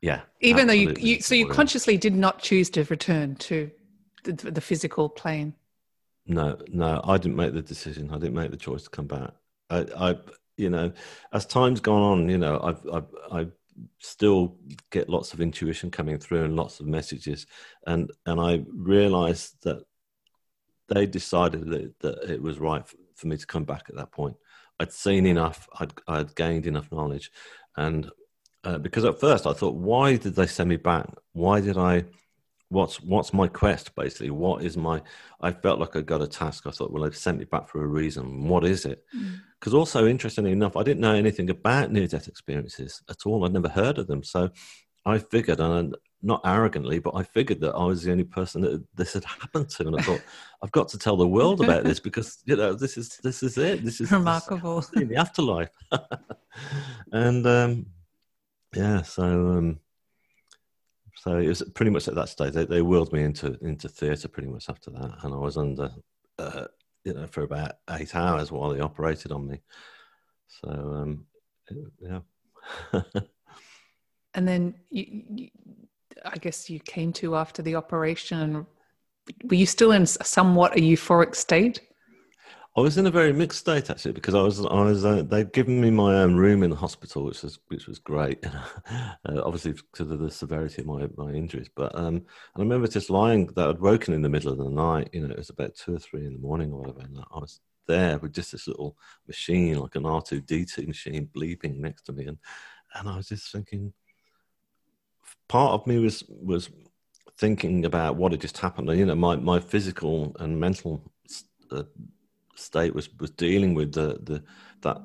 Yeah. 0.01 0.21
Even 0.41 0.67
though 0.67 0.73
you, 0.73 0.93
you, 0.97 1.21
so 1.21 1.35
you 1.35 1.47
consciously 1.47 1.97
did 1.97 2.15
not 2.15 2.39
choose 2.39 2.69
to 2.71 2.83
return 2.85 3.35
to 3.35 3.71
the, 4.23 4.33
the 4.33 4.61
physical 4.61 5.07
plane. 5.07 5.53
No, 6.27 6.57
no, 6.67 7.01
I 7.03 7.17
didn't 7.17 7.37
make 7.37 7.53
the 7.53 7.61
decision. 7.61 8.09
I 8.11 8.17
didn't 8.17 8.33
make 8.35 8.51
the 8.51 8.57
choice 8.57 8.83
to 8.83 8.89
come 8.89 9.07
back. 9.07 9.31
I, 9.69 9.85
I 9.95 10.15
you 10.57 10.69
know, 10.69 10.91
as 11.33 11.45
time's 11.45 11.81
gone 11.81 12.01
on, 12.01 12.29
you 12.29 12.37
know, 12.37 12.59
I've, 12.61 12.87
I've, 12.91 13.15
I 13.31 13.47
still 13.99 14.57
get 14.89 15.09
lots 15.09 15.33
of 15.33 15.41
intuition 15.41 15.91
coming 15.91 16.17
through 16.17 16.45
and 16.45 16.55
lots 16.55 16.79
of 16.79 16.87
messages, 16.87 17.45
and 17.85 18.11
and 18.25 18.39
I 18.39 18.63
realised 18.73 19.55
that 19.63 19.83
they 20.87 21.05
decided 21.05 21.67
that, 21.69 21.99
that 21.99 22.31
it 22.31 22.41
was 22.41 22.59
right 22.59 22.87
for, 22.87 22.97
for 23.15 23.27
me 23.27 23.37
to 23.37 23.47
come 23.47 23.63
back 23.63 23.85
at 23.89 23.95
that 23.95 24.11
point. 24.11 24.35
I'd 24.79 24.93
seen 24.93 25.25
enough. 25.25 25.67
I'd, 25.79 25.93
I'd 26.07 26.35
gained 26.35 26.67
enough 26.67 26.91
knowledge, 26.91 27.31
and 27.75 28.09
uh, 28.63 28.77
because 28.79 29.05
at 29.05 29.19
first 29.19 29.45
I 29.45 29.53
thought, 29.53 29.75
why 29.75 30.15
did 30.15 30.35
they 30.35 30.47
send 30.47 30.69
me 30.69 30.77
back? 30.77 31.07
Why 31.33 31.61
did 31.61 31.77
I? 31.77 32.05
What's 32.69 33.01
what's 33.01 33.33
my 33.33 33.47
quest 33.47 33.93
basically? 33.95 34.31
What 34.31 34.63
is 34.63 34.77
my 34.77 35.01
i 35.41 35.51
felt 35.51 35.79
like 35.79 35.95
i 35.95 36.01
got 36.01 36.21
a 36.21 36.27
task. 36.27 36.65
I 36.65 36.71
thought 36.71 36.91
well 36.91 37.03
they've 37.03 37.15
sent 37.15 37.39
me 37.39 37.45
back 37.45 37.67
for 37.67 37.83
a 37.83 37.87
reason. 37.87 38.47
What 38.47 38.65
is 38.65 38.85
it? 38.85 39.05
Because 39.59 39.73
mm. 39.73 39.77
also 39.77 40.07
interestingly 40.07 40.51
enough 40.51 40.75
i 40.75 40.83
didn't 40.83 41.01
know 41.01 41.13
anything 41.13 41.49
about 41.49 41.91
near 41.91 42.07
death 42.07 42.27
experiences 42.27 43.01
at 43.09 43.25
all. 43.25 43.45
I'd 43.45 43.53
never 43.53 43.69
heard 43.69 43.97
of 43.97 44.07
them. 44.07 44.23
So 44.23 44.49
i 45.05 45.19
figured 45.19 45.59
and 45.59 45.95
not 46.25 46.41
arrogantly, 46.43 46.97
but 46.97 47.15
I 47.15 47.21
figured 47.21 47.61
that 47.61 47.75
I 47.75 47.85
was 47.85 48.03
the 48.03 48.11
only 48.11 48.23
person 48.23 48.61
that 48.61 48.83
this 48.95 49.13
had 49.13 49.23
happened 49.23 49.69
to, 49.69 49.87
and 49.87 49.95
I 49.95 50.01
thought 50.01 50.21
I've 50.63 50.71
got 50.71 50.87
to 50.89 50.97
tell 50.97 51.15
the 51.15 51.27
world 51.27 51.61
about 51.61 51.83
this 51.83 51.99
because 52.07 52.39
you 52.45 52.55
know 52.55 52.73
this 52.73 52.97
is 52.97 53.17
this 53.23 53.43
is 53.43 53.57
it. 53.57 53.85
This 53.85 54.01
is 54.01 54.11
remarkable 54.11 54.81
this 54.81 54.91
in 55.01 55.07
the 55.07 55.17
afterlife, 55.17 55.69
and 57.11 57.45
um, 57.45 57.85
yeah, 58.75 59.03
so 59.03 59.23
um, 59.23 59.79
so 61.25 61.37
it 61.37 61.47
was 61.47 61.63
pretty 61.73 61.91
much 61.91 62.07
at 62.07 62.15
that 62.15 62.29
stage 62.29 62.53
they, 62.53 62.65
they 62.65 62.81
wheeled 62.81 63.11
me 63.11 63.23
into 63.23 63.57
into 63.61 63.89
theatre 63.89 64.27
pretty 64.27 64.49
much 64.49 64.69
after 64.69 64.91
that, 64.91 65.23
and 65.23 65.33
I 65.33 65.37
was 65.37 65.57
under 65.57 65.91
uh, 66.37 66.65
you 67.03 67.13
know 67.13 67.27
for 67.27 67.43
about 67.43 67.73
eight 67.91 68.15
hours 68.15 68.51
while 68.51 68.69
they 68.69 68.79
operated 68.79 69.31
on 69.31 69.47
me. 69.47 69.61
So 70.47 70.69
um, 70.69 71.25
yeah. 71.99 72.19
and 74.33 74.47
then 74.47 74.75
you, 74.89 75.23
you, 75.29 75.49
I 76.23 76.37
guess 76.37 76.69
you 76.69 76.79
came 76.79 77.11
to 77.13 77.35
after 77.35 77.61
the 77.61 77.75
operation. 77.75 78.65
Were 79.45 79.55
you 79.55 79.65
still 79.65 79.91
in 79.91 80.05
somewhat 80.05 80.77
a 80.77 80.81
euphoric 80.81 81.35
state? 81.35 81.81
I 82.77 82.81
was 82.81 82.97
in 82.97 83.07
a 83.07 83.11
very 83.11 83.31
mixed 83.31 83.59
state 83.59 83.89
actually 83.89 84.11
because 84.11 84.35
I 84.35 84.41
was 84.41 84.59
I 84.65 84.81
was 84.81 85.05
uh, 85.05 85.23
they'd 85.23 85.53
given 85.53 85.79
me 85.79 85.91
my 85.91 86.15
own 86.15 86.35
room 86.35 86.61
in 86.61 86.69
the 86.69 86.75
hospital, 86.75 87.23
which 87.23 87.41
was 87.41 87.57
which 87.69 87.87
was 87.87 87.99
great, 87.99 88.45
uh, 88.91 89.41
obviously 89.43 89.71
because 89.71 90.11
of 90.11 90.19
the 90.19 90.29
severity 90.29 90.81
of 90.81 90.87
my, 90.87 91.07
my 91.15 91.31
injuries. 91.31 91.69
But 91.73 91.97
um, 91.97 92.25
I 92.53 92.59
remember 92.59 92.87
just 92.87 93.09
lying 93.09 93.47
that 93.55 93.69
I'd 93.69 93.79
woken 93.79 94.13
in 94.13 94.21
the 94.21 94.29
middle 94.29 94.51
of 94.51 94.57
the 94.57 94.69
night. 94.69 95.09
You 95.13 95.21
know, 95.21 95.31
it 95.31 95.37
was 95.37 95.51
about 95.51 95.75
two 95.75 95.95
or 95.95 95.99
three 95.99 96.25
in 96.25 96.33
the 96.33 96.39
morning 96.39 96.73
or 96.73 96.81
whatever, 96.81 96.99
and 96.99 97.17
I 97.17 97.39
was 97.39 97.61
there 97.87 98.17
with 98.19 98.33
just 98.33 98.51
this 98.51 98.67
little 98.67 98.97
machine, 99.25 99.79
like 99.79 99.95
an 99.95 100.05
R 100.05 100.21
two 100.21 100.41
D 100.41 100.65
two 100.65 100.85
machine, 100.85 101.29
bleeping 101.33 101.77
next 101.77 102.01
to 102.03 102.11
me, 102.11 102.25
and 102.25 102.37
and 102.93 103.07
I 103.07 103.15
was 103.15 103.29
just 103.29 103.51
thinking. 103.53 103.93
Part 105.47 105.73
of 105.73 105.87
me 105.87 105.99
was 105.99 106.23
was 106.27 106.69
thinking 107.37 107.85
about 107.85 108.17
what 108.17 108.33
had 108.33 108.41
just 108.41 108.57
happened. 108.57 108.89
You 108.89 109.05
know, 109.05 109.15
my 109.15 109.37
my 109.37 109.61
physical 109.61 110.35
and 110.39 110.59
mental 110.59 111.09
uh, 111.71 111.83
state 112.55 112.93
was 112.93 113.09
was 113.19 113.31
dealing 113.31 113.73
with 113.73 113.93
the 113.93 114.19
the 114.23 114.43
that 114.81 115.01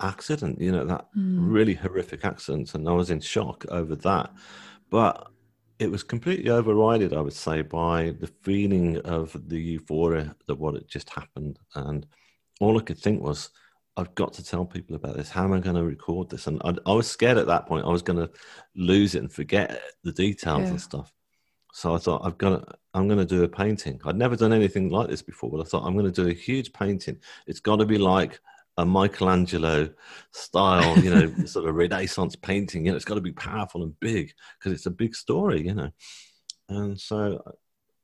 accident. 0.00 0.60
You 0.60 0.72
know, 0.72 0.84
that 0.84 1.06
mm. 1.16 1.36
really 1.38 1.74
horrific 1.74 2.24
accident, 2.24 2.74
and 2.74 2.88
I 2.88 2.92
was 2.92 3.10
in 3.10 3.20
shock 3.20 3.64
over 3.68 3.96
that. 3.96 4.32
But 4.90 5.30
it 5.78 5.90
was 5.90 6.02
completely 6.02 6.50
overridden, 6.50 7.16
I 7.16 7.22
would 7.22 7.32
say, 7.32 7.62
by 7.62 8.14
the 8.20 8.26
feeling 8.42 8.98
of 8.98 9.34
the 9.48 9.58
euphoria 9.58 10.34
that 10.46 10.58
what 10.58 10.74
had 10.74 10.88
just 10.88 11.08
happened, 11.10 11.58
and 11.74 12.06
all 12.60 12.78
I 12.78 12.82
could 12.82 12.98
think 12.98 13.22
was, 13.22 13.50
I've 13.96 14.14
got 14.14 14.34
to 14.34 14.44
tell 14.44 14.66
people 14.66 14.96
about 14.96 15.16
this. 15.16 15.30
How 15.30 15.44
am 15.44 15.54
I 15.54 15.60
going 15.60 15.76
to 15.76 15.84
record 15.84 16.28
this? 16.28 16.46
And 16.46 16.60
I, 16.64 16.74
I 16.86 16.92
was 16.92 17.10
scared 17.10 17.38
at 17.38 17.46
that 17.46 17.66
point. 17.66 17.86
I 17.86 17.90
was 17.90 18.02
going 18.02 18.18
to 18.18 18.30
lose 18.76 19.14
it 19.14 19.22
and 19.22 19.32
forget 19.32 19.80
the 20.04 20.12
details 20.12 20.62
yeah. 20.62 20.68
and 20.68 20.80
stuff. 20.80 21.12
So 21.72 21.94
I 21.94 21.98
thought 21.98 22.22
I've 22.24 22.38
got 22.38 22.50
to, 22.50 22.74
I'm 22.94 23.06
going 23.06 23.18
to 23.18 23.24
do 23.24 23.44
a 23.44 23.48
painting. 23.48 24.00
I'd 24.04 24.16
never 24.16 24.36
done 24.36 24.52
anything 24.52 24.88
like 24.88 25.08
this 25.08 25.22
before, 25.22 25.50
but 25.50 25.60
I 25.60 25.64
thought 25.64 25.86
I'm 25.86 25.94
going 25.94 26.10
to 26.10 26.22
do 26.22 26.28
a 26.28 26.34
huge 26.34 26.72
painting. 26.72 27.18
It's 27.46 27.60
got 27.60 27.76
to 27.76 27.86
be 27.86 27.98
like 27.98 28.40
a 28.76 28.84
Michelangelo 28.84 29.90
style, 30.32 30.98
you 30.98 31.10
know, 31.10 31.32
sort 31.46 31.68
of 31.68 31.74
Renaissance 31.74 32.36
painting. 32.36 32.84
You 32.84 32.92
know, 32.92 32.96
it's 32.96 33.04
got 33.04 33.16
to 33.16 33.20
be 33.20 33.32
powerful 33.32 33.82
and 33.82 33.98
big 34.00 34.32
because 34.58 34.72
it's 34.72 34.86
a 34.86 34.90
big 34.90 35.14
story, 35.14 35.64
you 35.66 35.74
know. 35.74 35.90
And 36.68 36.98
so 36.98 37.42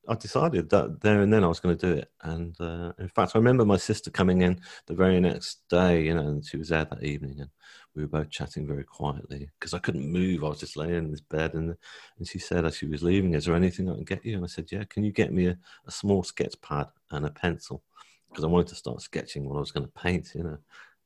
I 0.08 0.14
decided 0.14 0.70
that 0.70 1.00
there 1.00 1.20
and 1.20 1.32
then 1.32 1.44
I 1.44 1.48
was 1.48 1.60
going 1.60 1.76
to 1.76 1.86
do 1.86 1.98
it. 1.98 2.10
And 2.22 2.58
uh, 2.60 2.92
in 2.98 3.08
fact, 3.08 3.32
I 3.34 3.38
remember 3.38 3.64
my 3.64 3.76
sister 3.76 4.10
coming 4.10 4.42
in 4.42 4.60
the 4.86 4.94
very 4.94 5.20
next 5.20 5.62
day, 5.68 6.04
you 6.04 6.14
know, 6.14 6.26
and 6.26 6.44
she 6.44 6.56
was 6.56 6.68
there 6.68 6.84
that 6.84 7.02
evening, 7.02 7.40
and 7.40 7.50
we 7.96 8.02
were 8.02 8.08
both 8.08 8.30
chatting 8.30 8.66
very 8.66 8.84
quietly 8.84 9.50
because 9.58 9.74
I 9.74 9.78
couldn't 9.78 10.06
move. 10.10 10.44
I 10.44 10.48
was 10.48 10.60
just 10.60 10.76
laying 10.76 10.94
in 10.94 11.10
this 11.10 11.20
bed, 11.20 11.54
and 11.54 11.74
and 12.18 12.28
she 12.28 12.38
said 12.38 12.64
as 12.64 12.76
she 12.76 12.86
was 12.86 13.02
leaving, 13.02 13.34
"Is 13.34 13.46
there 13.46 13.56
anything 13.56 13.90
I 13.90 13.94
can 13.94 14.04
get 14.04 14.24
you?" 14.24 14.36
And 14.36 14.44
I 14.44 14.48
said, 14.48 14.70
"Yeah, 14.70 14.84
can 14.84 15.02
you 15.02 15.12
get 15.12 15.32
me 15.32 15.46
a, 15.46 15.58
a 15.86 15.90
small 15.90 16.22
sketch 16.22 16.54
pad 16.60 16.88
and 17.10 17.26
a 17.26 17.30
pencil?" 17.30 17.82
Because 18.28 18.44
I 18.44 18.48
wanted 18.48 18.68
to 18.68 18.74
start 18.74 19.00
sketching 19.00 19.48
what 19.48 19.56
I 19.56 19.60
was 19.60 19.72
going 19.72 19.86
to 19.86 19.92
paint, 19.92 20.32
you 20.34 20.44
know. 20.44 20.58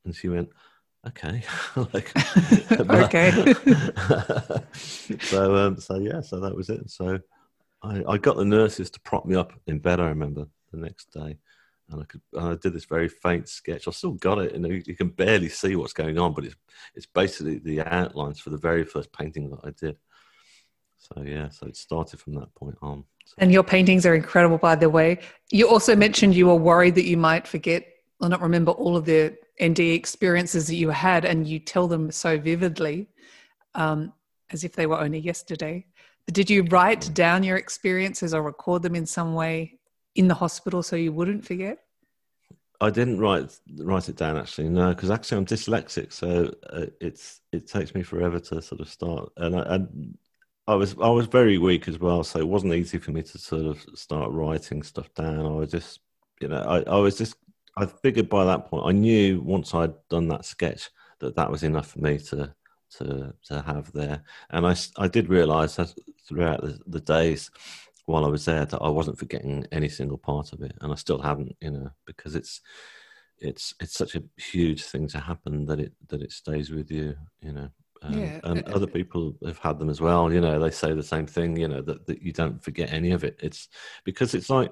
And 0.03 0.15
she 0.15 0.27
went, 0.27 0.49
okay 1.07 1.41
like 1.93 2.11
okay 2.79 3.31
so 5.21 5.55
um 5.55 5.79
so 5.79 5.97
yeah 5.97 6.21
so 6.21 6.39
that 6.39 6.55
was 6.55 6.69
it 6.69 6.87
so 6.91 7.19
I, 7.83 8.03
I 8.07 8.17
got 8.17 8.37
the 8.37 8.45
nurses 8.45 8.91
to 8.91 8.99
prop 8.99 9.25
me 9.25 9.35
up 9.35 9.53
in 9.67 9.79
bed. 9.79 9.99
I 9.99 10.07
remember 10.07 10.45
the 10.71 10.77
next 10.77 11.11
day, 11.11 11.37
and 11.91 12.01
I 12.01 12.05
could 12.05 12.21
and 12.33 12.47
I 12.49 12.55
did 12.55 12.73
this 12.73 12.85
very 12.85 13.09
faint 13.09 13.49
sketch. 13.49 13.87
I 13.87 13.91
still 13.91 14.11
got 14.11 14.39
it, 14.39 14.53
and 14.53 14.65
you, 14.67 14.81
you 14.85 14.95
can 14.95 15.09
barely 15.09 15.49
see 15.49 15.75
what's 15.75 15.93
going 15.93 16.17
on, 16.17 16.33
but 16.33 16.45
it's 16.45 16.55
it's 16.95 17.05
basically 17.05 17.59
the 17.59 17.81
outlines 17.81 18.39
for 18.39 18.49
the 18.49 18.57
very 18.57 18.83
first 18.83 19.11
painting 19.11 19.49
that 19.49 19.59
I 19.63 19.71
did. 19.71 19.97
So 20.97 21.21
yeah, 21.23 21.49
so 21.49 21.67
it 21.67 21.75
started 21.75 22.19
from 22.19 22.35
that 22.35 22.53
point 22.55 22.77
on. 22.81 23.03
So. 23.25 23.35
And 23.39 23.51
your 23.51 23.63
paintings 23.63 24.05
are 24.05 24.15
incredible, 24.15 24.57
by 24.57 24.75
the 24.75 24.89
way. 24.89 25.19
You 25.51 25.67
also 25.67 25.95
mentioned 25.95 26.35
you 26.35 26.47
were 26.47 26.55
worried 26.55 26.95
that 26.95 27.05
you 27.05 27.17
might 27.17 27.47
forget 27.47 27.85
or 28.19 28.29
not 28.29 28.41
remember 28.41 28.71
all 28.71 28.95
of 28.95 29.05
the 29.05 29.35
ND 29.63 29.79
experiences 29.79 30.67
that 30.67 30.75
you 30.75 30.89
had, 30.89 31.25
and 31.25 31.47
you 31.47 31.59
tell 31.59 31.87
them 31.87 32.11
so 32.11 32.37
vividly, 32.37 33.07
um, 33.75 34.13
as 34.51 34.63
if 34.63 34.73
they 34.73 34.85
were 34.85 34.99
only 34.99 35.19
yesterday. 35.19 35.85
Did 36.31 36.49
you 36.49 36.63
write 36.63 37.13
down 37.13 37.43
your 37.43 37.57
experiences 37.57 38.33
or 38.33 38.43
record 38.43 38.83
them 38.83 38.95
in 38.95 39.05
some 39.05 39.33
way 39.33 39.79
in 40.15 40.27
the 40.27 40.33
hospital 40.33 40.83
so 40.83 40.95
you 40.95 41.11
wouldn't 41.11 41.45
forget? 41.45 41.79
I 42.79 42.89
didn't 42.89 43.19
write 43.19 43.55
write 43.77 44.09
it 44.09 44.15
down 44.15 44.37
actually, 44.37 44.69
no, 44.69 44.89
because 44.89 45.11
actually 45.11 45.37
I'm 45.37 45.45
dyslexic, 45.45 46.11
so 46.11 46.51
uh, 46.71 46.87
it's 46.99 47.41
it 47.51 47.67
takes 47.67 47.93
me 47.93 48.01
forever 48.01 48.39
to 48.39 48.61
sort 48.61 48.81
of 48.81 48.89
start, 48.89 49.31
and 49.37 49.55
I, 49.55 49.79
I 50.67 50.75
was 50.75 50.95
I 50.99 51.09
was 51.09 51.27
very 51.27 51.59
weak 51.59 51.87
as 51.87 51.99
well, 51.99 52.23
so 52.23 52.39
it 52.39 52.47
wasn't 52.47 52.73
easy 52.73 52.97
for 52.97 53.11
me 53.11 53.21
to 53.21 53.37
sort 53.37 53.65
of 53.65 53.85
start 53.93 54.31
writing 54.31 54.81
stuff 54.81 55.13
down. 55.13 55.45
I 55.45 55.49
was 55.49 55.69
just, 55.69 55.99
you 56.39 56.47
know, 56.47 56.61
I, 56.61 56.81
I 56.89 56.97
was 56.97 57.17
just 57.17 57.35
I 57.77 57.85
figured 57.85 58.29
by 58.29 58.45
that 58.45 58.65
point 58.65 58.85
I 58.87 58.91
knew 58.91 59.41
once 59.41 59.73
I'd 59.73 59.93
done 60.09 60.27
that 60.29 60.45
sketch 60.45 60.89
that 61.19 61.35
that 61.35 61.51
was 61.51 61.63
enough 61.63 61.91
for 61.91 61.99
me 61.99 62.17
to 62.17 62.53
to 62.97 63.33
to 63.45 63.61
have 63.61 63.91
there. 63.93 64.23
And 64.49 64.65
I 64.65 64.75
I 64.97 65.07
did 65.07 65.29
realise 65.29 65.75
that 65.75 65.93
throughout 66.27 66.61
the, 66.61 66.79
the, 66.87 67.01
days 67.01 67.49
while 68.11 68.25
I 68.25 68.29
was 68.29 68.45
there 68.45 68.65
that 68.65 68.81
I 68.81 68.89
wasn't 68.89 69.17
forgetting 69.17 69.65
any 69.71 69.89
single 69.89 70.17
part 70.17 70.53
of 70.53 70.61
it, 70.61 70.73
and 70.81 70.91
I 70.91 70.95
still 70.95 71.21
haven't, 71.21 71.55
you 71.61 71.71
know, 71.71 71.91
because 72.05 72.35
it's 72.35 72.61
it's 73.39 73.73
it's 73.79 73.93
such 73.93 74.15
a 74.15 74.23
huge 74.37 74.83
thing 74.83 75.07
to 75.09 75.19
happen 75.19 75.65
that 75.65 75.79
it 75.79 75.93
that 76.09 76.21
it 76.21 76.31
stays 76.31 76.69
with 76.69 76.91
you, 76.91 77.15
you 77.41 77.53
know. 77.53 77.69
Um, 78.03 78.19
yeah. 78.19 78.39
And 78.43 78.63
other 78.69 78.87
people 78.87 79.35
have 79.45 79.59
had 79.59 79.77
them 79.77 79.89
as 79.89 80.01
well. 80.01 80.33
You 80.33 80.41
know, 80.41 80.59
they 80.59 80.71
say 80.71 80.93
the 80.93 81.03
same 81.03 81.27
thing. 81.27 81.55
You 81.57 81.67
know 81.67 81.81
that, 81.81 82.05
that 82.07 82.21
you 82.21 82.31
don't 82.33 82.63
forget 82.63 82.91
any 82.91 83.11
of 83.11 83.23
it. 83.23 83.39
It's 83.41 83.67
because 84.03 84.33
it's 84.33 84.49
like 84.49 84.71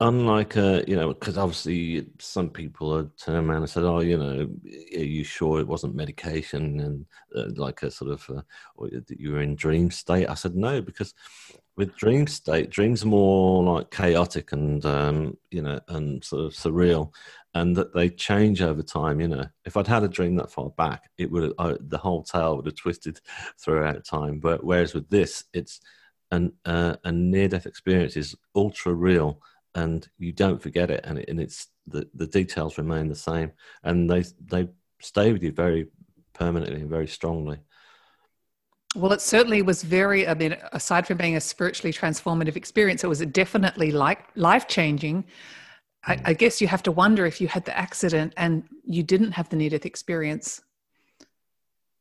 unlike 0.00 0.54
a 0.56 0.84
you 0.86 0.94
know 0.94 1.08
because 1.08 1.36
obviously 1.36 2.06
some 2.20 2.48
people 2.48 2.96
have 2.96 3.10
turned 3.16 3.48
around 3.48 3.62
and 3.62 3.70
said 3.70 3.82
oh 3.82 3.98
you 3.98 4.16
know 4.16 4.48
are 4.96 5.04
you 5.04 5.24
sure 5.24 5.58
it 5.58 5.66
wasn't 5.66 5.92
medication 5.92 6.78
and 6.80 7.06
uh, 7.36 7.50
like 7.56 7.82
a 7.82 7.90
sort 7.90 8.12
of 8.12 8.30
uh, 8.30 8.40
or 8.76 8.88
you 9.08 9.32
were 9.32 9.42
in 9.42 9.56
dream 9.56 9.90
state 9.90 10.28
i 10.28 10.34
said 10.34 10.54
no 10.54 10.80
because 10.80 11.14
with 11.78 11.96
dream 11.96 12.26
state 12.26 12.68
dreams 12.68 13.02
are 13.02 13.08
more 13.08 13.64
like 13.64 13.90
chaotic 13.90 14.52
and 14.52 14.84
um, 14.84 15.36
you 15.50 15.62
know 15.62 15.80
and 15.88 16.22
sort 16.22 16.44
of 16.44 16.52
surreal 16.52 17.10
and 17.54 17.74
that 17.74 17.94
they 17.94 18.10
change 18.10 18.60
over 18.60 18.82
time 18.82 19.20
you 19.20 19.28
know 19.28 19.46
if 19.64 19.76
i'd 19.76 19.86
had 19.86 20.02
a 20.02 20.08
dream 20.08 20.36
that 20.36 20.50
far 20.50 20.68
back 20.70 21.04
it 21.16 21.30
would 21.30 21.54
uh, 21.58 21.76
the 21.80 21.96
whole 21.96 22.22
tale 22.22 22.56
would 22.56 22.66
have 22.66 22.74
twisted 22.74 23.18
throughout 23.58 24.04
time 24.04 24.38
but 24.38 24.62
whereas 24.62 24.92
with 24.92 25.08
this 25.08 25.44
it's 25.54 25.80
an 26.30 26.52
uh, 26.66 26.94
a 27.04 27.10
near 27.10 27.48
death 27.48 27.64
experience 27.64 28.14
is 28.16 28.36
ultra 28.54 28.92
real 28.92 29.40
and 29.74 30.08
you 30.18 30.32
don't 30.32 30.62
forget 30.62 30.90
it, 30.90 31.00
and, 31.04 31.18
it, 31.18 31.28
and 31.28 31.40
it's 31.40 31.68
the, 31.86 32.08
the 32.14 32.26
details 32.26 32.78
remain 32.78 33.08
the 33.08 33.14
same, 33.14 33.52
and 33.84 34.10
they 34.10 34.24
they 34.44 34.68
stay 35.00 35.32
with 35.32 35.42
you 35.42 35.52
very 35.52 35.86
permanently 36.32 36.80
and 36.80 36.90
very 36.90 37.06
strongly. 37.06 37.58
Well, 38.98 39.12
it 39.12 39.20
certainly 39.20 39.62
was 39.62 39.82
very. 39.82 40.26
I 40.26 40.34
mean, 40.34 40.56
aside 40.72 41.06
from 41.06 41.18
being 41.18 41.36
a 41.36 41.40
spiritually 41.40 41.92
transformative 41.92 42.56
experience, 42.56 43.04
it 43.04 43.06
was 43.06 43.20
definitely 43.20 43.92
like 43.92 44.24
life 44.34 44.66
changing. 44.66 45.24
I. 46.04 46.20
I, 46.24 46.32
guess 46.34 46.60
you 46.60 46.66
have 46.68 46.82
to 46.84 46.92
wonder 46.92 47.24
if 47.24 47.40
you 47.40 47.48
had 47.48 47.64
the 47.64 47.76
accident 47.76 48.32
and 48.36 48.64
you 48.84 49.02
didn't 49.02 49.32
have 49.32 49.48
the 49.48 49.56
near 49.56 49.70
death 49.70 49.86
experience, 49.86 50.60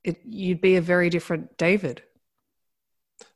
it, 0.04 0.20
you'd 0.26 0.62
be 0.62 0.76
a 0.78 0.82
very 0.82 1.10
different 1.10 1.58
David. 1.58 2.02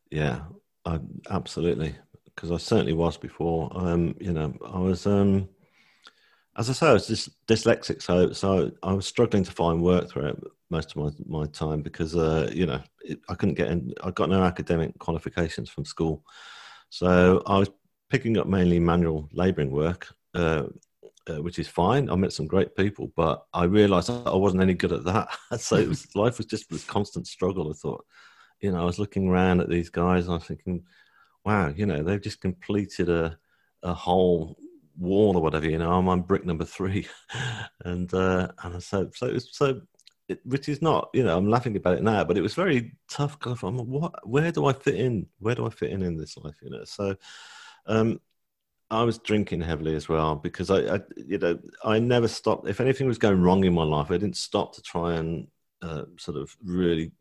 Yeah, 0.09 0.41
I, 0.85 0.99
absolutely 1.29 1.95
because 2.35 2.51
I 2.51 2.57
certainly 2.57 2.93
was 2.93 3.17
before. 3.17 3.69
Um, 3.73 4.15
you 4.19 4.33
know, 4.33 4.53
I 4.65 4.79
was, 4.79 5.05
um, 5.05 5.47
as 6.57 6.69
I 6.69 6.73
say, 6.73 6.87
I 6.87 6.93
was 6.93 7.07
just 7.07 7.45
dyslexic, 7.47 8.01
so 8.01 8.31
so 8.33 8.71
I 8.83 8.93
was 8.93 9.05
struggling 9.05 9.43
to 9.43 9.51
find 9.51 9.81
work 9.81 10.09
throughout 10.09 10.41
most 10.69 10.95
of 10.95 10.97
my, 10.97 11.39
my 11.41 11.45
time 11.47 11.81
because 11.81 12.15
uh, 12.15 12.49
you 12.53 12.65
know 12.65 12.81
it, 13.03 13.19
I 13.29 13.35
couldn't 13.35 13.55
get 13.55 13.69
in. 13.69 13.93
I 14.03 14.11
got 14.11 14.29
no 14.29 14.43
academic 14.43 14.97
qualifications 14.99 15.69
from 15.69 15.85
school, 15.85 16.23
so 16.89 17.41
I 17.45 17.57
was 17.57 17.69
picking 18.09 18.37
up 18.37 18.47
mainly 18.47 18.79
manual 18.79 19.29
labouring 19.31 19.71
work. 19.71 20.13
Uh, 20.33 20.63
uh, 21.29 21.41
which 21.41 21.59
is 21.59 21.67
fine. 21.67 22.09
I 22.09 22.15
met 22.15 22.33
some 22.33 22.47
great 22.47 22.75
people, 22.75 23.11
but 23.15 23.45
I 23.53 23.65
realised 23.65 24.09
I 24.09 24.35
wasn't 24.35 24.63
any 24.63 24.73
good 24.73 24.91
at 24.91 25.03
that. 25.03 25.29
so 25.59 25.77
was, 25.87 26.15
life 26.15 26.37
was 26.37 26.47
just 26.47 26.67
this 26.69 26.83
constant 26.83 27.27
struggle. 27.27 27.69
I 27.69 27.73
thought, 27.73 28.03
you 28.59 28.71
know, 28.71 28.81
I 28.81 28.85
was 28.85 28.97
looking 28.97 29.27
around 29.27 29.61
at 29.61 29.69
these 29.69 29.89
guys 29.89 30.25
and 30.25 30.33
I 30.33 30.37
was 30.37 30.45
thinking, 30.45 30.83
wow, 31.45 31.67
you 31.75 31.85
know, 31.85 32.01
they've 32.01 32.21
just 32.21 32.41
completed 32.41 33.09
a, 33.09 33.37
a 33.83 33.93
whole 33.93 34.57
wall 34.97 35.37
or 35.37 35.41
whatever, 35.41 35.69
you 35.69 35.77
know, 35.77 35.91
I'm 35.91 36.07
on 36.07 36.21
brick 36.21 36.45
number 36.45 36.65
three. 36.65 37.07
and, 37.85 38.13
uh, 38.13 38.49
and 38.63 38.81
so, 38.81 39.09
so, 39.13 39.37
so, 39.37 39.81
it, 40.27 40.39
which 40.45 40.69
is 40.69 40.81
not, 40.81 41.09
you 41.13 41.23
know, 41.23 41.37
I'm 41.37 41.49
laughing 41.49 41.75
about 41.75 41.95
it 41.95 42.03
now, 42.03 42.23
but 42.23 42.37
it 42.37 42.41
was 42.41 42.53
very 42.53 42.95
tough. 43.09 43.37
Of, 43.45 43.63
I'm, 43.63 43.77
what, 43.77 44.27
where 44.27 44.51
do 44.51 44.65
I 44.65 44.73
fit 44.73 44.95
in? 44.95 45.27
Where 45.39 45.55
do 45.55 45.65
I 45.65 45.69
fit 45.69 45.91
in 45.91 46.01
in 46.01 46.17
this 46.17 46.37
life? 46.37 46.55
You 46.61 46.69
know, 46.69 46.83
so, 46.85 47.15
um, 47.85 48.19
I 48.91 49.03
was 49.03 49.19
drinking 49.19 49.61
heavily 49.61 49.95
as 49.95 50.09
well 50.09 50.35
because 50.35 50.69
I, 50.69 50.95
I, 50.95 50.99
you 51.15 51.37
know, 51.37 51.57
I 51.83 51.99
never 51.99 52.27
stopped. 52.27 52.67
If 52.67 52.81
anything 52.81 53.07
was 53.07 53.17
going 53.17 53.41
wrong 53.41 53.63
in 53.63 53.73
my 53.73 53.83
life, 53.83 54.11
I 54.11 54.17
didn't 54.17 54.35
stop 54.35 54.75
to 54.75 54.81
try 54.81 55.13
and 55.13 55.47
uh, 55.81 56.03
sort 56.17 56.37
of 56.37 56.55
really 56.61 57.13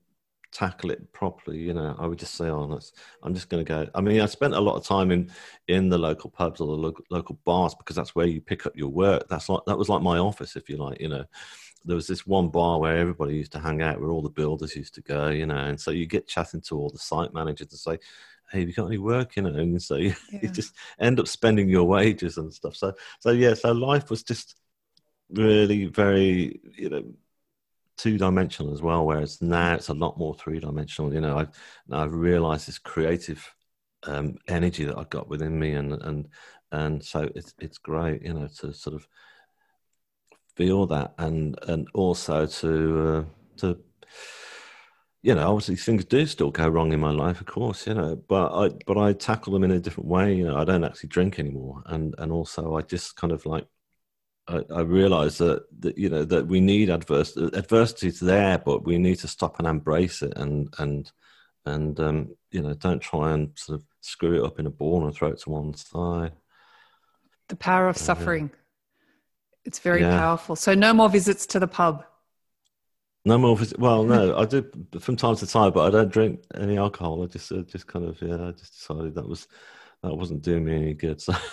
tackle 0.52 0.90
it 0.90 1.12
properly. 1.12 1.58
You 1.58 1.74
know, 1.74 1.94
I 1.98 2.06
would 2.06 2.18
just 2.18 2.34
say, 2.34 2.48
"Oh, 2.48 2.66
that's, 2.66 2.92
I'm 3.22 3.34
just 3.34 3.48
going 3.48 3.64
to 3.64 3.68
go." 3.68 3.88
I 3.94 4.00
mean, 4.00 4.20
I 4.20 4.26
spent 4.26 4.54
a 4.54 4.60
lot 4.60 4.76
of 4.76 4.84
time 4.84 5.10
in 5.10 5.30
in 5.68 5.88
the 5.88 5.98
local 5.98 6.30
pubs 6.30 6.60
or 6.60 6.66
the 6.66 6.82
local, 6.82 7.04
local 7.10 7.38
bars 7.44 7.74
because 7.74 7.96
that's 7.96 8.14
where 8.14 8.26
you 8.26 8.40
pick 8.40 8.66
up 8.66 8.76
your 8.76 8.88
work. 8.88 9.28
That's 9.28 9.48
like 9.48 9.62
that 9.66 9.78
was 9.78 9.88
like 9.88 10.02
my 10.02 10.18
office, 10.18 10.56
if 10.56 10.68
you 10.68 10.76
like. 10.76 11.00
You 11.00 11.08
know, 11.08 11.24
there 11.84 11.96
was 11.96 12.06
this 12.06 12.26
one 12.26 12.48
bar 12.48 12.78
where 12.78 12.96
everybody 12.96 13.36
used 13.36 13.52
to 13.52 13.60
hang 13.60 13.82
out, 13.82 14.00
where 14.00 14.10
all 14.10 14.22
the 14.22 14.30
builders 14.30 14.76
used 14.76 14.94
to 14.94 15.02
go. 15.02 15.28
You 15.28 15.46
know, 15.46 15.56
and 15.56 15.80
so 15.80 15.90
you 15.90 16.06
get 16.06 16.28
chatting 16.28 16.60
to 16.62 16.76
all 16.76 16.90
the 16.90 16.98
site 16.98 17.34
managers 17.34 17.68
and 17.70 17.78
say. 17.78 17.98
Hey, 18.52 18.58
have 18.58 18.68
you 18.68 18.74
got 18.74 18.86
any 18.86 18.98
work? 18.98 19.36
You 19.36 19.42
know, 19.42 19.54
and 19.56 19.80
so 19.80 19.94
you, 19.94 20.12
yeah. 20.32 20.40
you 20.42 20.48
just 20.48 20.74
end 20.98 21.20
up 21.20 21.28
spending 21.28 21.68
your 21.68 21.84
wages 21.84 22.36
and 22.36 22.52
stuff. 22.52 22.74
So, 22.74 22.94
so 23.20 23.30
yeah, 23.30 23.54
so 23.54 23.70
life 23.70 24.10
was 24.10 24.24
just 24.24 24.56
really 25.30 25.86
very, 25.86 26.60
you 26.76 26.88
know, 26.88 27.04
two 28.00 28.18
dimensional 28.18 28.72
as 28.72 28.82
well, 28.82 29.04
whereas 29.04 29.42
now 29.42 29.74
it's 29.74 29.88
a 29.88 29.94
lot 29.94 30.18
more 30.18 30.34
three 30.34 30.58
dimensional. 30.60 31.12
You 31.12 31.20
know, 31.20 31.38
I've 31.38 31.50
I've 31.92 32.14
realised 32.14 32.66
this 32.68 32.78
creative 32.78 33.46
um, 34.04 34.36
energy 34.48 34.84
that 34.84 34.96
I've 34.98 35.10
got 35.10 35.28
within 35.28 35.58
me, 35.58 35.72
and 35.72 35.92
and 35.92 36.28
and 36.72 37.04
so 37.04 37.28
it's 37.34 37.54
it's 37.58 37.78
great, 37.78 38.22
you 38.22 38.34
know, 38.34 38.48
to 38.58 38.72
sort 38.72 38.96
of 38.96 39.06
feel 40.56 40.86
that, 40.86 41.14
and 41.18 41.58
and 41.68 41.88
also 41.94 42.46
to 42.46 43.08
uh, 43.08 43.24
to 43.58 43.78
you 45.22 45.34
know, 45.34 45.48
obviously 45.50 45.76
things 45.76 46.04
do 46.06 46.24
still 46.24 46.50
go 46.50 46.68
wrong 46.68 46.92
in 46.92 47.00
my 47.00 47.10
life, 47.10 47.40
of 47.40 47.46
course, 47.46 47.86
you 47.86 47.94
know, 47.94 48.16
but 48.16 48.52
I 48.54 48.70
but 48.86 48.96
I 48.96 49.12
tackle 49.12 49.52
them 49.52 49.64
in 49.64 49.70
a 49.72 49.80
different 49.80 50.08
way. 50.08 50.34
You 50.34 50.46
know, 50.46 50.56
I 50.56 50.64
don't 50.64 50.84
actually 50.84 51.10
drink 51.10 51.38
anymore, 51.38 51.82
and 51.86 52.14
and 52.18 52.32
also 52.32 52.76
I 52.76 52.82
just 52.82 53.16
kind 53.16 53.32
of 53.32 53.44
like 53.44 53.66
I, 54.48 54.62
I 54.74 54.80
realize 54.80 55.38
that, 55.38 55.64
that 55.80 55.96
you 55.96 56.08
know 56.08 56.24
that 56.24 56.46
we 56.46 56.60
need 56.60 56.90
adverse 56.90 57.36
adversity 57.36 58.08
is 58.08 58.20
there, 58.20 58.58
but 58.58 58.84
we 58.84 58.98
need 58.98 59.16
to 59.16 59.28
stop 59.28 59.58
and 59.58 59.68
embrace 59.68 60.22
it, 60.22 60.32
and 60.36 60.72
and 60.78 61.10
and 61.66 61.98
um, 62.00 62.36
you 62.50 62.62
know 62.62 62.74
don't 62.74 63.00
try 63.00 63.32
and 63.32 63.50
sort 63.56 63.80
of 63.80 63.86
screw 64.00 64.42
it 64.42 64.46
up 64.46 64.58
in 64.58 64.66
a 64.66 64.70
ball 64.70 65.04
and 65.04 65.14
throw 65.14 65.28
it 65.28 65.40
to 65.40 65.50
one 65.50 65.74
side. 65.74 66.32
The 67.48 67.56
power 67.56 67.88
of 67.88 67.96
uh, 67.96 68.00
suffering. 68.00 68.50
It's 69.64 69.78
very 69.78 70.00
yeah. 70.00 70.18
powerful. 70.18 70.56
So 70.56 70.74
no 70.74 70.94
more 70.94 71.08
visits 71.08 71.46
to 71.46 71.58
the 71.58 71.68
pub. 71.68 72.04
No 73.26 73.36
more 73.36 73.56
visits. 73.56 73.78
Well, 73.78 74.04
no, 74.04 74.36
I 74.36 74.46
do 74.46 74.68
from 74.98 75.16
time 75.16 75.36
to 75.36 75.46
time, 75.46 75.72
but 75.72 75.86
I 75.86 75.90
don't 75.90 76.10
drink 76.10 76.42
any 76.54 76.78
alcohol. 76.78 77.22
I 77.22 77.26
just 77.26 77.52
uh, 77.52 77.62
just 77.62 77.86
kind 77.86 78.06
of 78.06 78.20
yeah, 78.22 78.48
I 78.48 78.50
just 78.52 78.72
decided 78.72 79.14
that 79.14 79.28
was 79.28 79.46
that 80.02 80.14
wasn't 80.14 80.42
doing 80.42 80.64
me 80.64 80.74
any 80.74 80.94
good. 80.94 81.20
So. 81.20 81.34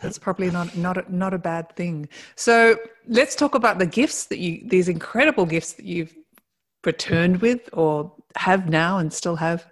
That's 0.00 0.18
probably 0.26 0.50
not 0.50 0.76
not 0.76 0.98
a, 0.98 1.14
not 1.14 1.34
a 1.34 1.38
bad 1.38 1.74
thing. 1.76 2.08
So 2.36 2.76
let's 3.06 3.34
talk 3.34 3.54
about 3.54 3.78
the 3.78 3.86
gifts 3.86 4.26
that 4.26 4.38
you 4.38 4.62
these 4.68 4.88
incredible 4.88 5.46
gifts 5.46 5.74
that 5.74 5.84
you've 5.84 6.14
returned 6.84 7.40
with 7.40 7.68
or 7.72 8.12
have 8.36 8.68
now 8.68 8.98
and 8.98 9.12
still 9.12 9.36
have. 9.36 9.66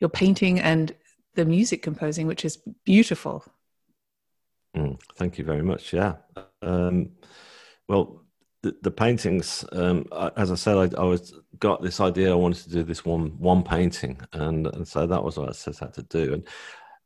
Your 0.00 0.10
painting 0.10 0.60
and 0.60 0.94
the 1.34 1.44
music 1.44 1.82
composing, 1.82 2.28
which 2.28 2.44
is 2.44 2.58
beautiful. 2.84 3.44
Mm, 4.76 5.00
thank 5.16 5.38
you 5.38 5.44
very 5.44 5.62
much. 5.62 5.92
Yeah. 5.92 6.16
Um, 6.62 7.10
well, 7.88 8.24
the, 8.62 8.76
the 8.82 8.90
paintings, 8.90 9.64
um, 9.72 10.06
as 10.36 10.50
I 10.50 10.54
said, 10.54 10.76
I, 10.76 11.00
I, 11.00 11.04
was 11.04 11.32
got 11.58 11.82
this 11.82 12.00
idea. 12.00 12.32
I 12.32 12.34
wanted 12.34 12.64
to 12.64 12.70
do 12.70 12.82
this 12.82 13.04
one 13.04 13.38
one 13.38 13.62
painting, 13.62 14.20
and 14.32 14.66
and 14.66 14.86
so 14.86 15.06
that 15.06 15.22
was 15.22 15.38
what 15.38 15.48
I 15.48 15.52
set 15.52 15.82
out 15.82 15.94
to 15.94 16.02
do. 16.02 16.34
And 16.34 16.46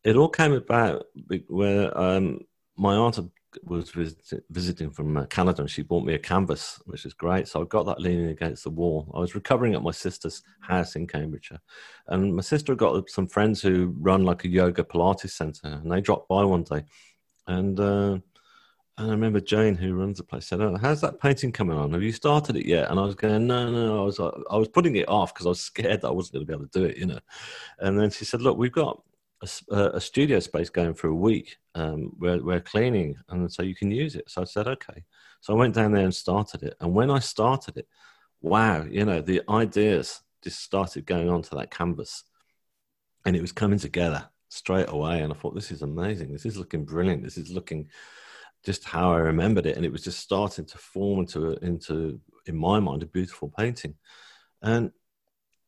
it 0.04 0.16
all 0.16 0.28
came 0.28 0.52
about 0.52 1.06
where 1.48 1.96
um, 1.98 2.40
my 2.76 2.94
aunt 2.94 3.18
was 3.64 3.90
visit, 3.90 4.44
visiting 4.50 4.90
from 4.90 5.16
uh, 5.16 5.26
Canada 5.26 5.62
and 5.62 5.70
she 5.70 5.82
bought 5.82 6.04
me 6.04 6.14
a 6.14 6.18
canvas, 6.18 6.80
which 6.86 7.04
is 7.04 7.14
great. 7.14 7.46
So 7.46 7.62
I 7.62 7.64
got 7.64 7.86
that 7.86 8.00
leaning 8.00 8.28
against 8.28 8.64
the 8.64 8.70
wall. 8.70 9.10
I 9.14 9.20
was 9.20 9.34
recovering 9.34 9.74
at 9.74 9.82
my 9.82 9.90
sister's 9.90 10.42
house 10.60 10.96
in 10.96 11.06
Cambridgeshire. 11.06 11.60
And 12.08 12.34
my 12.34 12.42
sister 12.42 12.74
got 12.74 13.08
some 13.10 13.28
friends 13.28 13.60
who 13.60 13.94
run 13.98 14.24
like 14.24 14.44
a 14.44 14.48
yoga 14.48 14.82
Pilates 14.82 15.30
center 15.30 15.66
and 15.66 15.90
they 15.90 16.00
dropped 16.00 16.28
by 16.28 16.44
one 16.44 16.64
day. 16.64 16.84
And, 17.46 17.78
uh, 17.78 18.18
and 18.98 19.08
I 19.08 19.10
remember 19.10 19.40
Jane, 19.40 19.74
who 19.74 19.94
runs 19.94 20.18
the 20.18 20.24
place, 20.24 20.46
said, 20.46 20.60
oh, 20.60 20.76
"How's 20.76 21.00
that 21.00 21.18
painting 21.18 21.50
coming 21.50 21.78
on? 21.78 21.92
Have 21.92 22.02
you 22.02 22.12
started 22.12 22.56
it 22.56 22.66
yet?" 22.66 22.90
And 22.90 23.00
I 23.00 23.04
was 23.04 23.14
going, 23.14 23.46
"No, 23.46 23.70
no." 23.70 24.02
I 24.02 24.04
was, 24.04 24.20
I 24.20 24.56
was 24.56 24.68
putting 24.68 24.96
it 24.96 25.08
off 25.08 25.32
because 25.32 25.46
I 25.46 25.48
was 25.48 25.60
scared 25.60 26.02
that 26.02 26.08
I 26.08 26.12
wasn't 26.12 26.34
going 26.34 26.46
to 26.46 26.50
be 26.50 26.54
able 26.54 26.68
to 26.68 26.78
do 26.78 26.84
it, 26.84 26.98
you 26.98 27.06
know. 27.06 27.18
And 27.78 27.98
then 27.98 28.10
she 28.10 28.26
said, 28.26 28.42
"Look, 28.42 28.58
we've 28.58 28.70
got 28.70 29.02
a, 29.70 29.76
a, 29.94 30.00
studio 30.00 30.40
space 30.40 30.70
going 30.70 30.94
for 30.94 31.08
a 31.08 31.14
week. 31.14 31.56
Um, 31.74 32.12
we're, 32.18 32.42
we're 32.42 32.60
cleaning, 32.60 33.16
and 33.28 33.52
so 33.52 33.62
you 33.62 33.74
can 33.74 33.90
use 33.90 34.14
it. 34.14 34.30
So 34.30 34.42
I 34.42 34.44
said, 34.44 34.68
okay. 34.68 35.04
So 35.40 35.52
I 35.52 35.56
went 35.56 35.74
down 35.74 35.92
there 35.92 36.04
and 36.04 36.14
started 36.14 36.62
it. 36.62 36.76
And 36.80 36.94
when 36.94 37.10
I 37.10 37.18
started 37.18 37.76
it, 37.78 37.88
wow, 38.40 38.84
you 38.84 39.04
know, 39.04 39.20
the 39.20 39.42
ideas 39.48 40.20
just 40.42 40.60
started 40.60 41.06
going 41.06 41.28
onto 41.28 41.56
that 41.56 41.70
canvas, 41.70 42.24
and 43.24 43.36
it 43.36 43.40
was 43.40 43.52
coming 43.52 43.78
together 43.78 44.28
straight 44.48 44.88
away. 44.88 45.20
And 45.20 45.32
I 45.32 45.36
thought, 45.36 45.54
this 45.54 45.70
is 45.70 45.82
amazing. 45.82 46.32
This 46.32 46.46
is 46.46 46.56
looking 46.56 46.84
brilliant. 46.84 47.22
This 47.22 47.38
is 47.38 47.50
looking 47.50 47.88
just 48.64 48.84
how 48.84 49.12
I 49.12 49.18
remembered 49.18 49.66
it, 49.66 49.76
and 49.76 49.84
it 49.84 49.92
was 49.92 50.04
just 50.04 50.20
starting 50.20 50.66
to 50.66 50.78
form 50.78 51.20
into 51.20 51.52
into 51.64 52.20
in 52.46 52.56
my 52.56 52.80
mind 52.80 53.02
a 53.02 53.06
beautiful 53.06 53.52
painting. 53.56 53.94
And 54.62 54.92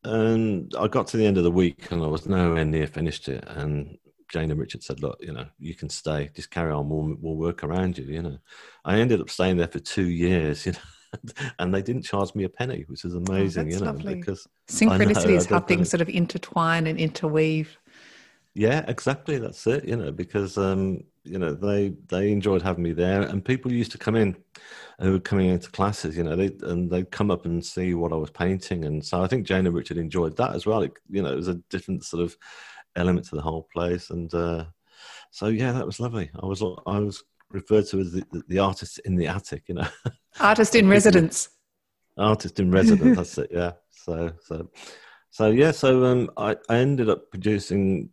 and 0.05 0.73
I 0.79 0.87
got 0.89 1.07
to 1.09 1.17
the 1.17 1.27
end 1.27 1.39
of 1.39 1.45
the 1.45 1.51
week 1.51 1.91
and 1.91 2.03
I 2.03 2.07
was 2.07 2.27
nowhere 2.27 2.65
near 2.65 2.87
finished 2.87 3.29
it. 3.29 3.45
And 3.49 3.99
Jane 4.31 4.51
and 4.51 4.61
Richard 4.61 4.83
said, 4.83 5.01
"Look, 5.01 5.19
you 5.21 5.33
know, 5.33 5.47
you 5.59 5.75
can 5.75 5.89
stay. 5.89 6.31
Just 6.35 6.51
carry 6.51 6.73
on. 6.73 6.89
We'll, 6.89 7.17
we'll 7.21 7.37
work 7.37 7.63
around 7.63 7.99
you." 7.99 8.05
You 8.05 8.23
know, 8.23 8.39
I 8.85 8.99
ended 8.99 9.21
up 9.21 9.31
staying 9.31 9.57
there 9.57 9.69
for 9.69 9.81
two 9.81 10.09
years. 10.09 10.67
You 10.67 10.73
know, 10.73 10.79
and 11.61 11.73
they 11.73 11.81
didn't 11.81 12.03
charge 12.03 12.35
me 12.35 12.43
a 12.43 12.49
penny, 12.49 12.85
which 12.89 13.05
is 13.05 13.15
oh, 13.15 13.19
amazing. 13.19 13.69
Oh, 13.69 13.71
you 13.71 13.79
know, 13.79 13.87
lovely. 13.93 14.17
because 14.17 14.49
synchronicity 14.69 15.37
is 15.37 15.47
how 15.47 15.61
things 15.61 15.89
sort 15.89 16.01
of 16.01 16.09
intertwine 16.09 16.89
and 16.89 16.99
interweave. 16.99 17.79
Yeah, 18.55 18.85
exactly. 18.87 19.39
That's 19.39 19.67
it. 19.67 19.85
You 19.85 19.97
know, 19.97 20.13
because 20.13 20.57
um, 20.57 21.05
you 21.25 21.39
know 21.39 21.55
they 21.55 21.95
they 22.09 22.31
enjoyed 22.31 22.63
having 22.63 22.85
me 22.85 22.93
there, 22.93 23.23
and 23.23 23.45
people 23.45 23.73
used 23.73 23.93
to 23.93 23.99
come 23.99 24.15
in 24.15 24.37
who 25.01 25.13
were 25.13 25.21
coming 25.21 25.49
into 25.49 25.71
classes, 25.71 26.17
you 26.17 26.23
know, 26.23 26.37
they 26.37 26.51
and 26.63 26.91
they'd 26.91 27.11
come 27.11 27.31
up 27.31 27.47
and 27.47 27.65
see 27.65 27.95
what 27.95 28.13
I 28.13 28.17
was 28.17 28.31
painting, 28.31 28.85
and 28.85 29.05
so 29.05 29.23
I 29.23 29.27
think 29.27 29.47
Jane 29.47 29.67
and 29.67 29.75
Richard 29.75 29.97
enjoyed 29.97 30.37
that 30.37 30.55
as 30.55 30.67
well. 30.67 30.83
It, 30.83 30.93
you 31.09 31.23
know, 31.23 31.33
it 31.33 31.37
was 31.37 31.49
a 31.49 31.61
different 31.71 32.05
sort 32.05 32.23
of 32.23 32.37
element 32.97 33.27
to 33.29 33.37
the 33.37 33.43
whole 33.43 33.69
place, 33.73 34.11
and 34.11 34.33
uh, 34.33 34.65
so 35.31 35.49
yeah, 35.49 35.73
that 35.73 35.87
was 35.87 36.01
lovely. 36.01 36.31
I 36.41 36.47
was 36.47 36.63
I 36.63 36.99
was 37.01 37.25
referred 37.51 37.87
to 37.87 38.01
as 38.01 38.13
the, 38.13 38.43
the 38.49 38.59
artist 38.59 39.01
in 39.05 39.17
the 39.17 39.27
attic, 39.27 39.65
you 39.67 39.75
know, 39.75 39.89
artist 40.41 40.75
in 40.75 40.89
residence. 40.89 41.49
Artist 42.17 42.61
in 42.61 42.71
residence. 42.71 43.17
that's 43.17 43.39
it. 43.39 43.51
Yeah. 43.53 43.73
So 43.91 44.33
so 44.45 44.71
so 45.31 45.51
yeah. 45.51 45.73
So 45.73 46.05
um, 46.05 46.31
I 46.37 46.57
I 46.69 46.77
ended 46.77 47.09
up 47.09 47.31
producing 47.31 48.11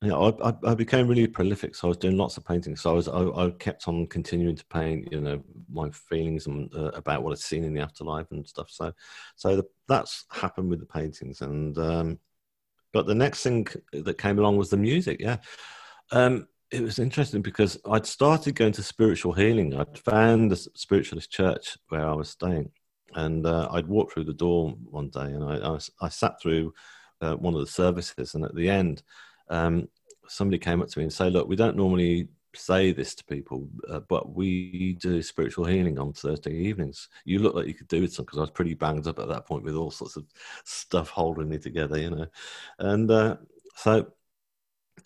you 0.00 0.08
know, 0.08 0.38
I, 0.42 0.54
I, 0.70 0.74
became 0.74 1.06
really 1.06 1.26
prolific. 1.26 1.74
So 1.74 1.86
I 1.86 1.90
was 1.90 1.98
doing 1.98 2.16
lots 2.16 2.36
of 2.36 2.46
painting. 2.46 2.76
So 2.76 2.90
I 2.90 2.94
was, 2.94 3.08
I, 3.08 3.26
I 3.28 3.50
kept 3.50 3.88
on 3.88 4.06
continuing 4.06 4.56
to 4.56 4.64
paint, 4.66 5.08
you 5.12 5.20
know, 5.20 5.42
my 5.70 5.90
feelings 5.90 6.46
and 6.46 6.74
uh, 6.74 6.92
about 6.94 7.22
what 7.22 7.32
I'd 7.32 7.38
seen 7.38 7.64
in 7.64 7.74
the 7.74 7.82
afterlife 7.82 8.30
and 8.30 8.46
stuff. 8.46 8.70
So, 8.70 8.92
so 9.36 9.56
the, 9.56 9.66
that's 9.88 10.24
happened 10.30 10.70
with 10.70 10.80
the 10.80 10.86
paintings. 10.86 11.42
And, 11.42 11.76
um, 11.78 12.18
but 12.92 13.06
the 13.06 13.14
next 13.14 13.42
thing 13.42 13.66
that 13.92 14.18
came 14.18 14.38
along 14.38 14.56
was 14.56 14.70
the 14.70 14.78
music. 14.78 15.20
Yeah. 15.20 15.38
Um, 16.10 16.48
it 16.70 16.80
was 16.80 16.98
interesting 16.98 17.42
because 17.42 17.78
I'd 17.88 18.06
started 18.06 18.54
going 18.54 18.72
to 18.72 18.82
spiritual 18.82 19.34
healing. 19.34 19.74
I'd 19.74 19.98
found 19.98 20.52
a 20.52 20.56
spiritualist 20.56 21.30
church 21.30 21.76
where 21.90 22.08
I 22.08 22.14
was 22.14 22.30
staying. 22.30 22.70
And 23.14 23.46
uh, 23.46 23.68
I'd 23.70 23.86
walked 23.86 24.14
through 24.14 24.24
the 24.24 24.32
door 24.32 24.70
one 24.84 25.10
day 25.10 25.32
and 25.32 25.44
I, 25.44 25.74
I, 25.74 25.78
I 26.00 26.08
sat 26.08 26.40
through 26.40 26.72
uh, 27.20 27.34
one 27.34 27.54
of 27.54 27.60
the 27.60 27.66
services. 27.66 28.34
And 28.34 28.44
at 28.44 28.54
the 28.54 28.68
end, 28.70 29.02
um, 29.48 29.88
somebody 30.28 30.58
came 30.58 30.82
up 30.82 30.88
to 30.88 30.98
me 30.98 31.04
and 31.04 31.12
say, 31.12 31.30
"Look, 31.30 31.48
we 31.48 31.56
don't 31.56 31.76
normally 31.76 32.28
say 32.56 32.92
this 32.92 33.14
to 33.14 33.24
people, 33.24 33.68
uh, 33.88 34.00
but 34.00 34.34
we 34.34 34.94
do 34.94 35.22
spiritual 35.22 35.64
healing 35.64 35.98
on 35.98 36.12
Thursday 36.12 36.52
evenings. 36.52 37.08
You 37.24 37.38
look 37.38 37.54
like 37.54 37.66
you 37.66 37.74
could 37.74 37.88
do 37.88 38.02
it 38.02 38.16
because 38.16 38.38
I 38.38 38.42
was 38.42 38.50
pretty 38.50 38.74
banged 38.74 39.06
up 39.06 39.18
at 39.18 39.28
that 39.28 39.46
point 39.46 39.64
with 39.64 39.76
all 39.76 39.90
sorts 39.90 40.16
of 40.16 40.24
stuff 40.64 41.10
holding 41.10 41.48
me 41.48 41.58
together, 41.58 41.98
you 41.98 42.10
know. 42.10 42.26
And 42.78 43.10
uh, 43.10 43.36
so 43.74 44.12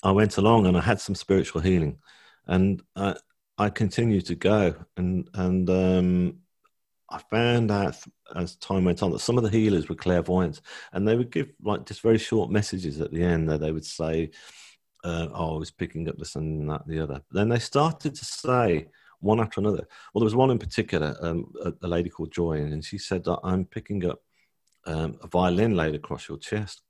I 0.03 0.13
went 0.13 0.39
along 0.39 0.67
and 0.67 0.77
I 0.77 0.81
had 0.81 1.01
some 1.01 1.15
spiritual 1.15 1.61
healing, 1.61 1.99
and 2.47 2.83
I, 2.97 3.17
I 3.59 3.71
continued 3.71 4.27
to 4.27 4.35
go, 4.35 4.75
and 4.97 5.29
and 5.35 5.69
um, 5.69 6.39
I 7.11 7.19
found 7.31 7.71
out 7.71 7.97
as 8.37 8.57
time 8.57 8.85
went 8.85 9.03
on 9.03 9.11
that 9.11 9.19
some 9.19 9.37
of 9.37 9.45
the 9.45 9.51
healers 9.51 9.89
were 9.89 9.97
clairvoyant, 9.97 10.61
and 10.93 11.07
they 11.07 11.17
would 11.17 11.31
give 11.31 11.53
like 11.63 11.87
just 11.87 12.03
very 12.03 12.19
short 12.19 12.51
messages 12.51 13.01
at 13.01 13.11
the 13.13 13.23
end. 13.23 13.49
That 13.49 13.61
they 13.61 13.73
would 13.73 13.85
say, 13.85 14.31
uh, 15.03 15.29
"Oh, 15.33 15.57
I 15.57 15.59
was 15.59 15.71
picking 15.71 16.09
up 16.09 16.19
this 16.19 16.37
and 16.37 16.71
that, 16.71 16.87
and 16.87 16.95
the 16.95 17.03
other." 17.03 17.23
Then 17.33 17.49
they 17.49 17.59
started 17.59 18.15
to 18.15 18.25
say 18.25 18.89
one 19.19 19.41
after 19.41 19.61
another. 19.61 19.87
Well, 20.13 20.21
there 20.21 20.25
was 20.25 20.37
one 20.37 20.51
in 20.51 20.59
particular, 20.59 21.17
um, 21.21 21.53
a, 21.63 21.73
a, 21.83 21.89
lady 21.89 22.11
called 22.11 22.33
Joy, 22.33 22.59
and 22.59 22.85
she 22.85 22.99
said, 22.99 23.27
"I'm 23.43 23.65
picking 23.65 24.07
up 24.07 24.23
um, 24.87 25.19
a 25.23 25.27
violin 25.27 25.77
laid 25.77 25.95
across 25.97 26.29
your 26.29 26.39
chest. 26.39 26.83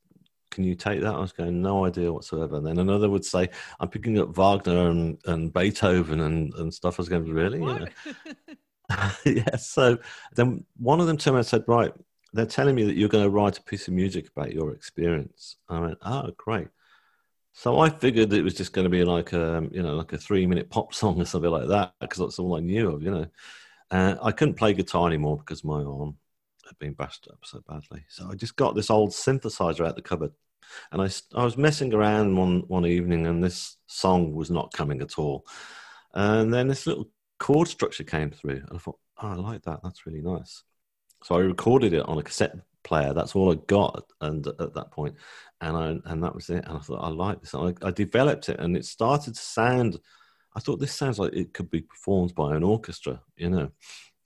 Can 0.51 0.65
you 0.65 0.75
take 0.75 1.01
that?" 1.01 1.15
I 1.15 1.21
was 1.21 1.33
going, 1.33 1.63
"No 1.63 1.87
idea 1.87 2.13
whatsoever." 2.13 2.57
And 2.57 2.67
then 2.67 2.79
another 2.79 3.09
would 3.09 3.25
say, 3.25 3.49
"I'm 3.81 3.89
picking 3.89 4.19
up 4.19 4.37
Wagner 4.37 4.91
and, 4.91 5.19
and 5.25 5.51
Beethoven 5.51 6.21
and, 6.21 6.53
and 6.55 6.75
stuff." 6.75 6.99
I 6.99 7.03
was 7.03 7.09
going, 7.09 7.33
"Really?" 7.33 7.89
Yeah. 9.25 9.57
So 9.57 9.99
then 10.35 10.65
one 10.77 11.01
of 11.01 11.07
them 11.07 11.17
turned 11.17 11.35
around 11.35 11.41
and 11.41 11.47
said, 11.47 11.65
Right, 11.67 11.93
they're 12.33 12.47
telling 12.47 12.75
me 12.75 12.85
that 12.85 12.97
you're 12.97 13.09
going 13.09 13.25
to 13.25 13.31
write 13.31 13.59
a 13.59 13.63
piece 13.63 13.89
of 13.89 13.95
music 13.95 14.29
about 14.35 14.53
your 14.53 14.73
experience. 14.73 15.57
I 15.69 15.81
went, 15.81 15.99
Oh, 16.03 16.31
great. 16.37 16.69
So 17.53 17.81
I 17.81 17.91
figured 17.91 18.33
it 18.33 18.43
was 18.43 18.55
just 18.55 18.73
going 18.73 18.85
to 18.85 18.91
be 18.91 19.05
like 19.05 19.33
a, 19.33 19.67
you 19.73 19.83
know, 19.83 19.95
like 19.95 20.13
a 20.13 20.19
three 20.19 20.47
minute 20.47 20.71
pop 20.71 20.95
song 21.01 21.21
or 21.21 21.25
something 21.25 21.51
like 21.51 21.69
that, 21.69 21.95
because 22.01 22.19
that's 22.19 22.39
all 22.39 22.57
I 22.57 22.61
knew 22.61 22.91
of, 22.93 23.03
you 23.03 23.11
know. 23.11 23.27
Uh, 23.91 24.17
I 24.23 24.31
couldn't 24.31 24.55
play 24.55 24.73
guitar 24.73 25.09
anymore 25.09 25.39
because 25.39 25.65
my 25.65 25.83
arm 25.83 26.17
had 26.67 26.79
been 26.79 26.93
bashed 26.93 27.27
up 27.29 27.41
so 27.45 27.61
badly. 27.69 28.05
So 28.09 28.31
I 28.31 28.37
just 28.37 28.55
got 28.55 28.77
this 28.77 28.89
old 28.89 29.11
synthesizer 29.11 29.85
out 29.85 29.97
the 29.97 30.03
cupboard, 30.03 30.31
and 30.93 31.03
I, 31.03 31.09
I 31.35 31.43
was 31.45 31.57
messing 31.57 31.93
around 31.93 32.37
one 32.37 32.61
one 32.69 32.87
evening, 32.87 33.27
and 33.27 33.43
this 33.43 33.79
song 33.89 34.33
was 34.33 34.49
not 34.49 34.73
coming 34.73 35.03
at 35.03 35.19
all. 35.19 35.45
And 36.15 36.55
then 36.55 36.69
this 36.69 36.87
little 36.87 37.09
chord 37.41 37.67
structure 37.67 38.05
came 38.05 38.31
through, 38.31 38.63
and 38.69 38.75
I 38.75 38.79
thought, 38.79 38.99
oh, 39.21 39.29
I 39.29 39.35
like 39.35 39.63
that. 39.63 39.81
That's 39.83 40.07
really 40.07 40.21
nice. 40.21 40.63
So 41.25 41.35
I 41.35 41.41
recorded 41.41 41.93
it 41.93 42.07
on 42.07 42.19
a 42.19 42.23
cassette 42.23 42.55
player. 42.85 43.13
That's 43.13 43.35
all 43.35 43.53
I 43.53 43.57
got, 43.67 44.05
and 44.21 44.47
at 44.47 44.75
that 44.75 44.93
point, 44.93 45.17
and 45.61 45.77
I 45.77 46.11
and 46.11 46.23
that 46.23 46.35
was 46.35 46.49
it. 46.51 46.65
And 46.67 46.79
I 46.79 46.81
thought 46.81 47.05
I 47.05 47.09
like 47.09 47.41
this. 47.41 47.55
I, 47.55 47.75
I 47.83 47.91
developed 47.91 48.49
it, 48.49 48.61
and 48.61 48.77
it 48.77 48.85
started 48.85 49.35
to 49.35 49.41
sound. 49.41 49.99
I 50.55 50.61
thought 50.61 50.81
this 50.81 50.95
sounds 50.95 51.19
like 51.19 51.33
it 51.33 51.53
could 51.53 51.71
be 51.71 51.81
performed 51.81 52.35
by 52.35 52.55
an 52.55 52.63
orchestra, 52.63 53.21
you 53.37 53.51
know. 53.51 53.71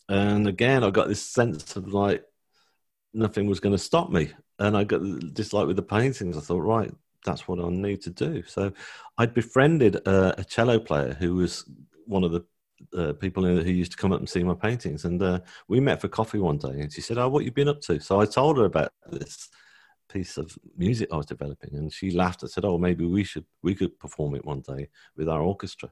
And 0.09 0.47
again, 0.47 0.85
I 0.85 0.91
got 0.91 1.09
this 1.09 1.23
sense 1.23 1.77
of 1.77 1.89
like 1.89 2.25
nothing 3.15 3.47
was 3.47 3.61
going 3.61 3.75
to 3.75 3.83
stop 3.83 4.11
me. 4.11 4.33
And 4.59 4.77
I 4.77 4.85
got 4.85 5.01
just 5.35 5.53
like 5.53 5.67
with 5.67 5.77
the 5.77 5.83
paintings, 5.83 6.37
I 6.37 6.41
thought, 6.41 6.61
right, 6.61 6.93
that's 7.25 7.49
what 7.49 7.61
I 7.61 7.69
need 7.69 8.03
to 8.03 8.11
do. 8.11 8.43
So 8.47 8.73
I'd 9.19 9.35
befriended 9.35 9.97
a, 9.97 10.41
a 10.41 10.45
cello 10.45 10.79
player 10.79 11.15
who 11.15 11.37
was 11.37 11.65
one 12.07 12.25
of 12.25 12.33
the 12.33 12.45
uh, 12.97 13.13
people 13.15 13.45
who 13.45 13.71
used 13.71 13.93
to 13.93 13.99
come 13.99 14.13
up 14.13 14.21
and 14.21 14.29
see 14.29 14.43
my 14.43 14.55
paintings. 14.55 15.05
And 15.05 15.23
uh, 15.23 15.41
we 15.69 15.81
met 15.81 16.01
for 16.01 16.09
coffee 16.09 16.39
one 16.39 16.59
day, 16.59 16.81
and 16.81 16.93
she 16.93 17.01
said, 17.01 17.19
"Oh, 17.19 17.29
what 17.29 17.45
you 17.45 17.53
been 17.53 17.69
up 17.69 17.81
to?" 17.83 18.01
So 18.01 18.21
I 18.21 18.27
told 18.27 18.59
her 18.59 18.65
about 18.65 18.93
this 19.11 19.49
piece 20.09 20.37
of 20.37 20.57
music 20.77 21.09
I 21.13 21.17
was 21.17 21.27
developing, 21.27 21.75
and 21.75 21.93
she 21.93 22.11
laughed 22.11 22.43
and 22.43 22.51
said, 22.51 22.65
"Oh, 22.65 22.79
maybe 22.79 23.05
we 23.05 23.25
should 23.25 23.47
we 23.63 23.75
could 23.75 23.99
perform 23.99 24.35
it 24.35 24.45
one 24.45 24.61
day 24.61 24.89
with 25.17 25.29
our 25.29 25.41
orchestra." 25.41 25.91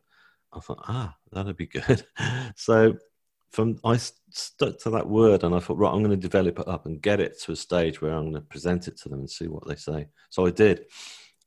I 0.52 0.60
thought, 0.60 0.84
"Ah, 0.88 1.14
that'd 1.32 1.56
be 1.56 1.66
good." 1.66 2.06
so 2.56 2.96
from 3.52 3.78
I 3.84 3.98
stuck 4.30 4.78
to 4.80 4.90
that 4.90 5.08
word, 5.08 5.44
and 5.44 5.54
I 5.54 5.58
thought, 5.58 5.76
right, 5.76 5.92
I'm 5.92 6.02
going 6.02 6.10
to 6.10 6.16
develop 6.16 6.58
it 6.58 6.68
up 6.68 6.86
and 6.86 7.02
get 7.02 7.20
it 7.20 7.38
to 7.42 7.52
a 7.52 7.56
stage 7.56 8.00
where 8.00 8.12
I'm 8.12 8.30
going 8.30 8.34
to 8.34 8.40
present 8.40 8.88
it 8.88 8.96
to 8.98 9.08
them 9.08 9.20
and 9.20 9.30
see 9.30 9.46
what 9.46 9.66
they 9.68 9.76
say. 9.76 10.08
So 10.30 10.46
I 10.46 10.50
did. 10.50 10.86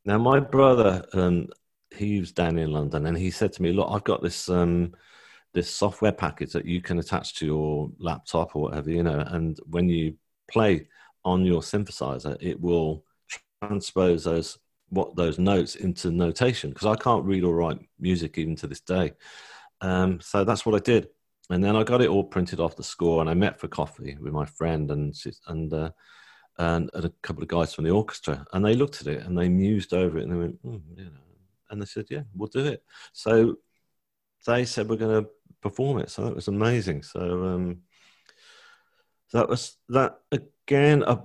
Now 0.06 0.20
my 0.20 0.40
brother, 0.40 1.04
um, 1.14 1.48
he 1.96 2.20
was 2.20 2.32
down 2.32 2.60
in 2.60 2.72
London, 2.72 3.08
and 3.08 3.18
he 3.18 3.32
said 3.32 3.54
to 3.54 3.62
me, 3.62 3.72
"Look, 3.72 3.90
I've 3.92 4.04
got 4.04 4.22
this." 4.22 4.50
Um, 4.50 4.94
this 5.56 5.74
software 5.74 6.12
package 6.12 6.52
that 6.52 6.66
you 6.66 6.82
can 6.82 7.00
attach 7.00 7.36
to 7.36 7.46
your 7.46 7.90
laptop 7.98 8.56
or 8.56 8.64
whatever, 8.64 8.92
you 8.92 9.02
know, 9.02 9.20
and 9.28 9.58
when 9.68 9.90
you 9.90 10.16
play 10.52 10.88
on 11.24 11.44
your 11.46 11.62
synthesizer, 11.62 12.38
it 12.42 12.60
will 12.62 13.04
transpose 13.64 14.26
those 14.26 14.60
what 14.90 15.16
those 15.16 15.40
notes 15.40 15.76
into 15.76 16.12
notation 16.12 16.70
because 16.70 16.86
I 16.86 16.96
can't 16.96 17.26
read 17.26 17.44
or 17.44 17.56
write 17.56 17.80
music 18.00 18.38
even 18.38 18.56
to 18.58 18.68
this 18.68 18.82
day. 18.82 19.14
Um, 19.82 20.20
so 20.22 20.44
that's 20.44 20.66
what 20.66 20.76
I 20.76 20.80
did, 20.80 21.08
and 21.50 21.64
then 21.64 21.76
I 21.76 21.84
got 21.84 22.02
it 22.02 22.10
all 22.10 22.24
printed 22.24 22.60
off 22.60 22.76
the 22.76 22.84
score, 22.84 23.22
and 23.22 23.30
I 23.30 23.34
met 23.34 23.60
for 23.60 23.68
coffee 23.68 24.18
with 24.20 24.34
my 24.34 24.46
friend 24.46 24.92
and 24.92 25.16
and 25.48 25.74
uh, 25.74 25.90
and, 26.58 26.90
a 26.94 27.10
couple 27.22 27.44
of 27.44 27.50
guys 27.50 27.74
from 27.74 27.86
the 27.86 27.92
orchestra, 27.92 28.46
and 28.54 28.64
they 28.64 28.76
looked 28.76 29.02
at 29.02 29.08
it 29.08 29.26
and 29.26 29.38
they 29.38 29.50
mused 29.50 29.94
over 29.94 30.18
it 30.18 30.24
and 30.24 30.32
they 30.32 30.38
went, 30.38 30.64
mm, 30.64 30.82
you 30.96 31.06
know, 31.06 31.12
and 31.70 31.82
they 31.82 31.86
said, 31.86 32.06
yeah, 32.10 32.22
we'll 32.36 32.48
do 32.48 32.66
it. 32.66 32.84
So 33.14 33.58
they 34.46 34.66
said 34.66 34.90
we're 34.90 34.98
going 34.98 35.24
to 35.24 35.30
perform 35.66 35.98
it. 35.98 36.12
So 36.12 36.24
that 36.26 36.36
was 36.36 36.48
amazing. 36.48 37.02
So 37.02 37.22
um, 37.22 37.82
that 39.34 39.50
was 39.50 39.78
that 39.90 40.20
again. 40.32 41.04
Uh, 41.04 41.22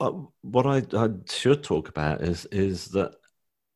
uh, 0.00 0.12
what 0.42 0.66
I, 0.66 0.82
I 0.92 1.08
should 1.30 1.62
talk 1.62 1.88
about 1.88 2.22
is 2.22 2.46
is 2.46 2.86
that 2.88 3.12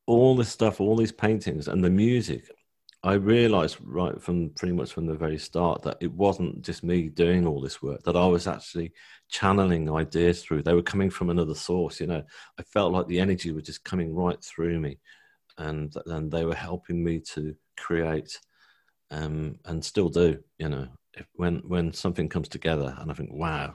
all 0.07 0.35
this 0.37 0.49
stuff, 0.49 0.81
all 0.81 0.97
these 0.97 1.13
paintings 1.13 1.69
and 1.69 1.83
the 1.85 1.91
music. 1.91 2.51
I 3.05 3.13
realized 3.13 3.77
right 3.81 4.21
from 4.21 4.51
pretty 4.57 4.75
much 4.75 4.93
from 4.93 5.07
the 5.07 5.15
very 5.15 5.39
start 5.39 5.83
that 5.83 5.99
it 6.01 6.13
wasn't 6.13 6.63
just 6.63 6.83
me 6.83 7.09
doing 7.09 7.47
all 7.47 7.61
this 7.61 7.81
work, 7.81 8.03
that 8.03 8.17
I 8.17 8.27
was 8.27 8.49
actually 8.49 8.93
channeling 9.29 9.89
ideas 9.89 10.43
through. 10.43 10.63
They 10.63 10.75
were 10.75 10.83
coming 10.83 11.09
from 11.09 11.31
another 11.31 11.55
source, 11.55 12.01
you 12.01 12.09
know. 12.09 12.25
I 12.59 12.63
felt 12.65 12.93
like 12.93 13.07
the 13.07 13.21
energy 13.21 13.53
was 13.53 13.63
just 13.63 13.85
coming 13.85 14.13
right 14.13 14.43
through 14.43 14.81
me 14.81 14.99
and 15.59 15.95
and 16.07 16.31
they 16.31 16.45
were 16.45 16.55
helping 16.55 17.05
me 17.05 17.21
to 17.35 17.55
create 17.77 18.41
um, 19.11 19.59
and 19.65 19.85
still 19.85 20.09
do. 20.09 20.43
You 20.59 20.69
know, 20.69 20.89
if, 21.15 21.27
when 21.35 21.59
when 21.67 21.93
something 21.93 22.29
comes 22.29 22.49
together, 22.49 22.97
and 22.99 23.11
I 23.11 23.15
think, 23.15 23.33
wow, 23.33 23.75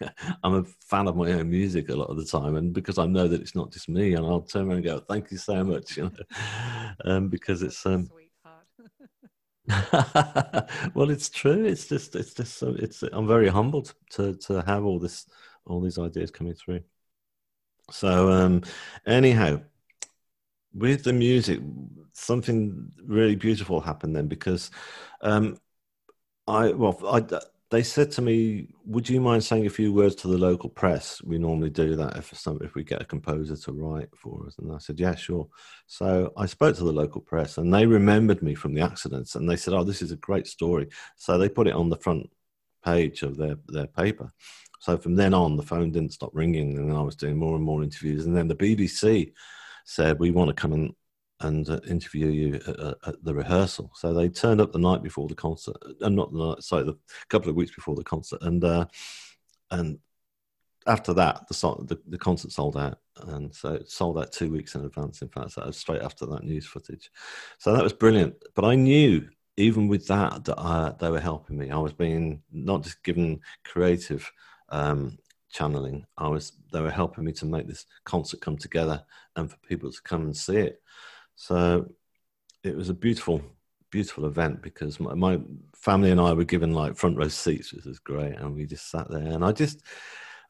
I'm 0.42 0.54
a 0.54 0.64
fan 0.80 1.08
of 1.08 1.16
my 1.16 1.32
own 1.32 1.50
music 1.50 1.88
a 1.88 1.94
lot 1.94 2.10
of 2.10 2.16
the 2.16 2.24
time, 2.24 2.56
and 2.56 2.72
because 2.72 2.98
I 2.98 3.06
know 3.06 3.28
that 3.28 3.40
it's 3.40 3.54
not 3.54 3.72
just 3.72 3.88
me, 3.88 4.14
and 4.14 4.24
I'll 4.24 4.42
turn 4.42 4.68
around 4.68 4.76
and 4.78 4.84
go, 4.84 4.98
thank 5.00 5.30
you 5.30 5.38
so 5.38 5.64
much, 5.64 5.96
you 5.96 6.04
know, 6.04 6.92
um, 7.04 7.28
because 7.28 7.62
it's 7.62 7.84
um. 7.86 8.08
well, 10.94 11.10
it's 11.10 11.30
true. 11.30 11.64
It's 11.64 11.86
just, 11.86 12.14
it's 12.16 12.34
just 12.34 12.58
so. 12.58 12.74
It's. 12.78 13.02
I'm 13.02 13.26
very 13.26 13.48
humbled 13.48 13.94
to 14.10 14.34
to 14.34 14.62
have 14.66 14.84
all 14.84 14.98
this, 14.98 15.26
all 15.64 15.80
these 15.80 15.98
ideas 15.98 16.30
coming 16.30 16.54
through. 16.54 16.80
So, 17.90 18.30
um, 18.30 18.62
anyhow, 19.06 19.60
with 20.74 21.04
the 21.04 21.12
music, 21.12 21.60
something 22.12 22.90
really 23.04 23.36
beautiful 23.36 23.80
happened 23.80 24.14
then 24.16 24.28
because 24.28 24.70
um, 25.20 25.58
I 26.46 26.72
well 26.72 26.98
I 27.06 27.22
they 27.70 27.82
said 27.82 28.10
to 28.12 28.22
me, 28.22 28.68
"Would 28.84 29.08
you 29.08 29.20
mind 29.20 29.42
saying 29.42 29.66
a 29.66 29.70
few 29.70 29.92
words 29.92 30.14
to 30.16 30.28
the 30.28 30.38
local 30.38 30.68
press? 30.68 31.22
We 31.22 31.38
normally 31.38 31.70
do 31.70 31.96
that 31.96 32.16
if 32.16 32.36
some 32.38 32.58
if 32.62 32.74
we 32.74 32.84
get 32.84 33.02
a 33.02 33.04
composer 33.04 33.56
to 33.56 33.72
write 33.72 34.10
for 34.16 34.46
us." 34.46 34.56
And 34.58 34.72
I 34.72 34.78
said, 34.78 35.00
"Yeah, 35.00 35.14
sure." 35.14 35.48
So 35.86 36.32
I 36.36 36.46
spoke 36.46 36.76
to 36.76 36.84
the 36.84 36.92
local 36.92 37.20
press, 37.20 37.58
and 37.58 37.72
they 37.72 37.86
remembered 37.86 38.42
me 38.42 38.54
from 38.54 38.74
the 38.74 38.82
accidents, 38.82 39.34
and 39.34 39.48
they 39.48 39.56
said, 39.56 39.74
"Oh, 39.74 39.84
this 39.84 40.02
is 40.02 40.12
a 40.12 40.16
great 40.16 40.46
story." 40.46 40.88
So 41.16 41.38
they 41.38 41.48
put 41.48 41.66
it 41.66 41.74
on 41.74 41.88
the 41.88 41.96
front 41.96 42.30
page 42.84 43.22
of 43.22 43.36
their 43.36 43.56
their 43.68 43.86
paper. 43.86 44.32
So 44.80 44.98
from 44.98 45.14
then 45.16 45.32
on, 45.32 45.56
the 45.56 45.62
phone 45.62 45.90
didn't 45.92 46.12
stop 46.12 46.30
ringing, 46.34 46.76
and 46.78 46.92
I 46.92 47.00
was 47.00 47.16
doing 47.16 47.36
more 47.36 47.56
and 47.56 47.64
more 47.64 47.82
interviews. 47.82 48.26
And 48.26 48.36
then 48.36 48.48
the 48.48 48.54
BBC 48.54 49.32
said, 49.84 50.18
"We 50.18 50.30
want 50.30 50.48
to 50.48 50.54
come 50.54 50.72
and 50.72 50.94
and 51.40 51.68
uh, 51.68 51.80
interview 51.88 52.28
you 52.28 52.54
at, 52.66 53.08
at, 53.08 53.24
the 53.24 53.34
rehearsal." 53.34 53.90
So 53.94 54.12
they 54.12 54.28
turned 54.28 54.60
up 54.60 54.72
the 54.72 54.78
night 54.78 55.02
before 55.02 55.28
the 55.28 55.34
concert, 55.34 55.76
and 55.82 56.02
uh, 56.02 56.08
not 56.08 56.32
the 56.32 56.38
night, 56.38 56.62
sorry, 56.62 56.84
the 56.84 56.96
couple 57.28 57.50
of 57.50 57.56
weeks 57.56 57.74
before 57.74 57.94
the 57.94 58.04
concert, 58.04 58.42
and 58.42 58.64
uh, 58.64 58.86
and 59.70 59.98
after 60.86 61.14
that, 61.14 61.48
the, 61.48 61.54
the, 61.86 61.98
the 62.08 62.18
concert 62.18 62.52
sold 62.52 62.76
out, 62.76 62.98
and 63.22 63.54
so 63.54 63.74
it 63.74 63.90
sold 63.90 64.18
out 64.18 64.32
two 64.32 64.50
weeks 64.50 64.74
in 64.74 64.84
advance. 64.84 65.22
In 65.22 65.28
fact, 65.28 65.52
so 65.52 65.60
that 65.60 65.68
was 65.68 65.76
straight 65.76 66.02
after 66.02 66.26
that 66.26 66.44
news 66.44 66.66
footage. 66.66 67.10
So 67.58 67.72
that 67.72 67.82
was 67.82 67.92
brilliant. 67.92 68.34
But 68.54 68.64
I 68.64 68.74
knew 68.74 69.28
even 69.56 69.88
with 69.88 70.06
that 70.08 70.44
that 70.44 70.58
I, 70.58 70.92
they 70.98 71.10
were 71.10 71.20
helping 71.20 71.56
me. 71.56 71.70
I 71.70 71.78
was 71.78 71.92
being 71.92 72.42
not 72.52 72.82
just 72.82 73.02
given 73.02 73.40
creative 73.64 74.30
um, 74.68 75.18
channeling. 75.54 76.04
I 76.18 76.28
was 76.28 76.52
they 76.72 76.80
were 76.80 76.90
helping 76.90 77.24
me 77.24 77.32
to 77.32 77.46
make 77.46 77.66
this 77.66 77.86
concert 78.04 78.40
come 78.40 78.58
together 78.58 79.02
and 79.36 79.50
for 79.50 79.56
people 79.68 79.90
to 79.90 80.02
come 80.02 80.24
and 80.24 80.36
see 80.36 80.56
it. 80.56 80.82
So 81.36 81.88
it 82.62 82.76
was 82.76 82.88
a 82.88 82.94
beautiful, 82.94 83.40
beautiful 83.90 84.26
event 84.26 84.62
because 84.62 84.98
my, 85.00 85.14
my 85.14 85.40
family 85.74 86.10
and 86.10 86.20
I 86.20 86.32
were 86.32 86.44
given 86.44 86.74
like 86.74 86.96
front 86.96 87.16
row 87.16 87.28
seats, 87.28 87.72
which 87.72 87.84
was 87.84 87.98
great, 87.98 88.34
and 88.34 88.54
we 88.54 88.66
just 88.66 88.90
sat 88.90 89.08
there. 89.10 89.20
And 89.20 89.44
I 89.44 89.52
just, 89.52 89.82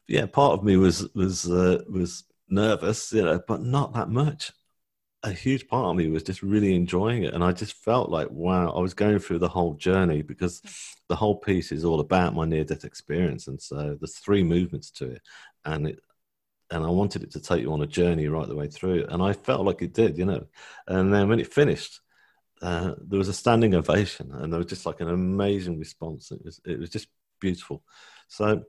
yeah, 0.07 0.25
part 0.25 0.59
of 0.59 0.65
me 0.65 0.75
was 0.77 1.07
was 1.13 1.49
uh, 1.49 1.83
was 1.89 2.23
nervous, 2.49 3.13
you 3.13 3.23
know, 3.23 3.39
but 3.47 3.61
not 3.61 3.93
that 3.93 4.09
much 4.09 4.51
a 5.25 5.31
huge 5.31 5.67
part 5.67 5.85
of 5.87 5.95
me 5.95 6.07
was 6.07 6.23
just 6.23 6.43
really 6.43 6.75
enjoying 6.75 7.23
it 7.23 7.33
and 7.33 7.43
i 7.43 7.51
just 7.51 7.73
felt 7.73 8.09
like 8.11 8.29
wow 8.29 8.69
i 8.71 8.79
was 8.79 8.93
going 8.93 9.17
through 9.17 9.39
the 9.39 9.49
whole 9.49 9.73
journey 9.73 10.21
because 10.21 10.61
the 11.09 11.15
whole 11.15 11.35
piece 11.35 11.71
is 11.71 11.83
all 11.83 11.99
about 11.99 12.35
my 12.35 12.45
near 12.45 12.63
death 12.63 12.85
experience 12.85 13.47
and 13.47 13.59
so 13.61 13.97
there's 13.99 14.17
three 14.19 14.43
movements 14.43 14.91
to 14.91 15.11
it 15.11 15.21
and 15.65 15.87
it 15.87 15.99
and 16.69 16.85
i 16.85 16.89
wanted 16.89 17.23
it 17.23 17.31
to 17.31 17.41
take 17.41 17.61
you 17.61 17.73
on 17.73 17.81
a 17.81 17.87
journey 17.87 18.27
right 18.27 18.47
the 18.47 18.55
way 18.55 18.67
through 18.67 19.05
and 19.09 19.21
i 19.21 19.33
felt 19.33 19.65
like 19.65 19.81
it 19.81 19.93
did 19.93 20.17
you 20.17 20.25
know 20.25 20.45
and 20.87 21.13
then 21.13 21.27
when 21.27 21.39
it 21.39 21.51
finished 21.51 22.01
uh, 22.61 22.93
there 23.01 23.19
was 23.19 23.27
a 23.27 23.33
standing 23.33 23.75
ovation 23.75 24.31
and 24.33 24.51
there 24.51 24.59
was 24.59 24.67
just 24.67 24.85
like 24.85 25.01
an 25.01 25.09
amazing 25.09 25.77
response 25.79 26.31
it 26.31 26.43
was 26.45 26.61
it 26.65 26.79
was 26.79 26.89
just 26.89 27.07
beautiful 27.39 27.83
So 28.29 28.63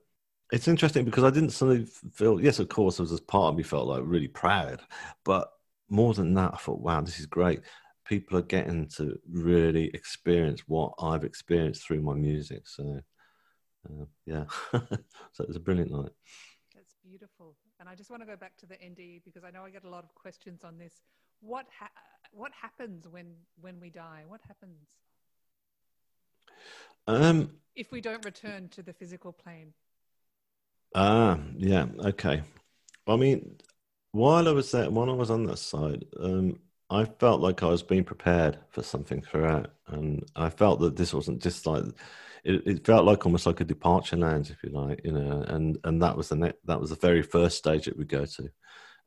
it's 0.53 0.69
interesting 0.69 1.05
because 1.05 1.25
I 1.25 1.31
didn't 1.31 1.51
suddenly 1.51 1.87
feel. 2.15 2.41
Yes, 2.41 2.61
of 2.61 2.69
course, 2.69 2.99
there 2.99 3.07
was 3.07 3.21
part 3.21 3.51
of 3.53 3.57
me 3.57 3.65
felt 3.65 3.89
like 3.89 4.03
really 4.05 4.29
proud, 4.29 4.81
but 5.25 5.51
more 5.89 6.15
than 6.15 6.35
that, 6.35 6.55
I 6.55 6.57
thought, 6.57 6.81
wow, 6.81 7.01
this 7.01 7.19
is 7.19 7.27
great. 7.27 7.61
People 8.07 8.39
are 8.39 8.43
getting 8.43 8.89
to 8.97 9.19
really 9.29 9.91
experience 9.95 10.63
what 10.67 10.93
I've 11.01 11.25
experienced 11.25 11.85
through 11.85 12.03
my 12.03 12.15
music. 12.15 12.69
So, 12.69 13.01
uh, 13.89 14.05
yeah, 14.25 14.45
so 14.73 15.43
it 15.43 15.49
was 15.49 15.57
a 15.57 15.61
brilliant 15.61 15.91
night. 15.91 16.13
That's 16.75 16.95
beautiful. 17.05 17.57
And 17.81 17.89
I 17.89 17.95
just 17.95 18.11
want 18.11 18.23
to 18.23 18.27
go 18.27 18.37
back 18.37 18.57
to 18.59 18.67
the 18.67 18.75
NDE 18.75 19.23
because 19.25 19.45
I 19.45 19.51
know 19.51 19.65
I 19.65 19.71
get 19.71 19.85
a 19.85 19.89
lot 19.89 20.05
of 20.05 20.15
questions 20.15 20.63
on 20.65 20.79
this. 20.79 21.01
What 21.41 21.67
ha- 21.79 21.91
what 22.33 22.53
happens 22.53 23.07
when 23.09 23.35
when 23.61 23.81
we 23.81 23.91
die? 23.91 24.25
What 24.27 24.41
happens? 24.47 24.89
Um, 27.07 27.51
if 27.75 27.93
we 27.93 28.01
don't 28.01 28.25
return 28.25 28.69
to 28.71 28.83
the 28.83 28.93
physical 28.93 29.33
plane. 29.33 29.73
Ah, 30.95 31.39
yeah, 31.57 31.87
okay. 31.99 32.43
I 33.07 33.17
mean, 33.17 33.57
while 34.17 34.49
I 34.49 34.53
was 34.53 34.71
there, 34.73 34.91
while 34.91 35.11
I 35.11 35.13
was 35.13 35.31
on 35.31 35.45
that 35.45 35.59
side, 35.59 36.05
um, 36.21 36.59
I 36.89 37.05
felt 37.05 37.41
like 37.43 37.63
I 37.63 37.67
was 37.67 37.83
being 37.83 38.05
prepared 38.05 38.59
for 38.71 38.83
something 38.83 39.21
throughout, 39.21 39.73
and 39.89 40.25
I 40.35 40.49
felt 40.51 40.81
that 40.81 40.97
this 40.97 41.13
wasn't 41.13 41.43
just 41.43 41.67
like 41.67 41.85
it, 42.45 42.63
it 42.67 42.87
felt 42.87 43.05
like 43.05 43.27
almost 43.27 43.47
like 43.47 43.61
a 43.61 43.65
departure 43.65 44.17
lounge, 44.17 44.51
if 44.51 44.63
you 44.63 44.71
like, 44.71 45.03
you 45.05 45.13
know, 45.13 45.43
and 45.49 45.79
and 45.85 46.03
that 46.03 46.17
was 46.17 46.31
the 46.31 46.55
that 46.65 46.81
was 46.81 46.91
the 46.91 46.97
very 46.97 47.23
first 47.23 47.59
stage 47.59 47.85
that 47.85 47.99
we 47.99 48.05
go 48.07 48.25
to, 48.25 48.51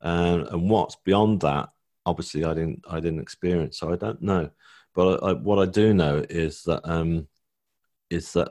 um, 0.01 0.47
and 0.51 0.69
what's 0.69 0.97
beyond 0.97 1.41
that, 1.41 1.69
obviously, 2.05 2.45
I 2.45 2.53
didn't 2.53 2.85
I 2.89 2.99
didn't 2.99 3.21
experience, 3.21 3.79
so 3.79 3.91
I 3.91 3.95
don't 3.95 4.21
know, 4.21 4.51
but 4.93 5.23
I, 5.23 5.29
I, 5.29 5.33
what 5.33 5.59
I 5.59 5.65
do 5.71 5.93
know 5.93 6.23
is 6.29 6.63
that 6.63 6.81
um, 6.89 7.27
is 8.11 8.33
that 8.33 8.49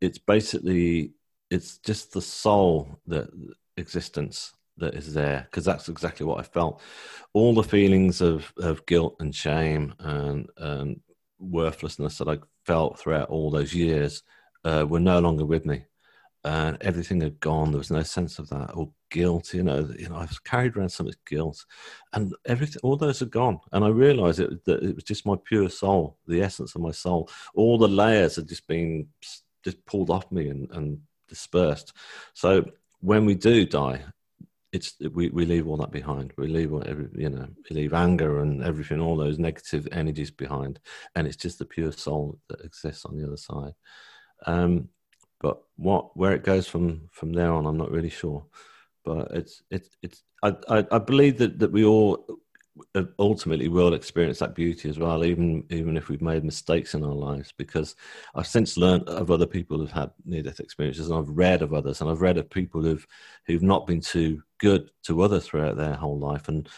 it's 0.00 0.18
basically 0.18 1.12
it's 1.50 1.78
just 1.78 2.12
the 2.12 2.22
soul 2.22 3.00
that 3.06 3.30
existence 3.78 4.52
that 4.80 4.94
is 4.94 5.14
there 5.14 5.46
because 5.50 5.64
that's 5.64 5.88
exactly 5.88 6.26
what 6.26 6.40
I 6.40 6.42
felt. 6.42 6.80
All 7.32 7.54
the 7.54 7.62
feelings 7.62 8.20
of, 8.20 8.52
of 8.58 8.84
guilt 8.86 9.16
and 9.20 9.34
shame 9.34 9.94
and, 10.00 10.48
and 10.56 11.00
worthlessness 11.38 12.18
that 12.18 12.28
I 12.28 12.38
felt 12.66 12.98
throughout 12.98 13.30
all 13.30 13.50
those 13.50 13.74
years 13.74 14.22
uh, 14.64 14.84
were 14.88 15.00
no 15.00 15.20
longer 15.20 15.44
with 15.44 15.64
me. 15.64 15.84
And 16.42 16.78
everything 16.80 17.20
had 17.20 17.38
gone. 17.38 17.70
There 17.70 17.78
was 17.78 17.90
no 17.90 18.02
sense 18.02 18.38
of 18.38 18.48
that 18.48 18.70
or 18.74 18.90
guilt. 19.10 19.52
You 19.52 19.62
know, 19.62 19.86
you 19.98 20.08
know, 20.08 20.16
I 20.16 20.22
was 20.22 20.38
carried 20.38 20.74
around 20.74 20.88
so 20.88 21.04
much 21.04 21.16
guilt, 21.26 21.66
and 22.14 22.34
everything. 22.46 22.80
All 22.82 22.96
those 22.96 23.20
are 23.20 23.26
gone. 23.26 23.60
And 23.72 23.84
I 23.84 23.88
realised 23.88 24.40
it, 24.40 24.64
that 24.64 24.82
it 24.82 24.94
was 24.94 25.04
just 25.04 25.26
my 25.26 25.36
pure 25.44 25.68
soul, 25.68 26.16
the 26.26 26.40
essence 26.40 26.74
of 26.74 26.80
my 26.80 26.92
soul. 26.92 27.28
All 27.54 27.76
the 27.76 27.88
layers 27.88 28.36
had 28.36 28.48
just 28.48 28.66
been 28.66 29.08
just 29.62 29.84
pulled 29.84 30.08
off 30.08 30.32
me 30.32 30.48
and, 30.48 30.70
and 30.72 31.00
dispersed. 31.28 31.92
So 32.32 32.64
when 33.00 33.26
we 33.26 33.34
do 33.34 33.66
die, 33.66 34.02
it's 34.72 34.94
we, 35.12 35.28
we 35.30 35.44
leave 35.46 35.66
all 35.66 35.76
that 35.78 35.90
behind. 35.90 36.32
We 36.36 36.46
leave 36.46 36.70
you 36.70 37.30
know, 37.30 37.48
we 37.68 37.76
leave 37.76 37.92
anger 37.92 38.40
and 38.40 38.62
everything, 38.62 39.00
all 39.00 39.16
those 39.16 39.38
negative 39.38 39.88
energies 39.92 40.30
behind, 40.30 40.78
and 41.14 41.26
it's 41.26 41.36
just 41.36 41.58
the 41.58 41.64
pure 41.64 41.92
soul 41.92 42.38
that 42.48 42.64
exists 42.64 43.04
on 43.04 43.16
the 43.16 43.26
other 43.26 43.36
side. 43.36 43.72
Um, 44.46 44.88
but 45.40 45.62
what 45.76 46.16
where 46.16 46.32
it 46.32 46.44
goes 46.44 46.66
from 46.68 47.08
from 47.10 47.32
there 47.32 47.52
on, 47.52 47.66
I'm 47.66 47.78
not 47.78 47.90
really 47.90 48.10
sure. 48.10 48.46
But 49.04 49.32
it's 49.32 49.62
it's 49.70 49.96
it's 50.02 50.22
I 50.42 50.54
I, 50.68 50.86
I 50.92 50.98
believe 50.98 51.38
that 51.38 51.58
that 51.58 51.72
we 51.72 51.84
all 51.84 52.24
ultimately 53.18 53.68
we'll 53.68 53.94
experience 53.94 54.38
that 54.38 54.54
beauty 54.54 54.88
as 54.88 54.98
well, 54.98 55.24
even 55.24 55.64
even 55.70 55.96
if 55.96 56.08
we've 56.08 56.22
made 56.22 56.44
mistakes 56.44 56.94
in 56.94 57.04
our 57.04 57.14
lives. 57.14 57.52
Because 57.56 57.96
I've 58.34 58.46
since 58.46 58.76
learned 58.76 59.08
of 59.08 59.30
other 59.30 59.46
people 59.46 59.78
who've 59.78 59.90
had 59.90 60.10
near-death 60.24 60.60
experiences, 60.60 61.08
and 61.08 61.18
I've 61.18 61.28
read 61.28 61.62
of 61.62 61.74
others, 61.74 62.00
and 62.00 62.10
I've 62.10 62.22
read 62.22 62.38
of 62.38 62.48
people 62.50 62.82
who've 62.82 63.06
who've 63.46 63.62
not 63.62 63.86
been 63.86 64.00
too 64.00 64.42
good 64.58 64.90
to 65.04 65.22
others 65.22 65.46
throughout 65.46 65.76
their 65.76 65.94
whole 65.94 66.18
life, 66.18 66.48
and 66.48 66.68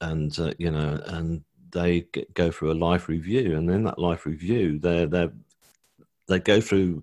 and 0.00 0.38
uh, 0.38 0.54
you 0.58 0.70
know, 0.70 1.00
and 1.06 1.42
they 1.70 2.02
get, 2.12 2.32
go 2.34 2.50
through 2.50 2.72
a 2.72 2.74
life 2.74 3.08
review, 3.08 3.56
and 3.56 3.70
in 3.70 3.84
that 3.84 3.98
life 3.98 4.26
review, 4.26 4.78
they 4.78 5.06
they 5.06 5.28
they 6.28 6.38
go 6.38 6.60
through 6.60 7.02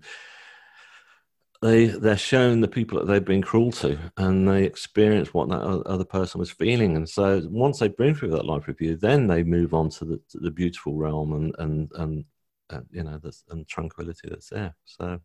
they 1.64 1.86
they're 1.86 2.16
shown 2.16 2.60
the 2.60 2.68
people 2.68 2.98
that 2.98 3.06
they've 3.06 3.24
been 3.24 3.40
cruel 3.40 3.72
to 3.72 3.98
and 4.18 4.46
they 4.46 4.64
experience 4.64 5.32
what 5.32 5.48
that 5.48 5.62
other 5.62 6.04
person 6.04 6.38
was 6.38 6.50
feeling. 6.50 6.94
And 6.96 7.08
so 7.08 7.40
once 7.48 7.78
they've 7.78 7.96
been 7.96 8.14
through 8.14 8.32
that 8.32 8.44
life 8.44 8.68
review 8.68 8.96
then 8.96 9.26
they 9.26 9.42
move 9.42 9.72
on 9.72 9.88
to 9.90 10.04
the, 10.04 10.20
to 10.30 10.38
the 10.40 10.50
beautiful 10.50 10.94
realm 10.94 11.32
and 11.32 11.54
and 11.58 11.90
and 11.94 12.24
uh, 12.68 12.80
you 12.90 13.02
know 13.02 13.18
and 13.50 13.66
tranquility 13.66 14.28
that's 14.28 14.50
there. 14.50 14.74
So 14.84 15.20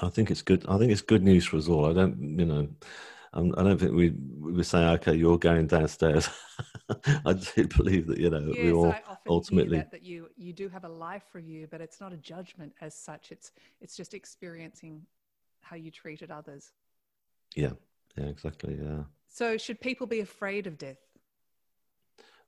i 0.00 0.08
think 0.08 0.30
it's 0.30 0.42
good 0.42 0.64
i 0.68 0.78
think 0.78 0.92
it's 0.92 1.00
good 1.00 1.24
news 1.24 1.44
for 1.44 1.56
us 1.56 1.68
all. 1.68 1.86
I 1.90 1.92
don't 1.92 2.38
you 2.38 2.46
know 2.46 2.68
I'm, 3.32 3.52
I 3.56 3.62
do 3.62 3.68
not 3.68 3.80
think 3.80 3.92
we 3.92 4.10
we 4.10 4.52
were 4.52 4.64
saying, 4.64 4.88
okay, 4.88 5.14
you're 5.14 5.38
going 5.38 5.66
downstairs. 5.66 6.28
I 7.26 7.34
do 7.34 7.66
believe 7.68 8.06
that 8.06 8.18
you 8.18 8.30
know 8.30 8.52
yes, 8.54 8.64
we 8.64 8.72
all 8.72 8.94
ultimately 9.28 9.78
that, 9.78 9.90
that, 9.90 10.02
you 10.02 10.28
you 10.36 10.52
do 10.52 10.68
have 10.68 10.84
a 10.84 10.88
life 10.88 11.24
review, 11.34 11.68
but 11.70 11.80
it's 11.80 12.00
not 12.00 12.12
a 12.12 12.16
judgment 12.16 12.72
as 12.80 12.94
such. 12.94 13.30
It's 13.30 13.52
it's 13.80 13.96
just 13.96 14.14
experiencing 14.14 15.02
how 15.60 15.76
you 15.76 15.90
treated 15.90 16.30
others. 16.30 16.72
Yeah, 17.54 17.72
yeah, 18.16 18.26
exactly. 18.26 18.78
Yeah. 18.80 19.04
So, 19.28 19.58
should 19.58 19.80
people 19.80 20.06
be 20.06 20.20
afraid 20.20 20.66
of 20.66 20.78
death? 20.78 20.98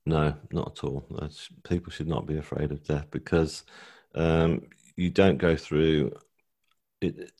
No, 0.06 0.34
not 0.50 0.78
at 0.78 0.84
all. 0.84 1.06
People 1.68 1.92
should 1.92 2.08
not 2.08 2.26
be 2.26 2.38
afraid 2.38 2.72
of 2.72 2.82
death 2.84 3.06
because 3.10 3.64
um, 4.14 4.62
you 4.96 5.10
don't 5.10 5.36
go 5.36 5.56
through 5.56 6.12
it 7.00 7.32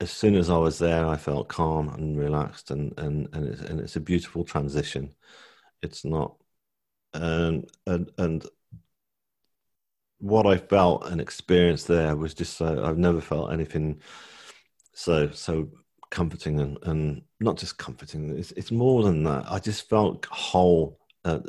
as 0.00 0.10
soon 0.10 0.36
as 0.36 0.48
I 0.50 0.56
was 0.58 0.78
there, 0.78 1.06
I 1.06 1.16
felt 1.16 1.48
calm 1.48 1.88
and 1.88 2.18
relaxed, 2.18 2.70
and 2.70 2.96
and 2.98 3.28
and 3.32 3.46
it's, 3.46 3.60
and 3.62 3.80
it's 3.80 3.96
a 3.96 4.00
beautiful 4.00 4.44
transition. 4.44 5.14
It's 5.82 6.04
not, 6.04 6.36
and 7.14 7.68
and 7.86 8.10
and 8.18 8.46
what 10.18 10.46
I 10.46 10.56
felt 10.56 11.06
and 11.06 11.20
experienced 11.20 11.86
there 11.86 12.16
was 12.16 12.34
just 12.34 12.56
so 12.56 12.84
I've 12.84 12.98
never 12.98 13.20
felt 13.20 13.52
anything 13.52 14.00
so 14.92 15.30
so 15.30 15.70
comforting 16.10 16.60
and 16.60 16.78
and 16.82 17.22
not 17.40 17.56
just 17.56 17.78
comforting. 17.78 18.36
It's 18.36 18.52
it's 18.52 18.70
more 18.70 19.02
than 19.02 19.24
that. 19.24 19.50
I 19.50 19.58
just 19.58 19.88
felt 19.88 20.26
whole. 20.26 20.98
Uh, 21.24 21.40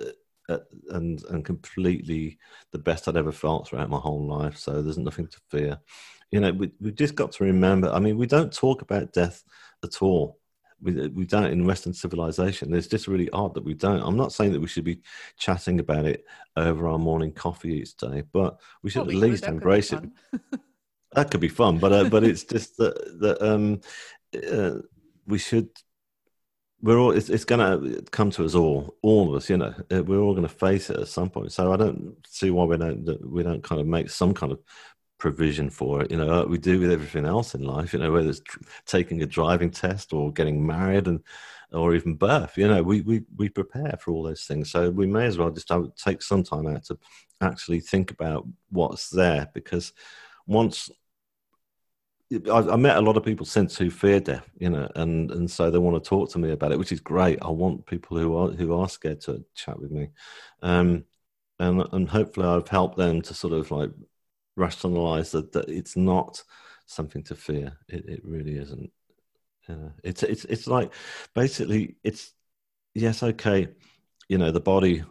and 0.90 1.24
and 1.26 1.46
completely 1.46 2.38
the 2.72 2.80
best 2.80 3.08
I'd 3.08 3.18
ever 3.18 3.32
felt 3.32 3.68
throughout 3.68 3.90
my 3.90 4.00
whole 4.00 4.26
life. 4.26 4.58
So 4.58 4.82
there's 4.82 4.98
nothing 4.98 5.28
to 5.28 5.40
fear 5.50 5.80
you 6.32 6.40
know, 6.40 6.52
we, 6.52 6.72
we've 6.80 6.96
just 6.96 7.16
got 7.16 7.32
to 7.34 7.44
remember. 7.44 7.90
I 7.90 8.00
mean, 8.00 8.18
we 8.18 8.28
don't 8.28 8.54
talk 8.54 8.82
about 8.82 9.14
death 9.14 9.44
at 9.84 10.02
all. 10.02 10.38
We, 10.82 11.08
we 11.10 11.26
don't 11.26 11.52
in 11.52 11.66
Western 11.66 11.94
civilization. 11.94 12.74
It's 12.74 12.88
just 12.88 13.08
really 13.08 13.30
odd 13.32 13.54
that 13.56 13.66
we 13.66 13.74
don't. 13.74 14.02
I'm 14.02 14.16
not 14.16 14.32
saying 14.32 14.54
that 14.54 14.62
we 14.62 14.68
should 14.68 14.86
be 14.86 15.02
chatting 15.38 15.80
about 15.80 16.06
it 16.06 16.24
over 16.56 16.88
our 16.88 17.00
morning 17.00 17.34
coffee 17.34 17.82
each 17.82 17.98
day, 17.98 18.24
but 18.32 18.60
we 18.82 18.90
should 18.90 19.08
at 19.08 19.16
least 19.16 19.44
embrace 19.44 19.92
it. 19.92 20.04
that 21.14 21.32
could 21.32 21.42
be 21.42 21.50
fun, 21.50 21.80
but 21.80 21.92
uh, 21.92 22.06
but 22.06 22.24
it's 22.24 22.46
just 22.46 22.78
that 22.78 23.20
that 23.20 23.42
um, 23.42 23.82
uh, 24.52 24.82
we 25.26 25.38
should. 25.38 25.70
We're 26.82 26.98
all. 26.98 27.12
It's, 27.12 27.30
it's 27.30 27.46
going 27.46 27.60
to 27.60 28.02
come 28.12 28.32
to 28.32 28.46
us 28.46 28.56
all, 28.56 28.96
all 29.02 29.30
of 29.30 29.36
us. 29.36 29.50
You 29.50 29.58
know, 29.58 29.74
uh, 29.92 30.04
we're 30.04 30.20
all 30.20 30.34
going 30.34 30.48
to 30.48 30.54
face 30.54 30.90
it 30.90 30.98
at 30.98 31.08
some 31.08 31.30
point. 31.30 31.52
So 31.52 31.74
I 31.74 31.78
don't 31.78 32.16
see 32.28 32.52
why 32.52 32.64
we 32.66 32.78
don't 32.78 33.30
we 33.30 33.44
don't 33.44 33.64
kind 33.64 33.82
of 33.82 33.88
make 33.88 34.10
some 34.10 34.34
kind 34.34 34.52
of 34.52 34.60
provision 35.18 35.70
for 35.70 36.02
it. 36.02 36.12
You 36.12 36.18
know, 36.18 36.26
like 36.26 36.48
we 36.48 36.58
do 36.58 36.80
with 36.80 36.92
everything 36.92 37.26
else 37.26 37.54
in 37.54 37.64
life. 37.64 37.94
You 37.94 38.00
know, 38.00 38.12
whether 38.12 38.30
it's 38.30 38.42
taking 38.86 39.22
a 39.22 39.26
driving 39.26 39.72
test 39.72 40.14
or 40.14 40.32
getting 40.32 40.66
married 40.66 41.08
and 41.08 41.22
or 41.72 41.96
even 41.96 42.16
birth. 42.16 42.58
You 42.58 42.68
know, 42.68 42.82
we 42.82 43.02
we 43.02 43.24
we 43.36 43.50
prepare 43.50 43.98
for 44.00 44.12
all 44.12 44.24
those 44.24 44.46
things. 44.46 44.72
So 44.72 44.90
we 44.90 45.06
may 45.06 45.26
as 45.26 45.38
well 45.38 45.52
just 45.52 45.72
take 45.98 46.22
some 46.22 46.44
time 46.44 46.68
out 46.68 46.86
to 46.86 46.98
actually 47.42 47.82
think 47.82 48.12
about 48.12 48.48
what's 48.70 49.10
there 49.10 49.50
because 49.54 49.94
once. 50.48 50.90
I, 52.32 52.60
I 52.60 52.76
met 52.76 52.98
a 52.98 53.02
lot 53.02 53.18
of 53.18 53.26
people 53.26 53.46
since 53.46 53.78
who 53.78 53.90
fear 53.90 54.20
death, 54.20 54.48
you 54.60 54.70
know, 54.70 54.88
and, 54.96 55.32
and 55.32 55.50
so 55.50 55.72
they 55.72 55.80
want 55.80 56.02
to 56.02 56.08
talk 56.08 56.30
to 56.32 56.40
me 56.40 56.52
about 56.52 56.72
it, 56.72 56.78
which 56.78 56.92
is 56.92 57.00
great. 57.00 57.40
I 57.42 57.50
want 57.50 57.88
people 57.88 58.18
who 58.18 58.36
are 58.38 58.52
who 58.52 58.80
are 58.80 58.88
scared 58.88 59.22
to 59.22 59.44
chat 59.56 59.80
with 59.80 59.92
me, 59.92 60.10
um, 60.62 61.06
and 61.60 61.84
and 61.92 62.08
hopefully 62.08 62.48
I've 62.48 62.68
helped 62.68 62.98
them 62.98 63.22
to 63.24 63.34
sort 63.34 63.54
of 63.54 63.72
like 63.72 63.90
rationalize 64.56 65.32
that, 65.32 65.52
that 65.54 65.70
it's 65.70 65.96
not 65.96 66.44
something 66.86 67.24
to 67.24 67.36
fear. 67.36 67.78
It, 67.88 68.06
it 68.08 68.22
really 68.24 68.58
isn't. 68.58 68.92
Uh, 69.68 69.90
it's 70.04 70.22
it's 70.22 70.46
it's 70.46 70.68
like 70.68 70.94
basically 71.34 71.96
it's 72.04 72.34
yes 72.94 73.24
okay, 73.24 73.70
you 74.28 74.38
know 74.38 74.52
the 74.52 74.60
body 74.60 75.04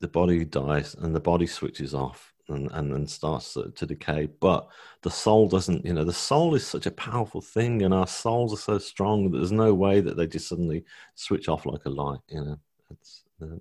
the 0.00 0.08
body 0.08 0.44
dies 0.44 0.94
and 0.94 1.14
the 1.14 1.20
body 1.20 1.46
switches 1.46 1.94
off 1.94 2.29
and 2.50 2.70
and, 2.72 2.92
and 2.92 3.08
starts 3.08 3.54
to, 3.54 3.70
to, 3.70 3.86
decay, 3.86 4.28
but 4.40 4.68
the 5.02 5.10
soul 5.10 5.48
doesn't. 5.48 5.84
You 5.84 5.92
know 5.92 6.04
the 6.04 6.12
soul 6.12 6.54
is 6.54 6.66
such 6.66 6.86
a 6.86 6.90
powerful 6.90 7.40
thing, 7.40 7.82
and 7.82 7.94
our 7.94 8.06
souls 8.06 8.52
are 8.52 8.56
so 8.56 8.78
strong 8.78 9.30
that 9.30 9.38
there's 9.38 9.52
no 9.52 9.74
way 9.74 10.00
that 10.00 10.16
they 10.16 10.26
just 10.26 10.48
suddenly 10.48 10.84
switch 11.14 11.48
off 11.48 11.66
like 11.66 11.84
a 11.86 11.90
light. 11.90 12.20
You 12.28 12.44
know, 12.44 12.58
it's 12.90 13.22
uh, 13.42 13.56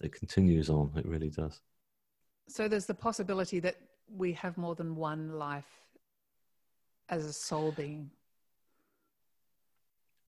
it 0.00 0.12
continues 0.12 0.70
on. 0.70 0.92
It 0.96 1.06
really 1.06 1.30
does. 1.30 1.60
So 2.48 2.68
there's 2.68 2.86
the 2.86 2.94
possibility 2.94 3.60
that 3.60 3.76
we 4.16 4.32
have 4.34 4.56
more 4.56 4.74
than 4.74 4.96
one 4.96 5.38
life 5.38 5.68
as 7.08 7.24
a 7.24 7.32
soul 7.32 7.72
being. 7.72 8.10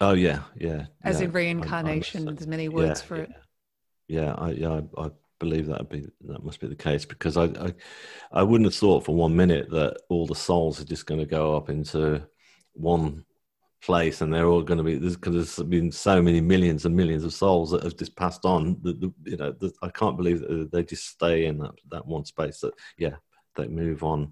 Oh 0.01 0.15
yeah, 0.15 0.41
yeah. 0.57 0.87
As 1.03 1.21
yeah. 1.21 1.27
in 1.27 1.33
reincarnation, 1.33 2.25
there's 2.25 2.47
many 2.47 2.69
words 2.69 3.01
yeah, 3.01 3.07
for 3.07 3.17
yeah. 3.17 3.23
it. 3.23 3.31
Yeah, 4.09 4.35
I, 4.39 4.51
yeah, 4.51 4.81
I, 4.97 5.03
I 5.03 5.11
believe 5.41 5.67
that 5.67 5.89
be 5.89 6.07
that 6.21 6.45
must 6.45 6.61
be 6.61 6.69
the 6.69 6.77
case 6.77 7.05
because 7.05 7.37
I, 7.37 7.45
I, 7.45 7.75
I 8.31 8.43
wouldn't 8.45 8.67
have 8.67 8.75
thought 8.75 9.05
for 9.05 9.17
one 9.17 9.35
minute 9.35 9.71
that 9.71 9.97
all 10.09 10.27
the 10.27 10.35
souls 10.37 10.81
are 10.81 10.85
just 10.85 11.07
going 11.07 11.19
to 11.19 11.27
go 11.27 11.57
up 11.57 11.69
into 11.69 12.23
one 12.75 13.25
place 13.83 14.21
and 14.21 14.33
they're 14.33 14.47
all 14.47 14.63
going 14.63 14.79
to 14.79 14.85
be 14.85 14.99
because 14.99 15.57
there's, 15.57 15.69
been 15.69 15.91
so 15.91 16.21
many 16.21 16.41
millions 16.41 16.85
and 16.85 16.95
millions 16.95 17.25
of 17.25 17.33
souls 17.33 17.71
that 17.71 17.83
have 17.83 17.97
just 17.97 18.15
passed 18.15 18.45
on 18.45 18.79
that 18.83 19.01
you 19.25 19.37
know 19.39 19.55
i 19.83 19.89
can't 19.89 20.19
believe 20.19 20.41
that 20.41 20.71
they 20.71 20.83
just 20.83 21.07
stay 21.07 21.47
in 21.47 21.59
that 21.59 21.73
that 21.91 22.07
one 22.07 22.25
space 22.25 22.61
that 22.61 22.75
yeah 22.99 23.15
they 23.57 23.67
move 23.67 24.05
on. 24.05 24.31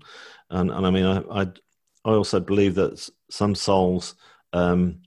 And 0.50 0.70
and 0.70 0.86
i 0.86 0.90
mean 0.90 1.06
i 1.06 1.22
i, 1.30 1.46
I 2.04 2.10
also 2.10 2.40
believe 2.40 2.74
that 2.74 3.10
some 3.30 3.54
souls 3.54 4.14
um 4.52 5.00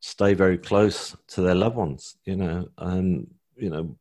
stay 0.00 0.32
very 0.32 0.56
close 0.56 1.14
to 1.28 1.42
their 1.42 1.54
loved 1.54 1.76
ones 1.76 2.16
you 2.24 2.36
know 2.36 2.68
and 2.78 3.26
you 3.56 3.68
know 3.70 3.96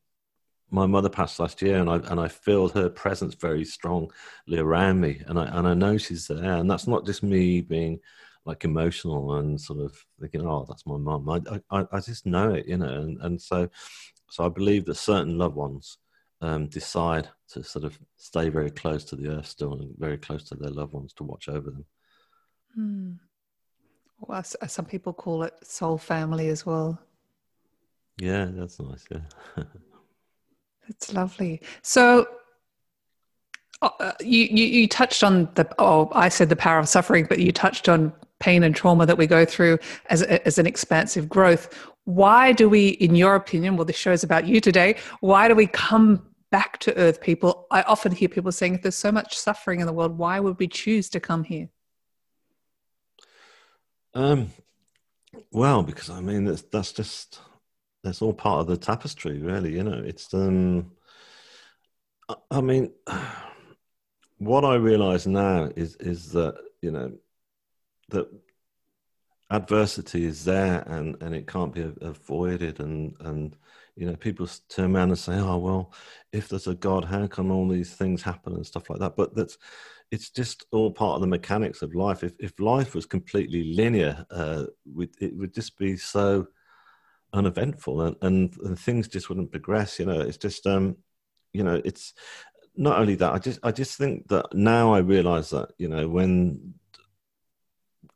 my 0.76 0.86
mother 0.86 1.10
passed 1.10 1.40
last 1.40 1.62
year 1.62 1.80
and 1.80 1.90
I 1.90 1.96
and 2.12 2.20
I 2.20 2.28
feel 2.28 2.68
her 2.70 2.90
presence 2.90 3.34
very 3.34 3.64
strongly 3.64 4.10
around 4.58 5.00
me 5.00 5.22
and 5.26 5.40
I 5.40 5.46
and 5.46 5.68
I 5.68 5.74
know 5.74 5.98
she's 5.98 6.28
there 6.28 6.58
and 6.58 6.70
that's 6.70 6.88
not 6.88 7.06
just 7.06 7.24
me 7.24 7.62
being 7.62 8.00
like 8.46 8.64
emotional 8.64 9.36
and 9.38 9.60
sort 9.60 9.80
of 9.80 10.06
thinking, 10.20 10.46
oh, 10.46 10.66
that's 10.68 10.86
my 10.86 10.98
mum. 10.98 11.28
I, 11.30 11.62
I, 11.72 11.86
I 11.92 12.00
just 12.00 12.28
know 12.28 12.54
it, 12.54 12.68
you 12.68 12.78
know, 12.78 13.02
and, 13.02 13.20
and 13.22 13.42
so, 13.42 13.68
so 14.30 14.46
I 14.46 14.50
believe 14.50 14.86
that 14.86 14.96
certain 14.96 15.38
loved 15.38 15.56
ones 15.56 15.98
um, 16.42 16.68
decide 16.68 17.28
to 17.50 17.64
sort 17.64 17.86
of 17.86 17.98
stay 18.18 18.50
very 18.50 18.70
close 18.70 19.04
to 19.06 19.16
the 19.16 19.30
earth 19.30 19.48
still 19.48 19.74
and 19.74 19.96
very 19.98 20.18
close 20.18 20.44
to 20.50 20.56
their 20.56 20.70
loved 20.70 20.94
ones 20.94 21.12
to 21.14 21.24
watch 21.24 21.50
over 21.50 21.72
them. 21.72 21.86
Hmm. 22.76 23.12
Well, 24.20 24.44
some 24.44 24.86
people 24.86 25.14
call 25.14 25.42
it 25.44 25.54
soul 25.64 25.98
family 25.98 26.50
as 26.50 26.66
well. 26.66 27.00
Yeah, 28.18 28.48
that's 28.52 28.80
nice. 28.80 29.06
Yeah. 29.10 29.64
That's 30.88 31.14
lovely. 31.14 31.62
So, 31.82 32.28
uh, 33.82 34.14
you, 34.22 34.44
you, 34.44 34.66
you 34.66 34.88
touched 34.88 35.24
on 35.24 35.50
the 35.56 35.68
oh 35.80 36.10
I 36.14 36.30
said 36.30 36.50
the 36.50 36.56
power 36.56 36.80
of 36.80 36.88
suffering, 36.88 37.26
but 37.28 37.40
you 37.40 37.52
touched 37.52 37.90
on 37.90 38.14
pain 38.40 38.64
and 38.64 38.76
trauma 38.76 39.06
that 39.06 39.18
we 39.18 39.28
go 39.28 39.46
through 39.46 39.80
as, 40.10 40.22
as 40.22 40.58
an 40.58 40.66
expansive 40.66 41.28
growth. 41.30 41.74
Why 42.04 42.52
do 42.52 42.70
we, 42.70 42.90
in 42.90 43.16
your 43.16 43.36
opinion, 43.36 43.76
well, 43.76 43.86
this 43.86 43.96
show 43.96 44.12
is 44.12 44.24
about 44.24 44.46
you 44.48 44.62
today, 44.62 44.98
why 45.22 45.48
do 45.48 45.56
we 45.56 45.68
come 45.68 46.28
back 46.52 46.78
to 46.80 46.96
Earth, 46.98 47.20
people? 47.22 47.66
I 47.72 47.82
often 47.84 48.12
hear 48.12 48.30
people 48.30 48.52
saying, 48.52 48.76
if 48.76 48.82
there's 48.84 48.96
so 48.96 49.12
much 49.12 49.38
suffering 49.38 49.80
in 49.80 49.88
the 49.88 49.94
world, 49.94 50.18
why 50.18 50.40
would 50.40 50.60
we 50.60 50.68
choose 50.68 51.10
to 51.10 51.20
come 51.20 51.44
here? 51.44 51.70
Um, 54.14 54.52
well, 55.52 55.84
because 55.84 56.10
I 56.10 56.22
mean, 56.22 56.46
that's, 56.46 56.62
that's 56.64 56.92
just, 56.92 57.40
that's 58.06 58.22
all 58.22 58.34
part 58.34 58.62
of 58.62 58.68
the 58.68 58.78
tapestry, 58.78 59.40
really, 59.40 59.74
you 59.74 59.84
know, 59.84 60.02
it's, 60.06 60.34
um, 60.34 60.92
I 62.52 62.62
mean, 62.62 62.92
what 64.38 64.64
I 64.64 64.76
realize 64.76 65.28
now 65.28 65.70
is, 65.76 65.96
is 65.98 66.32
that, 66.32 66.56
you 66.82 66.92
know, 66.92 67.14
that 68.10 68.30
adversity 69.50 70.26
is 70.26 70.44
there 70.44 70.84
and, 70.88 71.22
and 71.22 71.36
it 71.36 71.48
can't 71.48 71.74
be 71.74 71.92
avoided. 72.02 72.80
And 72.80 73.16
and 73.22 73.56
you 73.96 74.06
know 74.06 74.16
people 74.16 74.48
turn 74.70 74.96
around 74.96 75.10
and 75.10 75.20
say 75.20 75.36
oh 75.36 75.58
well 75.58 75.94
if 76.34 76.50
there's 76.50 76.68
a 76.68 76.76
god 76.76 77.06
how 77.06 77.26
can 77.28 77.50
all 77.52 77.68
these 77.68 77.94
things 77.94 78.22
happen? 78.22 78.54
and 78.54 78.66
stuff 78.66 78.90
like 78.90 79.00
that. 79.00 79.16
But 79.16 79.36
that's 79.36 79.58
it's 80.12 80.30
just 80.30 80.66
all 80.72 80.92
part 80.92 81.16
of 81.16 81.22
the 81.22 81.28
mechanics 81.28 81.82
of 81.82 81.96
life. 81.96 82.24
If, 82.24 82.34
if 82.40 82.60
life 82.60 82.96
was 82.96 83.06
completely 83.06 83.74
linear 83.76 84.26
uh, 84.32 84.66
it 85.20 85.36
would 85.36 85.54
just 85.54 85.78
be 85.78 85.98
so 85.98 86.48
uneventful 87.36 88.02
and, 88.02 88.16
and, 88.22 88.58
and 88.64 88.80
things 88.80 89.08
just 89.08 89.30
wouldn't 89.30 89.52
progress 89.52 90.00
you 90.00 90.06
know 90.06 90.20
it's 90.20 90.38
just 90.38 90.66
um 90.66 90.96
you 91.54 91.64
know 91.64 91.82
it's 91.86 92.14
not 92.76 93.00
only 93.00 93.16
that 93.16 93.34
i 93.34 93.38
just 93.38 93.60
i 93.64 93.72
just 93.72 93.98
think 93.98 94.28
that 94.28 94.46
now 94.54 94.94
i 94.94 95.00
realize 95.00 95.50
that 95.50 95.70
you 95.78 95.88
know 95.88 96.08
when 96.08 96.74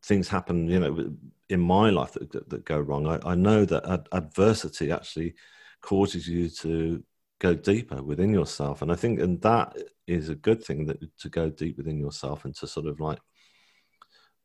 things 0.03 0.27
happen, 0.27 0.67
you 0.67 0.79
know, 0.79 1.11
in 1.49 1.59
my 1.59 1.89
life 1.89 2.13
that, 2.13 2.31
that, 2.31 2.49
that 2.49 2.65
go 2.65 2.79
wrong, 2.79 3.07
I, 3.07 3.19
I 3.25 3.35
know 3.35 3.65
that 3.65 3.85
ad- 3.85 4.09
adversity 4.11 4.91
actually 4.91 5.35
causes 5.81 6.27
you 6.27 6.49
to 6.49 7.03
go 7.39 7.53
deeper 7.53 8.01
within 8.01 8.33
yourself. 8.33 8.81
And 8.81 8.91
I 8.91 8.95
think, 8.95 9.19
and 9.19 9.41
that 9.41 9.75
is 10.07 10.29
a 10.29 10.35
good 10.35 10.63
thing 10.63 10.85
that 10.87 10.97
to 11.19 11.29
go 11.29 11.49
deep 11.49 11.77
within 11.77 11.99
yourself 11.99 12.45
and 12.45 12.55
to 12.55 12.67
sort 12.67 12.87
of 12.87 12.99
like, 12.99 13.19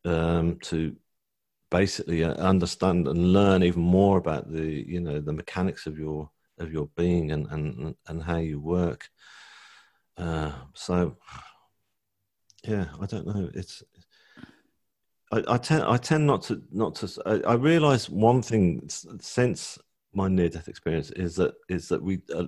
um, 0.05 0.59
to 0.65 0.95
basically 1.75 2.23
uh, 2.23 2.35
understand 2.35 3.09
and 3.09 3.33
learn 3.33 3.65
even 3.65 3.83
more 3.83 4.17
about 4.19 4.49
the, 4.49 4.63
you 4.63 5.01
know, 5.01 5.19
the 5.19 5.33
mechanics 5.33 5.87
of 5.87 5.99
your, 5.99 6.31
of 6.61 6.73
your 6.73 6.87
being 6.97 7.33
and, 7.33 7.49
and, 7.51 7.97
and 8.07 8.23
how 8.23 8.37
you 8.37 8.61
work. 8.61 9.09
Uh, 10.17 10.53
so 10.73 11.17
yeah, 12.63 12.87
I 13.01 13.07
don't 13.07 13.27
know. 13.27 13.51
It's, 13.55 13.83
I, 15.33 15.43
I, 15.49 15.59
tend 15.59 15.83
I 15.83 15.97
tend 15.97 16.29
not 16.29 16.43
to 16.43 16.63
not 16.71 16.95
to. 16.97 17.07
I, 17.27 17.53
I 17.53 17.55
realize 17.55 18.09
one 18.09 18.41
thing 18.41 18.89
since 19.21 19.77
my 20.13 20.29
near 20.29 20.49
death 20.49 20.69
experience 20.69 21.11
is 21.11 21.35
that 21.37 21.55
is 21.69 21.89
that 21.89 22.01
we, 22.01 22.21
uh, 22.33 22.47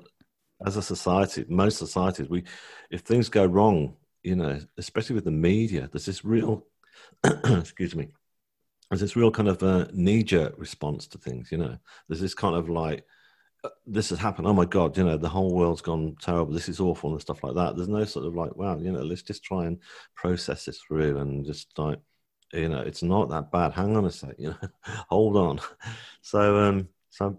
as 0.64 0.76
a 0.76 0.82
society, 0.82 1.44
most 1.48 1.78
societies, 1.78 2.28
we, 2.28 2.44
if 2.92 3.00
things 3.00 3.28
go 3.28 3.44
wrong, 3.44 3.96
you 4.22 4.36
know, 4.36 4.60
especially 4.78 5.16
with 5.16 5.24
the 5.24 5.32
media, 5.32 5.88
there's 5.90 6.06
this 6.06 6.24
real, 6.24 6.64
excuse 7.44 7.96
me, 7.96 8.08
there's 8.90 9.00
this 9.00 9.16
real 9.16 9.30
kind 9.30 9.48
of 9.48 9.62
a 9.62 9.88
knee 9.92 10.22
jerk 10.22 10.54
response 10.58 11.06
to 11.08 11.18
things. 11.18 11.50
You 11.50 11.58
know, 11.58 11.78
there's 12.08 12.20
this 12.20 12.34
kind 12.34 12.54
of 12.54 12.68
like, 12.68 13.04
uh, 13.64 13.70
this 13.86 14.10
has 14.10 14.18
happened. 14.18 14.46
Oh 14.46 14.52
my 14.52 14.64
god, 14.64 14.96
you 14.96 15.04
know, 15.04 15.16
the 15.16 15.28
whole 15.28 15.54
world's 15.54 15.82
gone 15.82 16.16
terrible. 16.20 16.52
This 16.52 16.68
is 16.68 16.80
awful 16.80 17.12
and 17.12 17.20
stuff 17.20 17.42
like 17.42 17.54
that. 17.54 17.76
There's 17.76 17.88
no 17.88 18.04
sort 18.04 18.26
of 18.26 18.34
like, 18.34 18.54
wow, 18.56 18.78
you 18.78 18.92
know, 18.92 19.02
let's 19.02 19.22
just 19.22 19.42
try 19.42 19.66
and 19.66 19.78
process 20.14 20.64
this 20.64 20.78
through 20.78 21.18
and 21.18 21.44
just 21.44 21.76
like 21.78 21.98
you 22.52 22.68
know 22.68 22.80
it's 22.80 23.02
not 23.02 23.28
that 23.28 23.50
bad 23.50 23.72
hang 23.72 23.96
on 23.96 24.04
a 24.04 24.10
sec 24.10 24.34
you 24.38 24.48
know 24.48 24.68
hold 25.08 25.36
on 25.36 25.60
so 26.22 26.58
um 26.58 26.88
so 27.10 27.36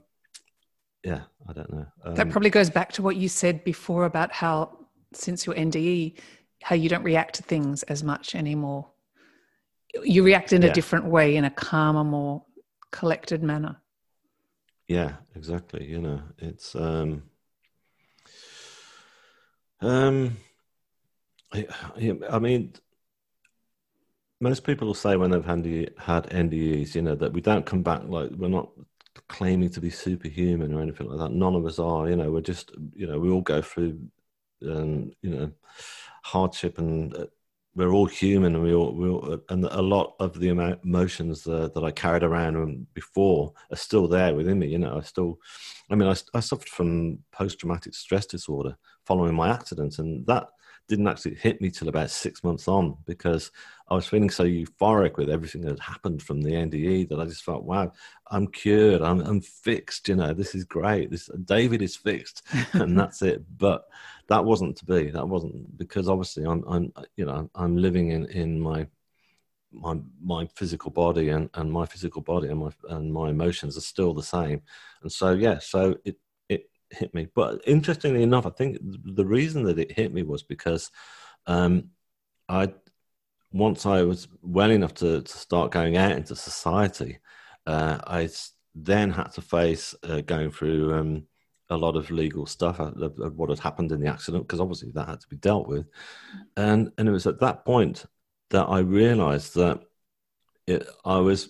yeah 1.03 1.21
i 1.47 1.53
don't 1.53 1.71
know 1.71 1.85
um, 2.03 2.15
that 2.15 2.29
probably 2.29 2.49
goes 2.49 2.69
back 2.69 2.91
to 2.91 3.01
what 3.01 3.15
you 3.15 3.29
said 3.29 3.63
before 3.63 4.05
about 4.05 4.31
how 4.31 4.77
since 5.13 5.45
your 5.45 5.55
nde 5.55 6.17
how 6.63 6.75
you 6.75 6.89
don't 6.89 7.03
react 7.03 7.35
to 7.35 7.43
things 7.43 7.83
as 7.83 8.03
much 8.03 8.35
anymore 8.35 8.87
you 10.03 10.23
react 10.23 10.53
in 10.53 10.63
a 10.63 10.73
different 10.73 11.05
way 11.05 11.35
in 11.35 11.45
a 11.45 11.49
calmer 11.49 12.03
more 12.03 12.43
collected 12.91 13.43
manner 13.43 13.75
yeah 14.88 15.13
exactly 15.35 15.85
you 15.85 15.99
know 15.99 16.21
it's 16.38 16.75
um 16.75 17.23
um 19.81 20.38
I, 21.53 21.67
I 22.29 22.39
mean 22.39 22.73
most 24.39 24.63
people 24.63 24.88
will 24.88 24.93
say 24.93 25.15
when 25.15 25.31
they've 25.31 25.43
had, 25.43 25.65
had 25.97 26.29
NDEs, 26.29 26.95
you 26.95 27.01
know, 27.01 27.15
that 27.15 27.33
we 27.33 27.41
don't 27.41 27.65
come 27.65 27.81
back 27.81 28.03
like 28.05 28.29
we're 28.31 28.47
not 28.47 28.69
claiming 29.27 29.69
to 29.71 29.81
be 29.81 29.89
superhuman 29.89 30.73
or 30.73 30.81
anything 30.81 31.07
like 31.07 31.17
that. 31.17 31.31
None 31.31 31.55
of 31.55 31.65
us 31.65 31.79
are. 31.79 32.07
You 32.07 32.15
know, 32.15 32.31
we're 32.31 32.41
just, 32.41 32.71
you 32.93 33.07
know, 33.07 33.19
we 33.19 33.29
all 33.29 33.41
go 33.41 33.61
through, 33.61 33.99
um, 34.67 35.11
you 35.21 35.29
know, 35.31 35.51
hardship 36.23 36.77
and 36.77 37.15
uh, 37.15 37.25
we're 37.78 37.93
all 37.93 38.07
human 38.07 38.55
and 38.55 38.63
we 38.63 38.73
all, 38.73 38.91
we 38.91 39.07
all 39.07 39.39
and 39.49 39.63
a 39.65 39.82
lot 39.82 40.15
of 40.19 40.39
the 40.39 40.49
emotions 40.49 41.45
uh, 41.45 41.69
that 41.75 41.84
I 41.84 41.91
carried 41.91 42.23
around 42.23 42.88
before 42.95 43.53
are 43.71 43.78
still 43.78 44.07
there 44.07 44.34
within 44.34 44.57
me. 44.57 44.67
You 44.67 44.80
know, 44.80 44.97
I 44.97 45.01
still, 45.01 45.38
I 45.91 45.95
mean, 45.95 46.09
I, 46.09 46.15
I 46.34 46.39
suffered 46.39 46.69
from 46.69 47.19
post 47.32 47.59
traumatic 47.59 47.93
stress 47.93 48.25
disorder 48.25 48.75
following 49.05 49.36
my 49.36 49.49
accident, 49.49 49.99
and 49.99 50.25
that 50.25 50.47
didn't 50.88 51.07
actually 51.07 51.35
hit 51.35 51.61
me 51.61 51.69
till 51.69 51.89
about 51.89 52.09
six 52.09 52.43
months 52.43 52.67
on 52.67 52.97
because 53.05 53.51
I 53.89 53.95
was 53.95 54.07
feeling 54.07 54.29
so 54.29 54.43
euphoric 54.43 55.17
with 55.17 55.29
everything 55.29 55.61
that 55.61 55.71
had 55.71 55.79
happened 55.79 56.21
from 56.21 56.41
the 56.41 56.51
NDE 56.51 57.09
that 57.09 57.19
I 57.19 57.25
just 57.25 57.43
felt, 57.43 57.63
wow, 57.63 57.91
I'm 58.31 58.47
cured, 58.47 59.01
I'm, 59.01 59.21
I'm 59.21 59.41
fixed. 59.41 60.07
You 60.07 60.15
know, 60.15 60.33
this 60.33 60.55
is 60.55 60.63
great. 60.63 61.11
This 61.11 61.29
David 61.45 61.81
is 61.81 61.95
fixed, 61.95 62.43
and 62.73 62.97
that's 62.97 63.21
it. 63.21 63.43
But 63.57 63.85
that 64.27 64.45
wasn't 64.45 64.77
to 64.77 64.85
be. 64.85 65.11
That 65.11 65.27
wasn't 65.27 65.77
because 65.77 66.09
obviously 66.09 66.43
I'm, 66.45 66.63
I'm, 66.67 66.93
you 67.15 67.25
know, 67.25 67.49
I'm 67.55 67.77
living 67.77 68.11
in 68.11 68.25
in 68.25 68.59
my 68.59 68.88
my 69.71 69.97
my 70.21 70.47
physical 70.55 70.91
body 70.91 71.29
and, 71.29 71.49
and 71.53 71.71
my 71.71 71.85
physical 71.85 72.21
body 72.21 72.47
and 72.47 72.59
my 72.59 72.71
and 72.89 73.11
my 73.11 73.29
emotions 73.29 73.77
are 73.77 73.81
still 73.81 74.13
the 74.13 74.23
same 74.23 74.61
and 75.01 75.11
so 75.11 75.31
yeah 75.31 75.59
so 75.59 75.93
it 76.05 76.15
hit 76.91 77.13
me. 77.13 77.27
But 77.33 77.61
interestingly 77.65 78.23
enough, 78.23 78.45
I 78.45 78.51
think 78.51 78.77
the 78.81 79.25
reason 79.25 79.63
that 79.63 79.79
it 79.79 79.91
hit 79.91 80.13
me 80.13 80.23
was 80.23 80.43
because 80.43 80.91
um, 81.45 81.89
I 82.49 82.73
once 83.51 83.85
I 83.85 84.03
was 84.03 84.27
well 84.41 84.71
enough 84.71 84.93
to, 84.95 85.21
to 85.21 85.38
start 85.38 85.71
going 85.71 85.97
out 85.97 86.11
into 86.11 86.35
society, 86.35 87.19
uh, 87.65 87.97
I 88.05 88.29
then 88.75 89.09
had 89.09 89.31
to 89.33 89.41
face 89.41 89.95
uh, 90.03 90.21
going 90.21 90.51
through 90.51 90.93
um, 90.93 91.23
a 91.69 91.77
lot 91.77 91.95
of 91.95 92.11
legal 92.11 92.45
stuff 92.45 92.79
of 92.79 93.35
what 93.35 93.49
had 93.49 93.59
happened 93.59 93.91
in 93.91 93.99
the 93.99 94.07
accident 94.07 94.43
because 94.43 94.59
obviously 94.59 94.91
that 94.91 95.07
had 95.07 95.21
to 95.21 95.27
be 95.27 95.38
dealt 95.38 95.67
with, 95.67 95.88
and 96.55 96.91
and 96.97 97.07
it 97.07 97.11
was 97.11 97.27
at 97.27 97.39
that 97.39 97.65
point 97.65 98.05
that 98.49 98.65
I 98.65 98.79
realised 98.79 99.55
that 99.55 99.81
it, 100.67 100.88
I 101.03 101.17
was 101.17 101.49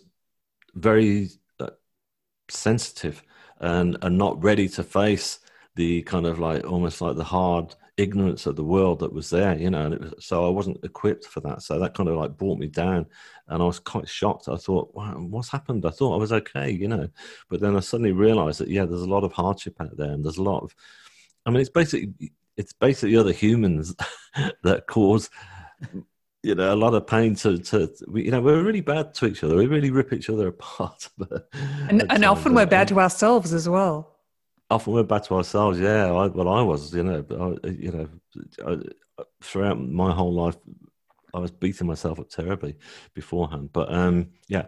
very 0.76 1.30
sensitive 2.50 3.24
and 3.60 3.98
and 4.02 4.18
not 4.18 4.42
ready 4.44 4.68
to 4.70 4.84
face 4.84 5.40
the 5.76 6.02
kind 6.04 6.26
of 6.26 6.40
like 6.40 6.66
almost 6.66 7.02
like 7.02 7.16
the 7.16 7.24
hard 7.24 7.76
ignorance 7.98 8.46
of 8.46 8.56
the 8.56 8.64
world 8.64 9.00
that 9.00 9.12
was 9.12 9.30
there, 9.30 9.58
you 9.58 9.70
know, 9.72 9.86
and 9.86 10.00
was, 10.00 10.14
so 10.20 10.46
I 10.46 10.50
wasn't 10.50 10.84
equipped 10.84 11.26
for 11.26 11.40
that. 11.42 11.64
So 11.64 11.80
that 11.80 11.96
kind 11.96 12.08
of 12.08 12.16
like 12.16 12.38
brought 12.38 12.60
me 12.60 12.68
down, 12.68 13.06
and 13.48 13.62
I 13.62 13.66
was 13.66 13.80
quite 13.80 14.08
shocked. 14.08 14.48
I 14.48 14.56
thought, 14.56 14.94
wow, 14.94 15.16
what's 15.18 15.50
happened? 15.50 15.86
I 15.86 15.90
thought 15.90 16.16
I 16.16 16.18
was 16.18 16.32
okay, 16.32 16.72
you 16.72 16.88
know, 16.88 17.10
but 17.50 17.60
then 17.60 17.76
I 17.76 17.80
suddenly 17.80 18.12
realised 18.12 18.60
that 18.60 18.70
yeah, 18.70 18.86
there's 18.86 19.02
a 19.02 19.10
lot 19.10 19.24
of 19.24 19.34
hardship 19.34 19.76
out 19.80 19.98
there, 19.98 20.12
and 20.12 20.24
there's 20.24 20.38
a 20.38 20.44
lot 20.44 20.64
of, 20.64 20.76
I 21.46 21.50
mean, 21.50 21.62
it's 21.62 21.70
basically 21.70 22.32
it's 22.56 22.74
basically 22.74 23.18
other 23.18 23.34
humans 23.34 23.96
that 24.64 24.88
cause. 24.88 25.30
You 26.48 26.56
know, 26.56 26.74
a 26.74 26.76
lot 26.76 26.94
of 26.94 27.06
pain 27.06 27.36
to, 27.36 27.58
to, 27.58 27.92
you 28.14 28.32
know, 28.32 28.42
we're 28.42 28.64
really 28.64 28.82
bad 28.82 29.14
to 29.16 29.28
each 29.28 29.44
other. 29.44 29.56
We 29.56 29.68
really 29.68 29.92
rip 29.92 30.14
each 30.14 30.30
other 30.30 30.48
apart. 30.56 31.10
and, 31.90 32.10
and 32.10 32.26
often 32.26 32.54
we're 32.54 32.66
bad 32.66 32.88
to 32.90 33.00
ourselves 33.00 33.54
as 33.54 33.68
well 33.68 34.18
often 34.70 34.94
we're 34.94 35.04
bad 35.04 35.24
to 35.24 35.36
ourselves. 35.36 35.80
Yeah, 35.80 36.12
I, 36.12 36.28
well, 36.28 36.50
I 36.50 36.62
was, 36.62 36.94
you 36.94 37.04
know, 37.04 37.26
I, 37.64 37.68
you 37.68 37.92
know, 37.92 38.10
I, 38.66 39.24
throughout 39.42 39.80
my 39.80 40.14
whole 40.14 40.34
life, 40.34 40.58
I 41.34 41.40
was 41.40 41.52
beating 41.52 41.88
myself 41.88 42.20
up 42.20 42.30
terribly 42.30 42.78
beforehand. 43.14 43.70
But 43.74 43.94
um, 43.94 44.30
yeah, 44.48 44.68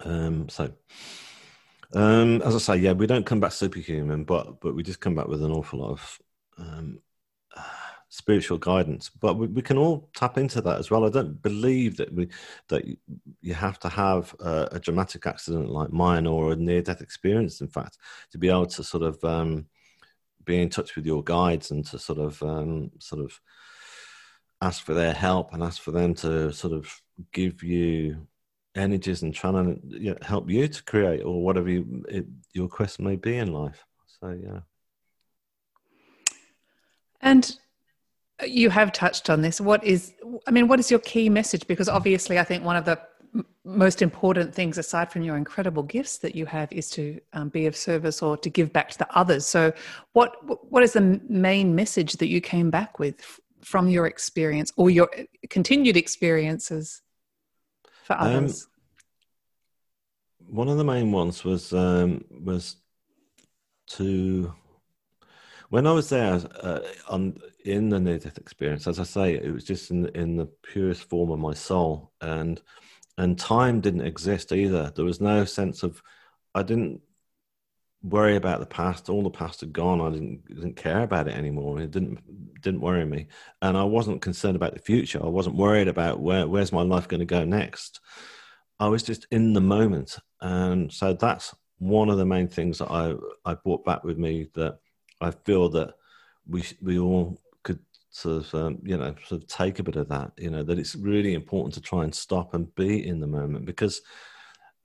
um, 0.00 0.48
so 0.48 0.72
um, 1.94 2.42
as 2.42 2.54
I 2.54 2.58
say, 2.58 2.76
yeah, 2.76 2.92
we 2.92 3.06
don't 3.06 3.26
come 3.26 3.40
back 3.40 3.52
superhuman, 3.52 4.24
but 4.24 4.60
but 4.60 4.74
we 4.74 4.82
just 4.82 5.00
come 5.00 5.14
back 5.14 5.28
with 5.28 5.42
an 5.42 5.52
awful 5.52 5.80
lot 5.80 5.90
of 5.90 6.18
um, 6.58 7.00
spiritual 8.12 8.58
guidance 8.58 9.08
but 9.08 9.38
we, 9.38 9.46
we, 9.46 9.62
can 9.62 9.78
all 9.78 10.10
tap 10.14 10.36
into 10.36 10.60
that 10.60 10.78
as 10.78 10.90
well. 10.90 11.06
I 11.06 11.08
don't 11.08 11.40
believe 11.40 11.96
that 11.96 12.12
we 12.12 12.28
that 12.68 12.84
you 13.40 13.54
have 13.54 13.78
to 13.78 13.88
have 13.88 14.36
a, 14.38 14.68
a 14.72 14.78
dramatic 14.78 15.26
accident 15.26 15.70
like 15.70 15.90
mine 15.94 16.26
or 16.26 16.52
a 16.52 16.56
near 16.56 16.82
death 16.82 17.00
experience 17.00 17.62
in 17.62 17.68
fact 17.68 17.96
to 18.30 18.36
be 18.36 18.50
able 18.50 18.66
to 18.66 18.84
sort 18.84 19.02
of 19.02 19.24
um, 19.24 19.64
be 20.44 20.60
in 20.60 20.68
touch 20.68 20.94
with 20.94 21.06
your 21.06 21.24
guides 21.24 21.70
and 21.70 21.86
to 21.86 21.98
sort 21.98 22.18
of 22.18 22.42
um, 22.42 22.90
sort 22.98 23.22
of 23.24 23.40
ask 24.60 24.84
for 24.84 24.92
their 24.92 25.14
help 25.14 25.54
and 25.54 25.62
ask 25.62 25.80
for 25.80 25.92
them 25.92 26.12
to 26.16 26.52
sort 26.52 26.74
of 26.74 26.94
give 27.32 27.62
you 27.62 28.26
energies 28.74 29.22
and 29.22 29.34
trying 29.34 29.54
to 29.54 29.98
you 29.98 30.10
know, 30.10 30.18
help 30.20 30.50
you 30.50 30.68
to 30.68 30.84
create 30.84 31.22
or 31.22 31.42
whatever 31.42 31.70
you, 31.70 32.04
it, 32.10 32.26
your 32.52 32.68
quest 32.68 33.00
may 33.00 33.16
be 33.16 33.38
in 33.38 33.54
life. 33.54 33.86
So 34.20 34.38
yeah. 34.38 34.60
And 37.22 37.56
you 38.46 38.70
have 38.70 38.92
touched 38.92 39.30
on 39.30 39.42
this. 39.42 39.60
What 39.60 39.84
is, 39.84 40.14
I 40.46 40.50
mean, 40.50 40.68
what 40.68 40.80
is 40.80 40.90
your 40.90 41.00
key 41.00 41.28
message? 41.28 41.66
Because 41.66 41.88
obviously, 41.88 42.38
I 42.38 42.44
think 42.44 42.64
one 42.64 42.76
of 42.76 42.84
the 42.84 43.00
most 43.64 44.02
important 44.02 44.54
things, 44.54 44.78
aside 44.78 45.10
from 45.10 45.22
your 45.22 45.36
incredible 45.36 45.82
gifts 45.82 46.18
that 46.18 46.34
you 46.34 46.46
have, 46.46 46.72
is 46.72 46.90
to 46.90 47.20
um, 47.32 47.48
be 47.48 47.66
of 47.66 47.76
service 47.76 48.22
or 48.22 48.36
to 48.36 48.50
give 48.50 48.72
back 48.72 48.90
to 48.90 48.98
the 48.98 49.16
others. 49.16 49.46
So, 49.46 49.72
what 50.12 50.36
what 50.70 50.82
is 50.82 50.92
the 50.92 51.20
main 51.28 51.74
message 51.74 52.14
that 52.14 52.28
you 52.28 52.40
came 52.40 52.70
back 52.70 52.98
with 52.98 53.40
from 53.62 53.88
your 53.88 54.06
experience 54.06 54.72
or 54.76 54.90
your 54.90 55.08
continued 55.48 55.96
experiences 55.96 57.02
for 58.04 58.14
um, 58.14 58.36
others? 58.36 58.64
Um, 58.64 58.68
one 60.56 60.68
of 60.68 60.76
the 60.76 60.84
main 60.84 61.12
ones 61.12 61.44
was 61.44 61.72
um, 61.72 62.24
was 62.30 62.76
to 63.88 64.52
when 65.72 65.86
I 65.86 65.92
was 65.92 66.10
there 66.10 66.38
uh, 66.60 66.80
on 67.08 67.38
in 67.64 67.88
the 67.88 67.98
near 67.98 68.18
death 68.18 68.36
experience, 68.36 68.86
as 68.86 69.00
I 69.00 69.04
say, 69.04 69.34
it 69.36 69.50
was 69.50 69.64
just 69.64 69.90
in 69.90 70.04
in 70.08 70.36
the 70.36 70.44
purest 70.62 71.04
form 71.04 71.30
of 71.30 71.38
my 71.38 71.54
soul, 71.54 72.12
and 72.20 72.60
and 73.16 73.38
time 73.38 73.80
didn't 73.80 74.02
exist 74.02 74.52
either. 74.52 74.92
There 74.94 75.06
was 75.06 75.22
no 75.22 75.46
sense 75.46 75.82
of 75.82 76.02
I 76.54 76.62
didn't 76.62 77.00
worry 78.02 78.36
about 78.36 78.60
the 78.60 78.66
past. 78.66 79.08
All 79.08 79.22
the 79.22 79.30
past 79.30 79.60
had 79.62 79.72
gone. 79.72 80.02
I 80.02 80.10
didn't 80.10 80.46
didn't 80.46 80.76
care 80.76 81.04
about 81.04 81.26
it 81.26 81.34
anymore. 81.34 81.80
It 81.80 81.90
didn't 81.90 82.60
didn't 82.60 82.82
worry 82.82 83.06
me, 83.06 83.28
and 83.62 83.74
I 83.74 83.84
wasn't 83.84 84.20
concerned 84.20 84.56
about 84.56 84.74
the 84.74 84.80
future. 84.80 85.24
I 85.24 85.28
wasn't 85.28 85.56
worried 85.56 85.88
about 85.88 86.20
where 86.20 86.46
where's 86.46 86.70
my 86.70 86.82
life 86.82 87.08
going 87.08 87.20
to 87.20 87.24
go 87.24 87.44
next. 87.46 87.98
I 88.78 88.88
was 88.88 89.02
just 89.02 89.26
in 89.30 89.54
the 89.54 89.62
moment, 89.62 90.18
and 90.38 90.92
so 90.92 91.14
that's 91.14 91.54
one 91.78 92.10
of 92.10 92.18
the 92.18 92.26
main 92.26 92.48
things 92.48 92.76
that 92.80 92.90
I 92.90 93.14
I 93.46 93.54
brought 93.54 93.86
back 93.86 94.04
with 94.04 94.18
me 94.18 94.48
that 94.52 94.78
I 95.22 95.30
feel 95.30 95.68
that 95.70 95.94
we 96.46 96.64
we 96.80 96.98
all 96.98 97.40
could 97.62 97.78
sort 98.10 98.44
of 98.44 98.54
um, 98.54 98.78
you 98.82 98.96
know 98.96 99.14
sort 99.26 99.42
of 99.42 99.48
take 99.48 99.78
a 99.78 99.82
bit 99.82 99.96
of 99.96 100.08
that. 100.08 100.32
You 100.36 100.50
know 100.50 100.62
that 100.62 100.78
it's 100.78 100.94
really 100.94 101.34
important 101.34 101.74
to 101.74 101.80
try 101.80 102.04
and 102.04 102.14
stop 102.14 102.54
and 102.54 102.74
be 102.74 103.06
in 103.06 103.20
the 103.20 103.26
moment 103.26 103.64
because 103.64 104.02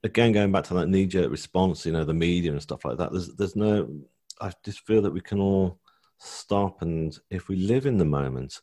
again 0.04 0.32
going 0.32 0.52
back 0.52 0.64
to 0.64 0.74
that 0.74 0.88
knee 0.88 1.06
jerk 1.06 1.30
response, 1.30 1.84
you 1.84 1.92
know 1.92 2.04
the 2.04 2.14
media 2.14 2.52
and 2.52 2.62
stuff 2.62 2.84
like 2.84 2.98
that. 2.98 3.12
There's 3.12 3.34
there's 3.36 3.56
no. 3.56 3.88
I 4.40 4.52
just 4.64 4.86
feel 4.86 5.02
that 5.02 5.12
we 5.12 5.20
can 5.20 5.40
all 5.40 5.80
stop 6.18 6.82
and 6.82 7.16
if 7.30 7.48
we 7.48 7.56
live 7.56 7.86
in 7.86 7.98
the 7.98 8.04
moment 8.04 8.60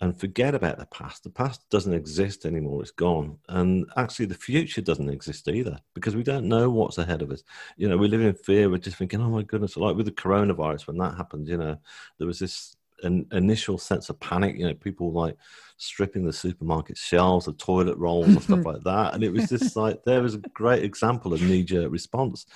and 0.00 0.18
forget 0.18 0.54
about 0.54 0.78
the 0.78 0.86
past. 0.86 1.24
The 1.24 1.30
past 1.30 1.68
doesn't 1.70 1.92
exist 1.92 2.44
anymore, 2.44 2.82
it's 2.82 2.90
gone. 2.90 3.38
And 3.48 3.86
actually, 3.96 4.26
the 4.26 4.34
future 4.34 4.80
doesn't 4.80 5.10
exist 5.10 5.48
either 5.48 5.78
because 5.94 6.14
we 6.14 6.22
don't 6.22 6.48
know 6.48 6.70
what's 6.70 6.98
ahead 6.98 7.22
of 7.22 7.30
us. 7.30 7.42
You 7.76 7.88
know, 7.88 7.96
we 7.96 8.08
live 8.08 8.20
in 8.20 8.34
fear, 8.34 8.70
we're 8.70 8.78
just 8.78 8.96
thinking, 8.96 9.20
oh 9.20 9.30
my 9.30 9.42
goodness, 9.42 9.76
like 9.76 9.96
with 9.96 10.06
the 10.06 10.12
coronavirus, 10.12 10.86
when 10.86 10.98
that 10.98 11.16
happened, 11.16 11.48
you 11.48 11.56
know, 11.56 11.76
there 12.18 12.26
was 12.26 12.38
this 12.38 12.76
an 13.02 13.26
initial 13.32 13.78
sense 13.78 14.08
of 14.08 14.18
panic, 14.20 14.56
you 14.56 14.66
know, 14.66 14.74
people 14.74 15.12
like 15.12 15.36
stripping 15.76 16.24
the 16.24 16.32
supermarket 16.32 16.96
shelves 16.96 17.46
the 17.46 17.52
toilet 17.52 17.96
rolls 17.96 18.26
and 18.26 18.42
stuff 18.42 18.64
like 18.64 18.82
that. 18.82 19.14
And 19.14 19.22
it 19.22 19.32
was 19.32 19.48
just 19.48 19.76
like, 19.76 20.02
there 20.04 20.22
was 20.22 20.34
a 20.34 20.38
great 20.38 20.82
example 20.82 21.32
of 21.32 21.42
knee 21.42 21.62
jerk 21.62 21.90
response, 21.90 22.46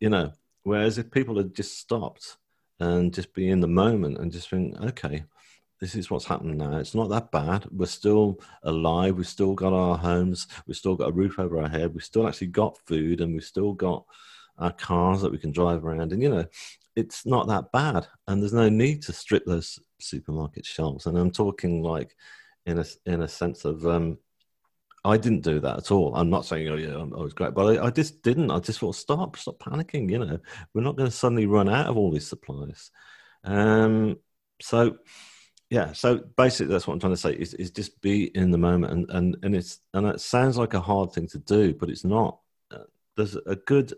you 0.00 0.08
know, 0.08 0.32
whereas 0.62 0.98
if 0.98 1.10
people 1.10 1.36
had 1.36 1.54
just 1.54 1.78
stopped 1.78 2.36
and 2.78 3.12
just 3.12 3.34
be 3.34 3.48
in 3.48 3.60
the 3.60 3.68
moment 3.68 4.18
and 4.18 4.32
just 4.32 4.48
think, 4.48 4.74
okay, 4.80 5.24
this 5.80 5.94
is 5.94 6.10
what's 6.10 6.26
happening 6.26 6.58
now. 6.58 6.76
It's 6.78 6.94
not 6.94 7.08
that 7.08 7.30
bad. 7.30 7.66
We're 7.70 7.86
still 7.86 8.40
alive. 8.62 9.16
We've 9.16 9.26
still 9.26 9.54
got 9.54 9.72
our 9.72 9.96
homes. 9.96 10.46
We've 10.66 10.76
still 10.76 10.94
got 10.94 11.08
a 11.08 11.12
roof 11.12 11.38
over 11.38 11.60
our 11.60 11.68
head. 11.68 11.94
We've 11.94 12.04
still 12.04 12.28
actually 12.28 12.48
got 12.48 12.78
food 12.86 13.20
and 13.20 13.32
we've 13.32 13.42
still 13.44 13.72
got 13.72 14.04
our 14.58 14.72
cars 14.72 15.22
that 15.22 15.32
we 15.32 15.38
can 15.38 15.52
drive 15.52 15.84
around. 15.84 16.12
And, 16.12 16.22
you 16.22 16.28
know, 16.28 16.44
it's 16.96 17.24
not 17.24 17.48
that 17.48 17.72
bad. 17.72 18.06
And 18.28 18.42
there's 18.42 18.52
no 18.52 18.68
need 18.68 19.02
to 19.02 19.12
strip 19.14 19.46
those 19.46 19.78
supermarket 19.98 20.66
shelves. 20.66 21.06
And 21.06 21.16
I'm 21.16 21.30
talking 21.30 21.82
like 21.82 22.14
in 22.66 22.78
a, 22.78 22.84
in 23.06 23.22
a 23.22 23.28
sense 23.28 23.64
of, 23.64 23.86
um, 23.86 24.18
I 25.02 25.16
didn't 25.16 25.40
do 25.40 25.60
that 25.60 25.78
at 25.78 25.90
all. 25.90 26.14
I'm 26.14 26.28
not 26.28 26.44
saying, 26.44 26.68
oh, 26.68 26.76
yeah, 26.76 26.94
I 26.94 27.22
was 27.22 27.32
great, 27.32 27.54
but 27.54 27.78
I, 27.78 27.86
I 27.86 27.90
just 27.90 28.20
didn't. 28.22 28.50
I 28.50 28.58
just 28.58 28.80
thought, 28.80 28.96
stop, 28.96 29.38
stop 29.38 29.58
panicking. 29.58 30.10
You 30.10 30.18
know, 30.18 30.38
we're 30.74 30.82
not 30.82 30.96
going 30.96 31.08
to 31.08 31.16
suddenly 31.16 31.46
run 31.46 31.70
out 31.70 31.86
of 31.86 31.96
all 31.96 32.10
these 32.10 32.28
supplies. 32.28 32.90
Um, 33.42 34.18
so, 34.60 34.98
yeah 35.70 35.92
so 35.92 36.18
basically 36.36 36.72
that's 36.72 36.86
what 36.86 36.94
i'm 36.94 37.00
trying 37.00 37.12
to 37.12 37.16
say 37.16 37.32
is, 37.32 37.54
is 37.54 37.70
just 37.70 38.00
be 38.02 38.24
in 38.36 38.50
the 38.50 38.58
moment 38.58 38.92
and 38.92 39.10
and 39.10 39.36
and 39.42 39.54
it's 39.54 39.80
and 39.94 40.06
it 40.06 40.20
sounds 40.20 40.58
like 40.58 40.74
a 40.74 40.80
hard 40.80 41.12
thing 41.12 41.26
to 41.26 41.38
do 41.38 41.72
but 41.72 41.88
it's 41.88 42.04
not. 42.04 42.38
Uh, 42.70 42.84
there's 43.16 43.36
a 43.46 43.56
good 43.56 43.94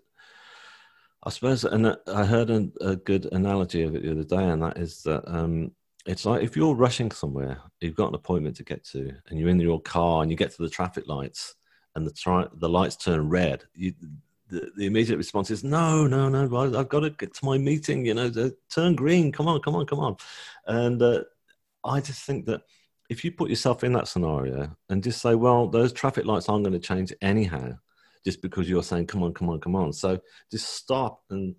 i 1.25 1.31
suppose 1.31 1.65
and 1.65 1.97
i 2.09 2.25
heard 2.25 2.51
a, 2.51 2.69
a, 2.81 2.97
good 2.97 3.27
analogy 3.33 3.83
of 3.83 3.95
it 3.97 4.03
the 4.03 4.11
other 4.11 4.25
day 4.25 4.45
and 4.45 4.63
that 4.63 4.77
is 4.77 5.03
that 5.03 5.23
um 5.27 5.73
it's 6.07 6.27
like 6.27 6.43
if 6.43 6.57
you're 6.57 6.75
rushing 6.75 7.11
somewhere 7.11 7.59
you've 7.81 7.97
got 7.97 8.09
an 8.09 8.15
appointment 8.15 8.57
to 8.57 8.65
get 8.65 8.85
to 8.85 9.13
and 9.29 9.39
you're 9.39 9.49
in 9.49 9.61
your 9.61 9.81
car 9.81 10.23
and 10.23 10.31
you 10.31 10.37
get 10.37 10.51
to 10.51 10.63
the 10.63 10.71
traffic 10.71 11.07
lights 11.09 11.55
and 11.95 12.07
the 12.07 12.13
tri- 12.13 12.49
the 12.55 12.69
lights 12.69 12.97
turn 12.97 13.29
red 13.29 13.65
you 13.75 13.93
the, 14.49 14.85
immediate 14.85 15.17
response 15.17 15.51
is 15.51 15.65
no 15.65 16.07
no 16.07 16.29
no 16.29 16.79
i've 16.79 16.89
got 16.89 17.01
to 17.01 17.11
get 17.11 17.33
to 17.33 17.45
my 17.45 17.57
meeting 17.57 18.05
you 18.05 18.15
know 18.15 18.31
turn 18.71 18.95
green 18.95 19.33
come 19.33 19.49
on 19.49 19.61
come 19.63 19.75
on 19.75 19.87
come 19.87 20.01
on. 20.01 20.17
And 20.67 21.03
uh, 21.03 21.23
I 21.85 22.01
just 22.01 22.23
think 22.23 22.47
that 22.47 22.63
if 23.11 23.25
you 23.25 23.33
put 23.33 23.51
yourself 23.51 23.85
in 23.85 23.93
that 23.93 24.09
scenario 24.09 24.75
and 24.89 25.03
just 25.03 25.21
say, 25.21 25.35
well, 25.35 25.69
those 25.69 25.93
traffic 25.93 26.25
lights 26.25 26.49
aren't 26.49 26.65
going 26.65 26.73
to 26.73 26.79
change 26.79 27.13
anyhow, 27.21 27.77
just 28.25 28.41
because 28.41 28.69
you're 28.69 28.83
saying, 28.83 29.07
come 29.07 29.23
on, 29.23 29.35
come 29.35 29.51
on, 29.51 29.61
come 29.61 29.77
on. 29.77 29.93
So 29.93 30.21
just 30.51 30.75
stop 30.75 31.23
and 31.31 31.55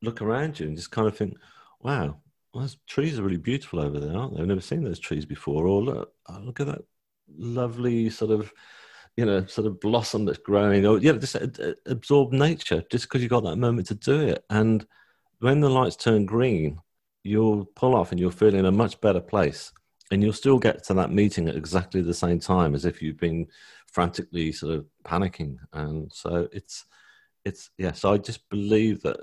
look 0.00 0.22
around 0.22 0.58
you 0.58 0.66
and 0.66 0.76
just 0.76 0.90
kind 0.90 1.08
of 1.08 1.16
think, 1.16 1.36
wow, 1.80 2.16
those 2.54 2.78
trees 2.86 3.18
are 3.18 3.22
really 3.22 3.36
beautiful 3.36 3.80
over 3.80 4.00
there, 4.00 4.16
aren't 4.16 4.34
they? 4.34 4.40
I've 4.40 4.48
never 4.48 4.60
seen 4.60 4.82
those 4.82 4.98
trees 4.98 5.26
before. 5.26 5.66
Or 5.66 5.82
look, 5.82 6.12
oh, 6.28 6.40
look 6.42 6.60
at 6.60 6.68
that 6.68 6.82
lovely 7.36 8.10
sort 8.10 8.30
of, 8.30 8.52
you 9.16 9.24
know, 9.26 9.44
sort 9.46 9.66
of 9.66 9.80
blossom 9.80 10.24
that's 10.24 10.38
growing. 10.38 10.86
Or 10.86 10.98
yeah, 10.98 11.12
just 11.12 11.36
absorb 11.86 12.32
nature 12.32 12.82
just 12.90 13.04
because 13.04 13.20
you've 13.22 13.30
got 13.30 13.44
that 13.44 13.56
moment 13.56 13.88
to 13.88 13.94
do 13.94 14.20
it. 14.20 14.44
And 14.48 14.86
when 15.40 15.60
the 15.60 15.68
lights 15.68 15.96
turn 15.96 16.26
green, 16.26 16.80
you'll 17.22 17.66
pull 17.74 17.94
off 17.94 18.10
and 18.10 18.20
you'll 18.20 18.30
feel 18.30 18.54
in 18.54 18.66
a 18.66 18.72
much 18.72 19.00
better 19.00 19.20
place. 19.20 19.72
And 20.10 20.22
you'll 20.22 20.32
still 20.32 20.58
get 20.58 20.82
to 20.84 20.94
that 20.94 21.12
meeting 21.12 21.48
at 21.48 21.54
exactly 21.54 22.02
the 22.02 22.14
same 22.14 22.40
time 22.40 22.74
as 22.74 22.84
if 22.84 23.00
you've 23.00 23.18
been 23.18 23.46
frantically 23.86 24.50
sort 24.50 24.74
of 24.74 24.86
panicking. 25.04 25.58
And 25.72 26.12
so 26.12 26.48
it's 26.52 26.84
it's 27.46 27.70
yeah 27.78 27.90
so 27.90 28.12
i 28.12 28.18
just 28.18 28.46
believe 28.50 29.00
that 29.00 29.16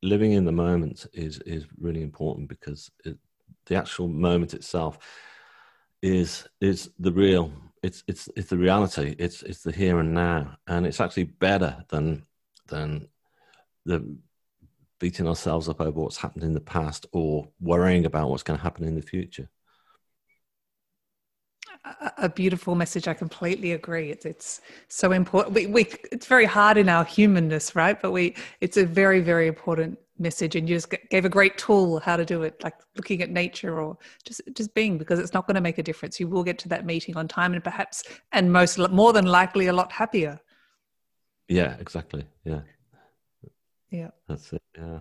living 0.00 0.30
in 0.30 0.44
the 0.44 0.52
moment 0.52 1.06
is 1.12 1.40
is 1.40 1.66
really 1.76 2.02
important 2.02 2.48
because 2.48 2.88
it, 3.04 3.18
the 3.66 3.74
actual 3.74 4.06
moment 4.06 4.54
itself 4.54 4.96
is 6.02 6.46
is 6.60 6.90
the 7.00 7.10
real 7.10 7.52
it's 7.82 8.02
it's 8.06 8.28
it's 8.36 8.50
the 8.50 8.56
reality. 8.56 9.14
It's 9.18 9.42
it's 9.42 9.62
the 9.62 9.72
here 9.72 10.00
and 10.00 10.14
now. 10.14 10.56
And 10.66 10.86
it's 10.86 11.00
actually 11.00 11.24
better 11.24 11.84
than 11.88 12.26
than 12.66 13.08
the 13.84 14.16
beating 14.98 15.26
ourselves 15.26 15.68
up 15.68 15.80
over 15.80 16.00
what's 16.00 16.16
happened 16.16 16.44
in 16.44 16.54
the 16.54 16.60
past 16.60 17.06
or 17.12 17.48
worrying 17.60 18.04
about 18.04 18.30
what's 18.30 18.42
going 18.42 18.58
to 18.58 18.62
happen 18.62 18.84
in 18.84 18.94
the 18.94 19.02
future. 19.02 19.48
A 22.18 22.28
beautiful 22.28 22.74
message. 22.74 23.08
I 23.08 23.14
completely 23.14 23.72
agree. 23.72 24.10
It's 24.10 24.26
it's 24.26 24.60
so 24.88 25.12
important. 25.12 25.54
We, 25.54 25.66
we 25.66 25.86
it's 26.12 26.26
very 26.26 26.44
hard 26.44 26.76
in 26.76 26.88
our 26.88 27.04
humanness, 27.04 27.74
right? 27.74 28.00
But 28.00 28.10
we 28.10 28.34
it's 28.60 28.76
a 28.76 28.84
very 28.84 29.20
very 29.20 29.46
important 29.46 29.98
message 30.18 30.56
and 30.56 30.68
you 30.68 30.76
just 30.76 30.92
gave 31.10 31.24
a 31.24 31.28
great 31.28 31.56
tool 31.58 32.00
how 32.00 32.16
to 32.16 32.24
do 32.24 32.42
it 32.42 32.62
like 32.62 32.74
looking 32.96 33.22
at 33.22 33.30
nature 33.30 33.80
or 33.80 33.96
just 34.24 34.40
just 34.54 34.74
being 34.74 34.98
because 34.98 35.18
it's 35.18 35.32
not 35.32 35.46
going 35.46 35.54
to 35.54 35.60
make 35.60 35.78
a 35.78 35.82
difference 35.82 36.18
you 36.18 36.26
will 36.26 36.42
get 36.42 36.58
to 36.58 36.68
that 36.68 36.84
meeting 36.84 37.16
on 37.16 37.28
time 37.28 37.52
and 37.54 37.62
perhaps 37.62 38.02
and 38.32 38.52
most 38.52 38.78
more 38.90 39.12
than 39.12 39.26
likely 39.26 39.68
a 39.68 39.72
lot 39.72 39.92
happier 39.92 40.38
yeah 41.48 41.76
exactly 41.78 42.24
yeah 42.44 42.60
yeah. 43.90 44.10
That's 44.28 44.52
it 44.52 44.62
yeah. 44.76 45.00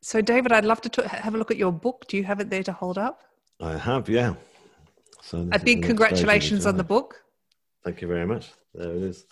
So 0.00 0.20
david 0.20 0.52
i'd 0.52 0.64
love 0.64 0.80
to 0.82 0.88
t- 0.88 1.02
have 1.08 1.34
a 1.34 1.38
look 1.38 1.50
at 1.50 1.56
your 1.56 1.72
book. 1.72 2.06
Do 2.08 2.16
you 2.16 2.24
have 2.24 2.40
it 2.40 2.50
there 2.50 2.62
to 2.62 2.72
hold 2.72 2.98
up? 2.98 3.22
I 3.60 3.76
have 3.76 4.08
yeah. 4.08 4.34
So 5.22 5.48
a 5.52 5.58
big 5.58 5.82
congratulations 5.82 6.64
on 6.66 6.76
the 6.76 6.84
book. 6.84 7.22
Thank 7.84 8.00
you 8.00 8.08
very 8.08 8.26
much. 8.26 8.50
There 8.74 8.90
it 8.90 9.02
is. 9.02 9.26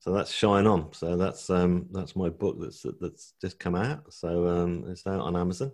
So 0.00 0.12
that's 0.12 0.30
Shine 0.32 0.66
On. 0.66 0.92
So 0.92 1.16
that's 1.16 1.50
um, 1.50 1.86
that's 1.92 2.14
my 2.14 2.28
book 2.28 2.56
that's 2.60 2.84
that's 3.00 3.34
just 3.40 3.58
come 3.58 3.74
out. 3.74 4.12
So 4.12 4.46
um, 4.46 4.84
it's 4.88 5.06
out 5.06 5.20
on 5.20 5.36
Amazon. 5.36 5.72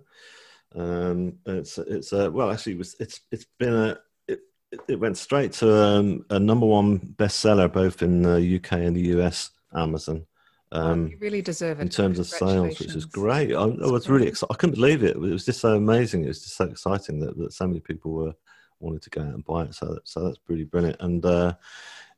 Um, 0.74 1.34
it's 1.46 1.78
it's 1.78 2.12
uh, 2.12 2.30
well 2.32 2.50
actually 2.50 2.72
it 2.72 2.78
was 2.78 2.96
it's 2.98 3.20
it's 3.30 3.46
been 3.58 3.74
a 3.74 3.98
it, 4.26 4.40
it 4.88 5.00
went 5.00 5.16
straight 5.16 5.52
to 5.52 5.72
um, 5.72 6.24
a 6.30 6.38
number 6.38 6.66
one 6.66 6.98
bestseller 6.98 7.72
both 7.72 8.02
in 8.02 8.22
the 8.22 8.56
UK 8.56 8.72
and 8.72 8.96
the 8.96 9.18
US 9.18 9.50
Amazon. 9.74 10.26
Um, 10.74 11.08
you 11.08 11.16
really 11.20 11.40
deserve 11.40 11.78
it 11.78 11.82
in 11.82 11.88
terms 11.88 12.18
of 12.18 12.26
sales, 12.26 12.80
which 12.80 12.94
is 12.96 13.04
great. 13.04 13.54
I, 13.54 13.62
I 13.62 13.90
was 13.90 14.08
really 14.08 14.26
excited. 14.26 14.52
I 14.52 14.56
couldn't 14.56 14.74
believe 14.74 15.04
it. 15.04 15.16
It 15.16 15.18
was 15.18 15.44
just 15.44 15.60
so 15.60 15.76
amazing. 15.76 16.24
It 16.24 16.28
was 16.28 16.42
just 16.42 16.56
so 16.56 16.64
exciting 16.64 17.20
that, 17.20 17.38
that 17.38 17.52
so 17.52 17.66
many 17.68 17.80
people 17.80 18.12
were 18.12 18.34
wanted 18.80 19.02
to 19.02 19.10
go 19.10 19.22
out 19.22 19.34
and 19.34 19.44
buy 19.44 19.62
it. 19.62 19.74
So 19.74 19.98
so 20.04 20.24
that's 20.24 20.38
pretty 20.38 20.64
brilliant. 20.64 20.96
And 21.00 21.24
uh, 21.24 21.54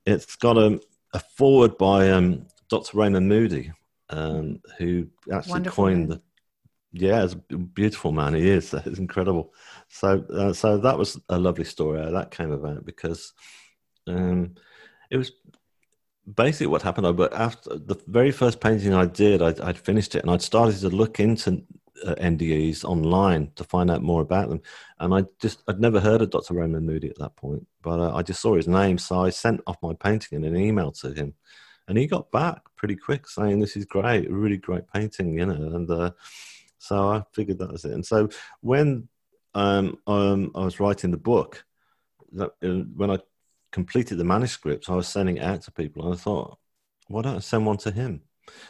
it's 0.06 0.36
got 0.36 0.56
a 0.56 0.80
a 1.12 1.18
foreword 1.18 1.76
by 1.76 2.10
um, 2.10 2.46
Dr. 2.68 2.96
Raymond 2.96 3.28
Moody, 3.28 3.72
um, 4.10 4.60
who 4.78 5.06
actually 5.32 5.52
Wonderful 5.52 5.84
coined 5.84 6.08
the. 6.10 6.22
Yeah, 6.92 7.24
it's 7.24 7.34
a 7.34 7.56
beautiful 7.58 8.10
man. 8.10 8.34
He 8.34 8.48
is. 8.48 8.72
It's 8.86 8.98
incredible. 8.98 9.52
So, 9.88 10.24
uh, 10.32 10.54
so 10.54 10.78
that 10.78 10.96
was 10.96 11.20
a 11.28 11.38
lovely 11.38 11.64
story. 11.64 12.00
That 12.10 12.30
came 12.30 12.52
about 12.52 12.86
because 12.86 13.34
um, 14.06 14.54
it 15.10 15.18
was 15.18 15.32
basically 16.34 16.66
what 16.66 16.82
happened. 16.82 17.16
But 17.16 17.32
after 17.34 17.76
the 17.76 17.96
very 18.06 18.30
first 18.30 18.60
painting 18.60 18.94
I 18.94 19.06
did, 19.06 19.42
I'd, 19.42 19.60
I'd 19.60 19.78
finished 19.78 20.14
it 20.14 20.22
and 20.22 20.30
I'd 20.30 20.42
started 20.42 20.80
to 20.80 20.88
look 20.88 21.20
into 21.20 21.62
uh, 22.04 22.14
NDEs 22.16 22.84
online 22.84 23.50
to 23.56 23.64
find 23.64 23.90
out 23.90 24.02
more 24.02 24.22
about 24.22 24.48
them. 24.48 24.60
And 24.98 25.14
I 25.14 25.24
just, 25.40 25.62
I'd 25.68 25.80
never 25.80 26.00
heard 26.00 26.22
of 26.22 26.30
Dr. 26.30 26.54
Raymond 26.54 26.86
Moody 26.86 27.08
at 27.08 27.18
that 27.18 27.36
point, 27.36 27.66
but 27.82 28.00
uh, 28.00 28.14
I 28.14 28.22
just 28.22 28.40
saw 28.40 28.54
his 28.54 28.68
name. 28.68 28.98
So 28.98 29.24
I 29.24 29.30
sent 29.30 29.60
off 29.66 29.76
my 29.82 29.94
painting 29.94 30.36
in 30.36 30.44
an 30.44 30.56
email 30.56 30.92
to 30.92 31.12
him. 31.12 31.34
And 31.88 31.96
he 31.96 32.06
got 32.06 32.32
back 32.32 32.62
pretty 32.76 32.96
quick 32.96 33.28
saying, 33.28 33.60
This 33.60 33.76
is 33.76 33.84
great, 33.84 34.28
really 34.28 34.56
great 34.56 34.90
painting, 34.92 35.38
you 35.38 35.46
know. 35.46 35.54
And 35.54 35.88
uh, 35.88 36.10
so 36.78 37.08
I 37.08 37.22
figured 37.32 37.58
that 37.58 37.70
was 37.70 37.84
it. 37.84 37.92
And 37.92 38.04
so 38.04 38.28
when 38.60 39.08
um, 39.54 39.98
um, 40.06 40.50
I 40.54 40.64
was 40.64 40.80
writing 40.80 41.12
the 41.12 41.16
book, 41.16 41.64
that, 42.32 42.50
uh, 42.62 42.84
when 42.96 43.10
I 43.10 43.18
completed 43.76 44.16
the 44.16 44.24
manuscript, 44.24 44.88
I 44.88 44.94
was 44.94 45.06
sending 45.06 45.36
it 45.36 45.42
out 45.44 45.60
to 45.64 45.70
people. 45.70 46.06
And 46.06 46.14
I 46.14 46.16
thought, 46.16 46.56
why 47.08 47.20
don't 47.20 47.36
I 47.36 47.40
send 47.40 47.66
one 47.66 47.76
to 47.78 47.90
him? 47.90 48.22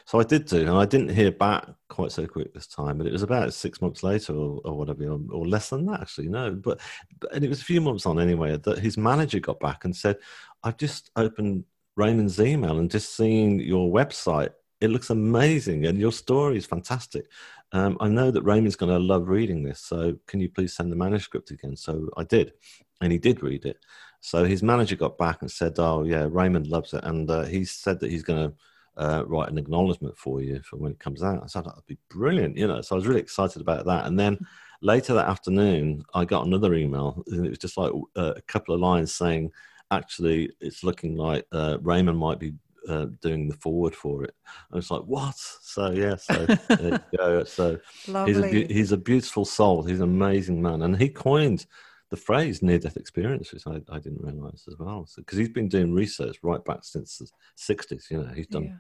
So 0.05 0.19
I 0.19 0.25
did 0.25 0.47
do, 0.47 0.63
and 0.63 0.71
I 0.71 0.85
didn't 0.85 1.15
hear 1.15 1.31
back 1.31 1.69
quite 1.89 2.11
so 2.11 2.27
quick 2.27 2.53
this 2.53 2.67
time. 2.67 2.99
But 2.99 3.07
it 3.07 3.13
was 3.13 3.23
about 3.23 3.55
six 3.55 3.81
months 3.81 4.03
later, 4.03 4.35
or, 4.35 4.61
or 4.65 4.77
whatever, 4.77 5.05
or, 5.05 5.21
or, 5.31 5.47
less 5.47 5.69
than 5.71 5.87
that, 5.87 6.01
actually. 6.01 6.27
No, 6.27 6.51
but, 6.51 6.81
but 7.21 7.33
and 7.33 7.45
it 7.45 7.49
was 7.49 7.61
a 7.61 7.71
few 7.73 7.81
months 7.81 8.05
on 8.05 8.19
anyway 8.19 8.57
that 8.57 8.81
his 8.81 8.97
manager 8.97 9.39
got 9.39 9.61
back 9.61 9.85
and 9.85 9.95
said, 9.95 10.17
"I've 10.65 10.77
just 10.77 11.13
opened 11.15 11.65
Raymond's 11.95 12.41
email 12.41 12.79
and 12.79 12.91
just 12.91 13.17
seen 13.17 13.61
your 13.61 13.93
website. 13.93 14.51
It 14.81 14.91
looks 14.91 15.11
amazing, 15.11 15.87
and 15.87 16.01
your 16.01 16.13
story 16.13 16.57
is 16.57 16.67
fantastic. 16.67 17.27
Um, 17.73 17.97
I 18.01 18.09
know 18.09 18.31
that 18.31 18.45
Raymond's 18.45 18.77
going 18.77 18.93
to 18.93 18.99
love 18.99 19.29
reading 19.29 19.63
this, 19.63 19.81
so 19.81 20.19
can 20.27 20.41
you 20.41 20.49
please 20.49 20.75
send 20.75 20.91
the 20.91 20.97
manuscript 20.97 21.53
again?" 21.53 21.77
So 21.77 22.09
I 22.17 22.25
did, 22.25 22.55
and 23.03 23.13
he 23.13 23.19
did 23.19 23.43
read 23.43 23.67
it. 23.67 23.79
So 24.21 24.45
his 24.45 24.63
manager 24.63 24.97
got 24.97 25.19
back 25.19 25.43
and 25.43 25.51
said, 25.51 25.75
"Oh 25.79 26.05
yeah, 26.05 26.27
Raymond 26.31 26.67
loves 26.67 26.93
it," 26.95 27.05
and 27.05 27.31
uh, 27.31 27.45
he 27.45 27.65
said 27.65 28.01
that 28.01 28.11
he's 28.11 28.23
going 28.23 28.51
to 28.51 28.57
uh, 28.97 29.25
write 29.27 29.51
an 29.51 29.59
acknowledgement 29.59 30.17
for 30.17 30.41
you 30.41 30.61
for 30.63 30.77
when 30.77 30.93
it 30.93 30.99
comes 30.99 31.23
out. 31.23 31.43
I 31.43 31.47
said 31.47 31.65
that'd 31.65 31.87
be 31.87 31.99
brilliant, 32.09 32.57
you 32.57 32.67
know. 32.67 32.81
So 32.81 32.95
I 32.95 32.99
was 32.99 33.07
really 33.07 33.21
excited 33.21 33.61
about 33.61 33.85
that. 33.87 34.07
And 34.07 34.19
then 34.19 34.39
later 34.83 35.15
that 35.15 35.29
afternoon, 35.29 36.05
I 36.15 36.25
got 36.25 36.47
another 36.47 36.75
email, 36.75 37.23
and 37.29 37.47
it 37.47 37.51
was 37.51 37.59
just 37.59 37.77
like 37.77 37.93
uh, 38.17 38.35
a 38.37 38.43
couple 38.43 38.75
of 38.75 38.81
lines 38.81 39.15
saying, 39.15 39.53
"Actually, 39.91 40.51
it's 40.61 40.83
looking 40.83 41.17
like 41.17 41.47
uh, 41.53 41.79
Raymond 41.81 42.19
might 42.19 42.39
be." 42.39 42.55
Uh, 42.89 43.07
doing 43.21 43.49
the 43.49 43.57
foreword 43.57 43.97
for 43.97 44.23
it, 44.23 44.33
I 44.73 44.77
was 44.77 44.93
like, 44.93 45.03
"What?" 45.03 45.35
So 45.37 45.91
yeah, 45.91 46.15
so 46.15 46.47
there 46.69 46.93
you 46.93 46.99
go. 47.19 47.43
So 47.43 47.81
he's 48.29 48.39
a 48.39 48.47
he's 48.73 48.93
a 48.93 48.97
beautiful 48.97 49.45
soul. 49.45 49.83
He's 49.83 49.99
an 49.99 50.05
amazing 50.05 50.63
man, 50.63 50.83
and 50.83 50.97
he 50.97 51.09
coined 51.09 51.67
the 52.11 52.17
phrase 52.17 52.63
near 52.63 52.79
death 52.79 52.97
experience, 52.97 53.53
which 53.53 53.67
I, 53.67 53.81
I 53.91 53.99
didn't 53.99 54.23
realize 54.23 54.65
as 54.69 54.79
well. 54.79 55.09
Because 55.17 55.37
so, 55.37 55.41
he's 55.41 55.49
been 55.49 55.69
doing 55.69 55.93
research 55.93 56.39
right 56.43 56.65
back 56.65 56.81
since 56.83 57.19
the 57.19 57.29
60s, 57.59 58.11
you 58.11 58.23
know, 58.23 58.33
he's 58.35 58.47
done. 58.47 58.65
Yeah. 58.65 58.77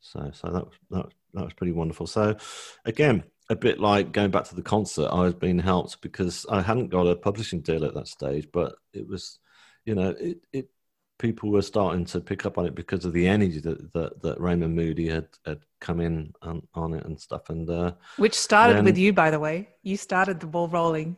So, 0.00 0.30
so 0.32 0.48
that 0.48 0.64
was, 0.64 0.74
that, 0.90 1.06
that 1.34 1.44
was 1.44 1.54
pretty 1.54 1.72
wonderful. 1.72 2.06
So, 2.06 2.36
again, 2.84 3.24
a 3.48 3.56
bit 3.56 3.78
like 3.78 4.12
going 4.12 4.30
back 4.30 4.44
to 4.44 4.54
the 4.54 4.62
concert, 4.62 5.08
I 5.08 5.22
was 5.22 5.34
being 5.34 5.58
helped 5.58 6.00
because 6.00 6.46
I 6.50 6.62
hadn't 6.62 6.88
got 6.88 7.06
a 7.06 7.16
publishing 7.16 7.60
deal 7.60 7.84
at 7.84 7.94
that 7.94 8.08
stage, 8.08 8.48
but 8.52 8.74
it 8.92 9.06
was, 9.06 9.38
you 9.84 9.94
know, 9.94 10.10
it, 10.18 10.38
it 10.52 10.68
people 11.18 11.50
were 11.50 11.62
starting 11.62 12.04
to 12.04 12.20
pick 12.20 12.44
up 12.44 12.58
on 12.58 12.66
it 12.66 12.74
because 12.74 13.04
of 13.04 13.12
the 13.12 13.26
energy 13.26 13.60
that 13.60 13.92
that, 13.92 14.20
that 14.22 14.40
Raymond 14.40 14.74
Moody 14.74 15.08
had 15.08 15.28
had 15.44 15.60
come 15.80 16.00
in 16.00 16.32
on, 16.42 16.66
on 16.74 16.94
it 16.94 17.04
and 17.04 17.20
stuff. 17.20 17.50
And 17.50 17.68
uh, 17.68 17.92
which 18.16 18.34
started 18.34 18.78
then, 18.78 18.84
with 18.84 18.98
you, 18.98 19.12
by 19.12 19.30
the 19.30 19.40
way. 19.40 19.68
You 19.82 19.96
started 19.96 20.40
the 20.40 20.46
ball 20.46 20.68
rolling. 20.68 21.16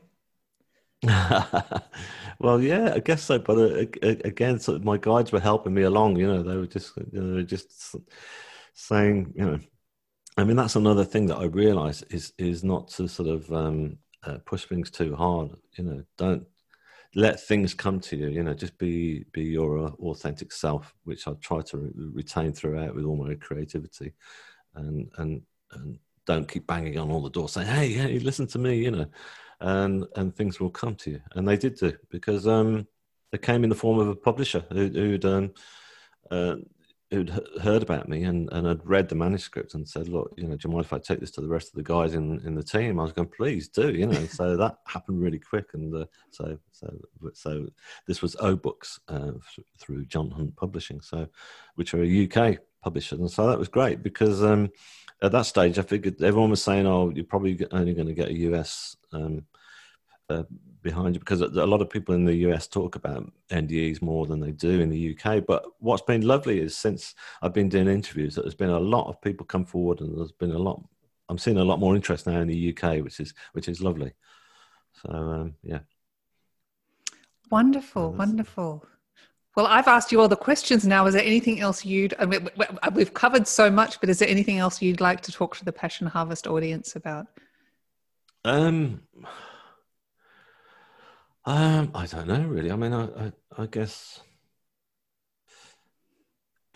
well, 2.38 2.60
yeah, 2.60 2.92
I 2.94 3.00
guess 3.00 3.22
so. 3.22 3.38
But 3.38 3.58
uh, 3.58 3.86
again, 4.24 4.58
so 4.58 4.78
my 4.78 4.96
guides 4.96 5.32
were 5.32 5.40
helping 5.40 5.74
me 5.74 5.82
along. 5.82 6.16
You 6.16 6.26
know, 6.26 6.42
they 6.42 6.56
were 6.56 6.66
just, 6.66 6.96
you 7.12 7.20
know, 7.22 7.42
just 7.42 7.94
saying, 8.74 9.32
you 9.36 9.44
know, 9.44 9.58
I 10.36 10.44
mean, 10.44 10.56
that's 10.56 10.76
another 10.76 11.04
thing 11.04 11.26
that 11.26 11.38
I 11.38 11.44
realize 11.44 12.02
is 12.04 12.32
is 12.38 12.64
not 12.64 12.88
to 12.88 13.08
sort 13.08 13.28
of 13.28 13.50
um, 13.52 13.98
uh, 14.24 14.38
push 14.44 14.64
things 14.66 14.90
too 14.90 15.14
hard. 15.14 15.50
You 15.78 15.84
know, 15.84 16.02
don't 16.18 16.44
let 17.14 17.40
things 17.40 17.74
come 17.74 18.00
to 18.00 18.16
you. 18.16 18.28
You 18.28 18.42
know, 18.42 18.54
just 18.54 18.76
be 18.78 19.24
be 19.32 19.44
your 19.44 19.78
uh, 19.86 19.90
authentic 20.00 20.52
self, 20.52 20.94
which 21.04 21.28
I 21.28 21.32
try 21.40 21.62
to 21.62 21.78
re- 21.78 21.92
retain 21.96 22.52
throughout 22.52 22.94
with 22.94 23.04
all 23.04 23.16
my 23.16 23.34
creativity, 23.34 24.12
and 24.74 25.08
and 25.18 25.42
and 25.72 25.98
don't 26.26 26.48
keep 26.48 26.66
banging 26.66 26.98
on 26.98 27.10
all 27.10 27.22
the 27.22 27.30
doors 27.30 27.52
saying, 27.52 27.68
"Hey, 27.68 27.92
hey, 27.92 28.18
listen 28.18 28.46
to 28.48 28.58
me," 28.58 28.76
you 28.76 28.90
know 28.90 29.06
and 29.60 30.04
and 30.16 30.34
things 30.34 30.60
will 30.60 30.70
come 30.70 30.94
to 30.96 31.10
you. 31.12 31.20
And 31.34 31.46
they 31.46 31.56
did 31.56 31.76
do 31.76 31.92
because 32.10 32.46
um, 32.46 32.86
they 33.32 33.38
came 33.38 33.64
in 33.64 33.70
the 33.70 33.76
form 33.76 33.98
of 33.98 34.08
a 34.08 34.16
publisher 34.16 34.64
who, 34.70 34.88
who'd 34.88 35.24
um, 35.24 35.52
uh, 36.30 36.56
who'd 37.10 37.30
heard 37.62 37.82
about 37.82 38.08
me 38.08 38.24
and, 38.24 38.48
and 38.52 38.66
had 38.66 38.84
read 38.84 39.08
the 39.08 39.14
manuscript 39.14 39.74
and 39.74 39.88
said, 39.88 40.08
"Look, 40.08 40.32
you 40.36 40.48
know, 40.48 40.56
do 40.56 40.68
you 40.68 40.72
mind 40.72 40.84
if 40.84 40.92
I 40.92 40.98
take 40.98 41.20
this 41.20 41.30
to 41.32 41.40
the 41.40 41.48
rest 41.48 41.68
of 41.68 41.74
the 41.74 41.82
guys 41.82 42.14
in, 42.14 42.40
in 42.44 42.54
the 42.54 42.62
team?" 42.62 42.98
I 42.98 43.02
was 43.02 43.12
going, 43.12 43.28
"Please 43.28 43.68
do," 43.68 43.90
you 43.90 44.06
know. 44.06 44.26
so 44.26 44.56
that 44.56 44.78
happened 44.86 45.22
really 45.22 45.38
quick, 45.38 45.74
and 45.74 45.94
uh, 45.94 46.06
so 46.30 46.58
so 46.72 46.98
so 47.32 47.66
this 48.06 48.22
was 48.22 48.36
O 48.40 48.56
Books 48.56 49.00
uh, 49.08 49.32
through 49.78 50.06
John 50.06 50.30
Hunt 50.30 50.56
Publishing, 50.56 51.00
so 51.00 51.28
which 51.76 51.94
are 51.94 52.02
a 52.02 52.28
UK 52.28 52.58
publisher, 52.82 53.16
and 53.16 53.30
so 53.30 53.46
that 53.48 53.58
was 53.58 53.68
great 53.68 54.02
because. 54.02 54.42
Um, 54.42 54.70
at 55.22 55.32
that 55.32 55.46
stage, 55.46 55.78
I 55.78 55.82
figured 55.82 56.22
everyone 56.22 56.50
was 56.50 56.62
saying, 56.62 56.86
"Oh, 56.86 57.10
you're 57.14 57.24
probably 57.24 57.58
only 57.72 57.94
going 57.94 58.08
to 58.08 58.14
get 58.14 58.28
a 58.28 58.38
US 58.50 58.96
um, 59.12 59.46
uh, 60.28 60.42
behind 60.82 61.14
you," 61.14 61.20
because 61.20 61.40
a 61.40 61.48
lot 61.48 61.80
of 61.80 61.90
people 61.90 62.14
in 62.14 62.24
the 62.24 62.34
US 62.48 62.66
talk 62.66 62.96
about 62.96 63.30
NDEs 63.50 64.02
more 64.02 64.26
than 64.26 64.40
they 64.40 64.52
do 64.52 64.80
in 64.80 64.90
the 64.90 65.16
UK. 65.16 65.44
But 65.46 65.64
what's 65.78 66.02
been 66.02 66.26
lovely 66.26 66.60
is 66.60 66.76
since 66.76 67.14
I've 67.40 67.54
been 67.54 67.68
doing 67.68 67.88
interviews, 67.88 68.34
that 68.34 68.42
there's 68.42 68.54
been 68.54 68.70
a 68.70 68.78
lot 68.78 69.08
of 69.08 69.20
people 69.22 69.46
come 69.46 69.64
forward, 69.64 70.00
and 70.00 70.16
there's 70.16 70.32
been 70.32 70.52
a 70.52 70.58
lot. 70.58 70.82
I'm 71.28 71.38
seeing 71.38 71.58
a 71.58 71.64
lot 71.64 71.80
more 71.80 71.96
interest 71.96 72.26
now 72.26 72.40
in 72.40 72.48
the 72.48 72.76
UK, 72.76 73.02
which 73.02 73.18
is 73.18 73.32
which 73.52 73.68
is 73.68 73.80
lovely. 73.80 74.12
So 75.02 75.10
um, 75.10 75.54
yeah. 75.62 75.80
Wonderful, 77.50 78.12
wonderful. 78.12 78.84
Well, 79.56 79.66
I've 79.66 79.88
asked 79.88 80.12
you 80.12 80.20
all 80.20 80.28
the 80.28 80.36
questions 80.36 80.86
now. 80.86 81.06
Is 81.06 81.14
there 81.14 81.24
anything 81.24 81.60
else 81.60 81.84
you'd, 81.84 82.14
I 82.18 82.26
mean, 82.26 82.48
we've 82.92 83.14
covered 83.14 83.48
so 83.48 83.70
much, 83.70 83.98
but 84.00 84.10
is 84.10 84.18
there 84.18 84.28
anything 84.28 84.58
else 84.58 84.82
you'd 84.82 85.00
like 85.00 85.22
to 85.22 85.32
talk 85.32 85.56
to 85.56 85.64
the 85.64 85.72
Passion 85.72 86.06
Harvest 86.06 86.46
audience 86.46 86.94
about? 86.94 87.26
Um, 88.44 89.00
um 91.46 91.90
I 91.94 92.06
don't 92.06 92.28
know 92.28 92.44
really. 92.46 92.70
I 92.70 92.76
mean, 92.76 92.92
I, 92.92 93.04
I, 93.04 93.32
I 93.58 93.66
guess 93.66 94.20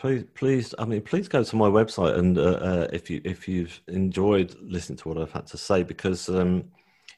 Please, 0.00 0.24
please. 0.34 0.74
I 0.78 0.86
mean, 0.86 1.02
please 1.02 1.28
go 1.28 1.44
to 1.44 1.56
my 1.56 1.68
website 1.68 2.18
and 2.18 2.38
uh, 2.38 2.42
uh, 2.42 2.88
if 2.90 3.10
you 3.10 3.20
if 3.22 3.46
you've 3.46 3.78
enjoyed 3.86 4.56
listening 4.62 4.96
to 4.96 5.08
what 5.10 5.18
I've 5.18 5.30
had 5.30 5.46
to 5.48 5.58
say, 5.58 5.82
because 5.82 6.30
um, 6.30 6.64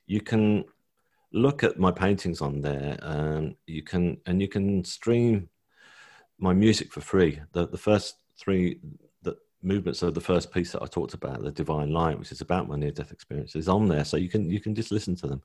you 0.09 0.21
can 0.21 0.65
look 1.33 1.63
at 1.63 1.79
my 1.79 1.93
paintings 1.93 2.41
on 2.41 2.61
there, 2.61 2.99
and 3.03 3.55
you 3.69 3.85
can 3.85 4.17
and 4.27 4.43
you 4.43 4.49
can 4.49 4.83
stream 4.83 5.49
my 6.43 6.53
music 6.53 6.93
for 6.93 7.01
free. 7.01 7.41
The 7.53 7.67
the 7.69 7.79
first 7.79 8.17
three 8.39 8.81
the 9.23 9.37
movements 9.63 10.03
of 10.03 10.15
the 10.15 10.21
first 10.21 10.53
piece 10.53 10.73
that 10.73 10.83
I 10.83 10.87
talked 10.87 11.15
about, 11.15 11.43
the 11.43 11.53
Divine 11.53 11.93
Light, 11.93 12.19
which 12.19 12.33
is 12.33 12.41
about 12.41 12.69
my 12.69 12.77
near 12.77 12.91
death 12.91 13.13
experience, 13.13 13.55
is 13.55 13.69
on 13.69 13.89
there, 13.89 14.05
so 14.05 14.17
you 14.17 14.29
can 14.29 14.51
you 14.51 14.61
can 14.61 14.75
just 14.75 14.91
listen 14.91 15.15
to 15.17 15.27
them, 15.27 15.43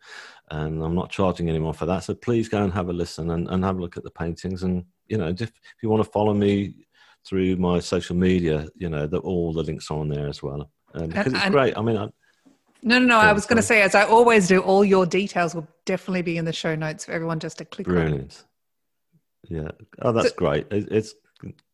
and 0.51 0.83
I'm 0.83 0.95
not 0.95 1.11
charging 1.11 1.49
anymore 1.49 1.73
for 1.73 1.85
that. 1.85 2.03
So 2.03 2.15
please 2.15 2.49
go 2.49 2.63
and 2.63 2.73
have 2.73 2.89
a 2.89 2.93
listen 2.93 3.31
and, 3.31 3.47
and 3.47 3.63
have 3.63 3.77
a 3.77 3.81
look 3.81 3.95
at 3.95 4.03
the 4.03 4.11
paintings, 4.11 4.63
and 4.63 4.83
you 5.07 5.17
know, 5.17 5.27
if, 5.27 5.41
if 5.41 5.51
you 5.81 5.89
want 5.89 6.03
to 6.03 6.11
follow 6.11 6.33
me 6.33 6.87
through 7.25 7.57
my 7.57 7.79
social 7.79 8.15
media, 8.15 8.67
you 8.75 8.89
know, 8.89 9.05
that 9.05 9.19
all 9.19 9.53
the 9.53 9.63
links 9.63 9.91
are 9.91 9.99
on 9.99 10.09
there 10.09 10.27
as 10.27 10.41
well. 10.41 10.71
Um, 10.93 11.07
because 11.07 11.27
and, 11.27 11.35
it's 11.35 11.45
and, 11.45 11.53
great. 11.53 11.77
I 11.77 11.81
mean, 11.81 11.97
I, 11.97 12.09
no, 12.83 12.99
no, 12.99 13.05
no. 13.05 13.17
I 13.17 13.33
was 13.33 13.45
going 13.45 13.57
to 13.57 13.63
say, 13.63 13.81
as 13.81 13.95
I 13.95 14.03
always 14.05 14.47
do, 14.47 14.61
all 14.61 14.85
your 14.85 15.05
details 15.05 15.53
will 15.53 15.67
definitely 15.85 16.21
be 16.21 16.37
in 16.37 16.45
the 16.45 16.53
show 16.53 16.75
notes 16.75 17.05
for 17.05 17.11
everyone 17.11 17.39
just 17.39 17.57
to 17.57 17.65
click 17.65 17.87
Brilliant. 17.87 18.45
Yeah. 19.43 19.71
Oh, 20.01 20.11
that's 20.11 20.29
so, 20.29 20.35
great. 20.35 20.67
It's 20.71 21.13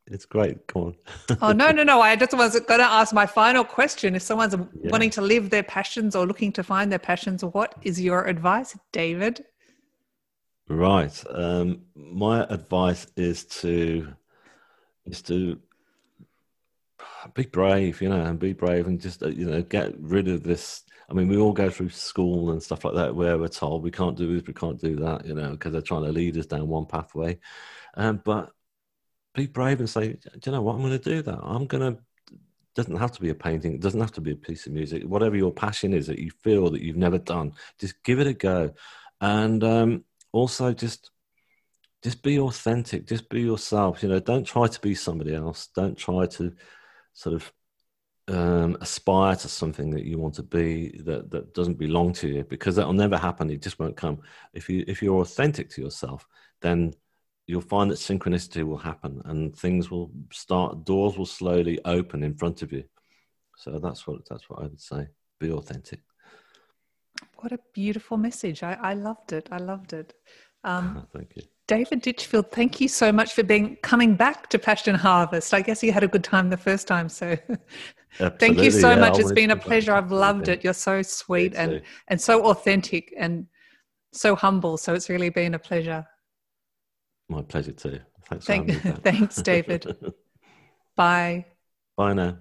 it's 0.07 0.25
great. 0.25 0.67
Come 0.67 0.81
on. 0.81 0.95
oh 1.41 1.51
no, 1.53 1.71
no, 1.71 1.83
no! 1.83 2.01
I 2.01 2.15
just 2.15 2.33
was 2.33 2.59
going 2.59 2.79
to 2.79 2.85
ask 2.85 3.13
my 3.13 3.25
final 3.25 3.63
question. 3.63 4.15
If 4.15 4.21
someone's 4.21 4.53
yeah. 4.53 4.91
wanting 4.91 5.09
to 5.11 5.21
live 5.21 5.49
their 5.49 5.63
passions 5.63 6.15
or 6.15 6.25
looking 6.25 6.51
to 6.53 6.63
find 6.63 6.91
their 6.91 6.99
passions, 6.99 7.43
what 7.43 7.75
is 7.83 8.01
your 8.01 8.25
advice, 8.25 8.77
David? 8.91 9.45
Right. 10.67 11.23
Um, 11.29 11.81
my 11.95 12.43
advice 12.43 13.07
is 13.15 13.45
to 13.61 14.13
is 15.05 15.21
to 15.23 15.59
be 17.33 17.43
brave, 17.45 18.01
you 18.01 18.09
know, 18.09 18.21
and 18.21 18.39
be 18.39 18.53
brave 18.53 18.87
and 18.87 18.99
just, 18.99 19.23
uh, 19.23 19.27
you 19.27 19.45
know, 19.45 19.61
get 19.61 19.93
rid 19.99 20.27
of 20.27 20.43
this. 20.43 20.82
I 21.09 21.13
mean, 21.13 21.27
we 21.27 21.37
all 21.37 21.53
go 21.53 21.69
through 21.69 21.89
school 21.89 22.51
and 22.51 22.61
stuff 22.61 22.85
like 22.85 22.95
that 22.95 23.15
where 23.15 23.37
we're 23.37 23.47
told 23.47 23.83
we 23.83 23.91
can't 23.91 24.17
do 24.17 24.33
this, 24.33 24.47
we 24.47 24.53
can't 24.53 24.79
do 24.79 24.95
that, 24.97 25.25
you 25.25 25.33
know, 25.33 25.51
because 25.51 25.71
they're 25.71 25.81
trying 25.81 26.03
to 26.03 26.11
lead 26.11 26.37
us 26.37 26.45
down 26.45 26.67
one 26.67 26.85
pathway. 26.85 27.39
Um, 27.95 28.21
but 28.23 28.51
be 29.35 29.47
brave 29.47 29.79
and 29.79 29.89
say, 29.89 30.13
do 30.13 30.39
you 30.45 30.51
know 30.51 30.61
what? 30.61 30.75
I'm 30.75 30.81
going 30.81 30.97
to 30.97 31.09
do 31.09 31.21
that. 31.21 31.39
I'm 31.41 31.65
going 31.65 31.95
to, 31.95 32.01
doesn't 32.75 32.97
have 32.97 33.11
to 33.11 33.21
be 33.21 33.29
a 33.29 33.35
painting. 33.35 33.73
It 33.73 33.81
doesn't 33.81 33.99
have 33.99 34.13
to 34.13 34.21
be 34.21 34.31
a 34.31 34.35
piece 34.35 34.65
of 34.65 34.73
music. 34.73 35.03
Whatever 35.03 35.35
your 35.35 35.51
passion 35.51 35.93
is 35.93 36.07
that 36.07 36.19
you 36.19 36.31
feel 36.43 36.69
that 36.71 36.81
you've 36.81 36.95
never 36.95 37.19
done, 37.19 37.53
just 37.79 38.01
give 38.03 38.19
it 38.19 38.27
a 38.27 38.33
go. 38.33 38.73
And 39.21 39.63
um, 39.63 40.03
also 40.33 40.73
just 40.73 41.11
just 42.03 42.21
be 42.21 42.37
authentic 42.37 43.07
just 43.07 43.29
be 43.29 43.41
yourself 43.41 44.03
you 44.03 44.09
know 44.09 44.19
don't 44.19 44.43
try 44.43 44.67
to 44.67 44.81
be 44.81 44.93
somebody 44.93 45.33
else 45.33 45.69
don't 45.73 45.97
try 45.97 46.25
to 46.25 46.53
sort 47.13 47.33
of 47.33 47.53
um, 48.29 48.77
aspire 48.79 49.35
to 49.35 49.49
something 49.49 49.89
that 49.91 50.05
you 50.05 50.17
want 50.17 50.35
to 50.35 50.43
be 50.43 51.01
that, 51.05 51.29
that 51.31 51.53
doesn't 51.53 51.77
belong 51.77 52.13
to 52.13 52.27
you 52.27 52.43
because 52.45 52.75
that'll 52.75 52.93
never 52.93 53.17
happen. 53.17 53.49
It 53.49 53.61
just 53.61 53.79
won't 53.79 53.97
come. 53.97 54.21
If 54.53 54.69
you 54.69 54.85
if 54.87 55.01
you're 55.01 55.19
authentic 55.21 55.69
to 55.71 55.81
yourself 55.81 56.27
then 56.63 56.93
you'll 57.45 57.61
find 57.61 57.91
that 57.91 57.99
synchronicity 57.99 58.63
will 58.63 58.77
happen 58.77 59.21
and 59.25 59.55
things 59.55 59.91
will 59.91 60.09
start 60.31 60.85
doors 60.85 61.17
will 61.17 61.25
slowly 61.25 61.79
open 61.85 62.23
in 62.23 62.33
front 62.33 62.63
of 62.63 62.71
you. 62.71 62.83
So 63.57 63.77
that's 63.79 64.07
what 64.07 64.27
that's 64.27 64.49
what 64.49 64.59
i 64.59 64.63
would 64.63 64.81
say. 64.81 65.07
Be 65.39 65.51
authentic. 65.51 65.99
What 67.35 67.51
a 67.51 67.59
beautiful 67.73 68.17
message. 68.17 68.63
I, 68.63 68.77
I 68.81 68.93
loved 68.93 69.33
it. 69.33 69.49
I 69.51 69.57
loved 69.57 69.93
it. 69.93 70.13
Um, 70.63 71.05
thank 71.13 71.35
you. 71.35 71.43
David 71.67 72.01
Ditchfield, 72.01 72.51
thank 72.51 72.81
you 72.81 72.87
so 72.87 73.11
much 73.11 73.33
for 73.33 73.43
being 73.43 73.77
coming 73.77 74.15
back 74.15 74.49
to 74.49 74.59
Passion 74.59 74.95
Harvest. 74.95 75.53
I 75.53 75.61
guess 75.61 75.81
you 75.83 75.91
had 75.93 76.03
a 76.03 76.07
good 76.07 76.23
time 76.23 76.49
the 76.49 76.57
first 76.57 76.87
time, 76.87 77.07
so 77.07 77.37
thank 78.39 78.59
you 78.59 78.71
so 78.71 78.91
yeah, 78.91 78.99
much. 78.99 79.19
It's 79.19 79.31
been 79.31 79.51
a 79.51 79.55
pleasure. 79.55 79.93
I've 79.93 80.11
loved 80.11 80.47
it. 80.47 80.63
You're 80.63 80.73
so 80.73 81.01
sweet 81.01 81.55
and 81.55 81.81
and 82.07 82.19
so 82.19 82.45
authentic 82.45 83.13
and 83.17 83.47
so 84.11 84.35
humble. 84.35 84.77
So 84.77 84.93
it's 84.93 85.09
really 85.09 85.29
been 85.29 85.53
a 85.53 85.59
pleasure. 85.59 86.05
My 87.29 87.41
pleasure 87.41 87.71
too. 87.71 87.99
Thanks. 88.29 88.45
Thank, 88.45 88.71
thanks, 89.03 89.35
David. 89.37 89.95
Bye. 90.95 91.45
Bye 91.97 92.13
now. 92.13 92.37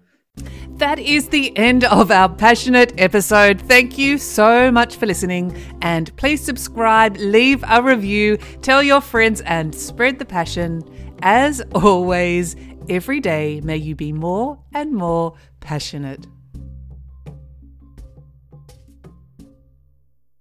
That 0.76 0.98
is 0.98 1.28
the 1.28 1.56
end 1.56 1.84
of 1.84 2.10
our 2.10 2.28
passionate 2.28 2.94
episode. 2.98 3.60
Thank 3.60 3.98
you 3.98 4.16
so 4.18 4.70
much 4.70 4.96
for 4.96 5.06
listening. 5.06 5.54
And 5.82 6.14
please 6.16 6.42
subscribe, 6.42 7.16
leave 7.18 7.62
a 7.68 7.82
review, 7.82 8.38
tell 8.62 8.82
your 8.82 9.00
friends, 9.00 9.42
and 9.42 9.74
spread 9.74 10.18
the 10.18 10.24
passion. 10.24 10.82
As 11.20 11.60
always, 11.74 12.56
every 12.88 13.20
day 13.20 13.60
may 13.62 13.76
you 13.76 13.94
be 13.94 14.12
more 14.12 14.58
and 14.72 14.92
more 14.92 15.34
passionate. 15.60 16.26